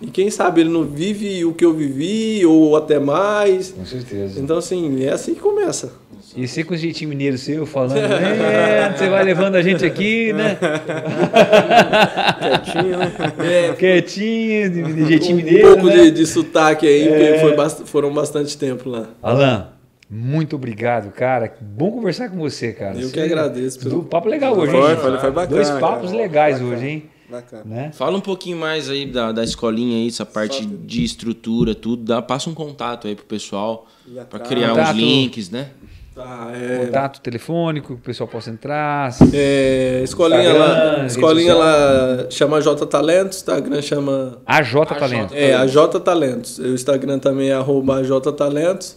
E 0.00 0.06
quem 0.06 0.30
sabe 0.30 0.60
ele 0.60 0.70
não 0.70 0.84
vive 0.84 1.44
o 1.44 1.52
que 1.52 1.64
eu 1.64 1.72
vivi, 1.74 2.44
ou 2.46 2.76
até 2.76 2.98
mais. 3.00 3.72
Com 3.72 3.84
certeza. 3.84 4.40
Então, 4.40 4.58
assim, 4.58 5.04
é 5.04 5.10
assim 5.10 5.34
que 5.34 5.40
começa. 5.40 5.92
E 6.36 6.46
você 6.46 6.62
com 6.62 6.74
o 6.74 6.76
jeitinho 6.76 7.08
mineiro 7.10 7.36
seu 7.38 7.66
falando, 7.66 7.96
é, 7.98 8.92
você 8.96 9.08
vai 9.08 9.24
levando 9.24 9.56
a 9.56 9.62
gente 9.62 9.84
aqui, 9.84 10.32
né? 10.32 10.56
Quietinho, 12.38 12.98
né? 12.98 13.12
É, 13.40 13.72
Quietinho, 13.72 14.70
de, 14.70 15.06
jeitinho 15.06 15.34
um 15.34 15.36
mineiro. 15.42 15.68
pouco 15.68 15.86
né? 15.86 15.96
de, 16.04 16.10
de 16.12 16.26
sotaque 16.26 16.86
aí, 16.86 17.08
É. 17.08 17.10
porque 17.32 17.38
foi 17.40 17.56
bast- 17.56 17.82
foram 17.86 18.12
bastante 18.12 18.56
tempo 18.56 18.88
lá. 18.88 19.06
Alan, 19.22 19.68
muito 20.10 20.56
obrigado, 20.56 21.10
cara. 21.12 21.52
Bom 21.60 21.90
conversar 21.90 22.28
com 22.28 22.36
você, 22.38 22.72
cara. 22.72 22.94
Eu 22.94 23.08
que 23.10 23.14
Você- 23.14 23.20
agradeço 23.20 23.78
pelo- 23.80 23.96
Do 23.96 24.02
papo 24.04 24.28
legal 24.28 24.56
hoje, 24.56 24.72
Foi, 24.72 24.90
hein? 24.92 24.96
foi, 25.00 25.18
foi 25.18 25.30
bacana. 25.30 25.46
Dois 25.56 25.70
papos 25.70 26.10
cara. 26.10 26.22
legais 26.22 26.58
Bacana. 26.58 26.76
hoje, 26.76 26.86
hein? 26.86 27.02
Bacana. 27.30 27.62
Né? 27.64 27.92
Fala 27.92 28.16
um 28.16 28.20
pouquinho 28.20 28.56
mais 28.56 28.88
aí 28.88 29.04
da, 29.04 29.32
da 29.32 29.44
escolinha 29.44 29.98
aí, 29.98 30.08
essa 30.08 30.24
parte 30.24 30.64
de 30.64 31.04
estrutura, 31.04 31.74
tudo. 31.74 32.02
Dá, 32.02 32.22
passa 32.22 32.48
um 32.48 32.54
contato 32.54 33.06
aí 33.06 33.14
pro 33.14 33.26
pessoal 33.26 33.86
para 34.30 34.40
criar 34.40 34.70
Contato. 34.70 34.90
uns 34.90 34.96
links, 34.96 35.50
né? 35.50 35.70
Tá, 36.14 36.50
é, 36.52 36.86
Contato 36.86 37.20
telefônico, 37.20 37.88
que 37.88 37.92
o 37.94 37.98
pessoal 37.98 38.26
possa 38.28 38.50
entrar. 38.50 39.14
É, 39.32 40.00
escolinha 40.02 40.50
Instagram, 40.50 40.58
lá, 40.58 41.06
escolinha 41.06 41.54
lá 41.54 42.26
chama 42.30 42.60
J 42.60 42.86
Talentos, 42.86 43.38
Instagram 43.38 43.82
chama 43.82 44.38
AJ 44.44 44.72
Talento. 44.98 45.34
é 45.34 45.54
a 45.54 45.66
J 45.66 46.00
Talentos. 46.00 46.58
O 46.58 46.68
Instagram 46.68 47.18
também 47.18 47.50
é 47.50 47.52
arroba 47.52 48.02
J 48.02 48.32
Talentos. 48.32 48.96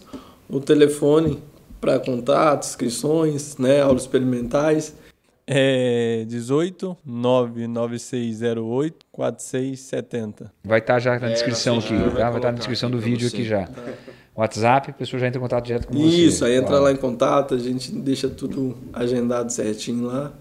O 0.50 0.60
telefone 0.60 1.38
para 1.80 2.00
contatos, 2.00 2.70
inscrições, 2.70 3.58
né, 3.58 3.82
aulas 3.82 4.04
experimentais 4.04 4.96
É 5.54 6.24
18 6.30 6.96
99608 7.06 9.06
4670. 9.12 10.50
Vai 10.64 10.80
estar 10.80 10.98
já 11.00 11.20
na 11.20 11.28
É, 11.28 11.34
descrição 11.34 11.76
na 11.76 11.80
aqui, 11.82 11.90
fechadura 11.90 12.16
tá? 12.16 12.30
vai 12.30 12.40
estar 12.40 12.52
na 12.54 12.58
descrição 12.58 12.88
aqui 12.88 12.98
do 12.98 13.04
vídeo 13.04 13.30
você. 13.30 13.36
aqui 13.36 13.44
já. 13.46 13.68
WhatsApp, 14.34 14.92
a 14.92 14.94
pessoa 14.94 15.20
já 15.20 15.28
entra 15.28 15.40
em 15.40 15.42
contato 15.42 15.66
direto 15.66 15.88
com 15.88 15.94
você. 15.94 16.06
Isso, 16.08 16.46
aí 16.46 16.56
entra 16.56 16.76
Uau. 16.76 16.84
lá 16.84 16.92
em 16.94 16.96
contato, 16.96 17.54
a 17.54 17.58
gente 17.58 17.92
deixa 17.92 18.30
tudo 18.30 18.78
agendado 18.94 19.52
certinho 19.52 20.06
lá. 20.06 20.32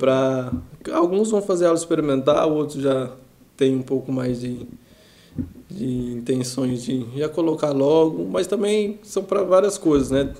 Pra... 0.00 0.52
Alguns 0.92 1.30
vão 1.30 1.40
fazer 1.40 1.66
aula 1.66 1.78
experimental, 1.78 2.52
outros 2.52 2.82
já 2.82 3.08
tem 3.56 3.76
um 3.76 3.82
pouco 3.82 4.10
mais 4.10 4.40
de, 4.40 4.66
de 5.70 6.12
intenções 6.14 6.82
de 6.82 7.06
já 7.16 7.28
colocar 7.28 7.70
logo, 7.70 8.26
mas 8.28 8.48
também 8.48 8.98
são 9.04 9.22
para 9.22 9.44
várias 9.44 9.78
coisas, 9.78 10.10
né? 10.10 10.34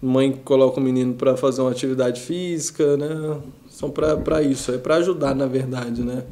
Mãe 0.00 0.32
coloca 0.44 0.78
o 0.78 0.82
menino 0.82 1.14
para 1.14 1.36
fazer 1.36 1.62
uma 1.62 1.70
atividade 1.70 2.20
física, 2.20 2.96
né? 2.96 3.38
São 3.68 3.90
para 3.90 4.42
isso, 4.42 4.72
é 4.72 4.78
para 4.78 4.96
ajudar, 4.96 5.34
na 5.34 5.46
verdade, 5.46 6.02
né? 6.02 6.22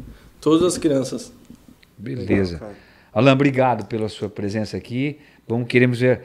Todas 0.41 0.63
as 0.65 0.79
crianças. 0.79 1.33
Beleza. 1.97 2.55
Legal. 2.55 2.71
Alan, 3.13 3.33
obrigado 3.33 3.87
pela 3.87 4.09
sua 4.09 4.29
presença 4.29 4.77
aqui. 4.77 5.19
Vamos, 5.47 5.67
queremos 5.69 6.01
ver. 6.01 6.23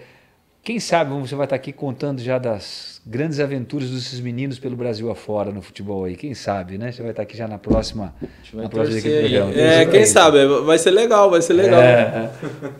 Quem 0.61 0.79
sabe 0.79 1.11
você 1.19 1.35
vai 1.35 1.45
estar 1.45 1.55
aqui 1.55 1.71
contando 1.71 2.19
já 2.21 2.37
das 2.37 3.01
grandes 3.05 3.39
aventuras 3.39 3.89
desses 3.89 4.19
meninos 4.19 4.59
pelo 4.59 4.75
Brasil 4.75 5.09
afora 5.09 5.51
no 5.51 5.61
futebol 5.61 6.03
aí. 6.03 6.15
Quem 6.17 6.33
sabe, 6.33 6.77
né? 6.77 6.91
Você 6.91 7.01
vai 7.01 7.11
estar 7.11 7.23
aqui 7.23 7.37
já 7.37 7.47
na 7.47 7.57
próxima. 7.57 8.13
Na 8.53 8.67
próxima 8.67 9.01
programa. 9.01 9.53
É, 9.53 9.85
quem 9.85 10.05
sabe, 10.05 10.45
vai 10.65 10.77
ser 10.77 10.91
legal, 10.91 11.29
vai 11.29 11.41
ser 11.41 11.53
legal. 11.53 11.81
É. 11.81 12.29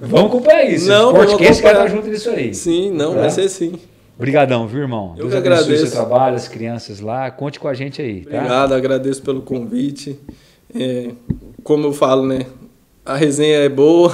Vamos 0.02 0.28
acompanhar 0.30 0.66
isso. 0.66 0.88
Não, 0.90 1.14
Não, 1.14 1.20
vamos 1.22 1.36
que 1.36 1.44
esse 1.46 1.62
cara 1.62 1.78
tá 1.78 1.84
acompanhar. 1.86 2.04
junto 2.04 2.12
nisso 2.12 2.30
aí. 2.32 2.54
Sim, 2.54 2.92
não, 2.92 3.14
Tá? 3.14 3.22
vai 3.22 3.30
ser 3.30 3.48
sim. 3.48 3.80
Obrigadão, 4.20 4.68
viu, 4.68 4.82
irmão? 4.82 5.16
Eu 5.18 5.30
Deus 5.30 5.42
que 5.42 5.48
abençoe 5.48 5.54
o 5.54 5.66
seu 5.66 5.74
agradeço. 5.76 5.96
trabalho, 5.96 6.36
as 6.36 6.48
crianças 6.50 7.00
lá. 7.00 7.32
Conte 7.32 7.58
com 7.58 7.70
a 7.70 7.74
gente 7.74 8.02
aí, 8.02 8.26
tá? 8.26 8.36
Obrigado, 8.36 8.74
agradeço 8.74 9.22
pelo 9.22 9.42
convite. 9.42 10.20
É, 10.76 11.12
como 11.64 11.88
eu 11.88 11.94
falo, 11.94 12.28
né? 12.28 12.46
A 13.06 13.16
resenha 13.16 13.60
é 13.60 13.70
boa. 13.70 14.12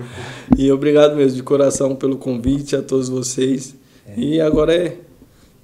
e 0.54 0.70
obrigado 0.70 1.16
mesmo 1.16 1.34
de 1.34 1.42
coração 1.42 1.96
pelo 1.96 2.18
convite 2.18 2.76
a 2.76 2.82
todos 2.82 3.08
vocês. 3.08 3.74
E 4.18 4.38
agora 4.38 4.74
é 4.74 4.98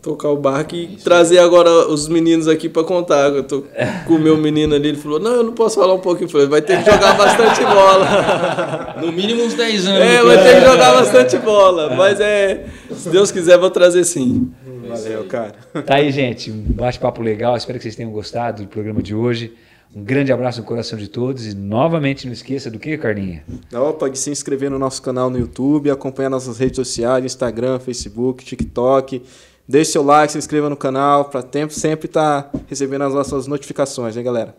tocar 0.05 0.28
o 0.28 0.36
barco 0.36 0.74
e 0.74 0.98
trazer 1.02 1.38
agora 1.38 1.88
os 1.88 2.07
meninos 2.07 2.46
aqui 2.46 2.68
para 2.68 2.84
contar. 2.84 3.30
Eu 3.30 3.42
tô 3.42 3.64
com 4.07 4.14
o 4.14 4.18
meu 4.18 4.36
menino 4.36 4.74
ali, 4.74 4.88
ele 4.88 4.98
falou: 4.98 5.18
"Não, 5.18 5.32
eu 5.32 5.42
não 5.42 5.52
posso 5.55 5.76
falar 5.80 5.94
um 5.94 5.98
pouquinho". 5.98 6.26
Eu 6.26 6.30
falei: 6.30 6.46
"Vai 6.46 6.61
ter 6.61 6.84
que 6.84 6.90
jogar 6.90 7.16
bastante 7.18 7.62
bola". 7.62 8.96
No 9.00 9.11
mínimo 9.11 9.42
uns 9.44 9.55
10 9.55 9.86
anos. 9.86 10.00
é, 10.00 10.22
vai 10.22 10.42
ter 10.42 10.55
que 10.61 10.66
jogar 10.66 10.92
bastante 10.92 11.38
bola, 11.38 11.96
mas 11.96 12.20
é, 12.20 12.66
se 12.92 13.09
Deus 13.09 13.32
quiser 13.32 13.59
vou 13.59 13.70
trazer 13.70 14.05
sim. 14.05 14.52
Valeu, 14.86 15.24
cara. 15.24 15.55
Tá 15.86 15.94
aí, 15.96 16.12
gente. 16.12 16.50
Um 16.50 16.62
bate-papo 16.68 17.22
legal. 17.22 17.57
Espero 17.57 17.78
que 17.78 17.82
vocês 17.84 17.96
tenham 17.96 18.12
gostado 18.12 18.62
do 18.62 18.68
programa 18.68 19.02
de 19.02 19.14
hoje. 19.14 19.55
Um 19.96 20.02
grande 20.02 20.32
abraço 20.32 20.61
no 20.61 20.66
coração 20.66 20.98
de 20.98 21.09
todos. 21.09 21.46
E 21.46 21.55
novamente, 21.55 22.26
não 22.26 22.32
esqueça 22.32 22.70
do 22.70 22.78
que, 22.78 22.98
Carlinha? 22.98 23.42
Opa, 23.72 24.11
de 24.11 24.18
se 24.18 24.30
inscrever 24.30 24.70
no 24.70 24.78
nosso 24.78 25.00
canal 25.00 25.30
no 25.30 25.38
YouTube, 25.38 25.90
acompanhar 25.90 26.28
nossas 26.28 26.59
redes 26.59 26.76
sociais, 26.76 27.24
Instagram, 27.24 27.78
Facebook, 27.78 28.44
TikTok. 28.44 29.22
Deixe 29.67 29.93
seu 29.93 30.03
like, 30.03 30.33
se 30.33 30.39
inscreva 30.39 30.69
no 30.69 30.77
canal 30.77 31.25
para 31.27 31.43
tempo 31.43 31.73
sempre 31.73 32.07
estar 32.07 32.51
recebendo 32.67 33.03
as 33.03 33.15
nossas 33.15 33.47
notificações, 33.47 34.17
hein, 34.17 34.23
galera? 34.23 34.55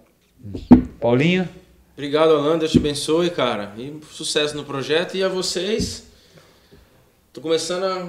Paulinho? 0.99 1.47
Obrigado, 1.93 2.32
Alan. 2.32 2.58
Deus 2.58 2.72
te 2.72 2.78
abençoe, 2.78 3.30
cara. 3.30 3.72
E 3.78 3.99
sucesso 4.12 4.58
no 4.58 4.66
projeto. 4.66 5.16
E 5.16 5.24
a 5.24 5.30
vocês. 5.30 6.08
Tô 7.32 7.39
começando 7.39 7.84
a 7.84 8.08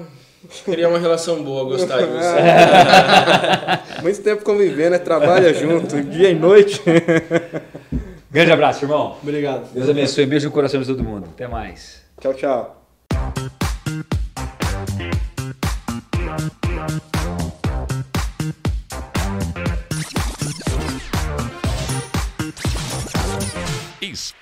criar 0.65 0.89
uma 0.89 0.99
relação 0.99 1.43
boa, 1.43 1.63
gostar 1.63 1.99
de 1.99 2.07
vocês. 2.07 4.01
Muito 4.03 4.21
tempo 4.21 4.43
convivendo, 4.43 4.91
né? 4.91 4.99
Trabalha 4.99 5.53
junto, 5.53 6.01
dia 6.01 6.29
e 6.29 6.35
noite. 6.35 6.81
Grande 8.29 8.51
abraço, 8.51 8.83
irmão. 8.83 9.17
Obrigado. 9.21 9.71
Deus 9.71 9.89
abençoe. 9.89 10.25
Beijo 10.25 10.47
no 10.47 10.51
coração 10.51 10.81
de 10.81 10.87
todo 10.87 11.03
mundo. 11.03 11.29
Até 11.33 11.47
mais. 11.47 12.01
tchau, 12.19 12.33
tchau. 12.33 12.76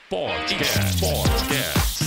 Sportcast. 0.08 0.98
Sportcast. 1.00 2.04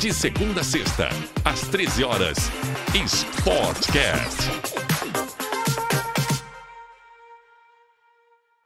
De 0.00 0.12
segunda 0.14 0.62
a 0.62 0.64
sexta, 0.64 1.10
às 1.44 1.60
13 1.68 2.04
horas. 2.04 2.38
Sportcast. 3.06 4.77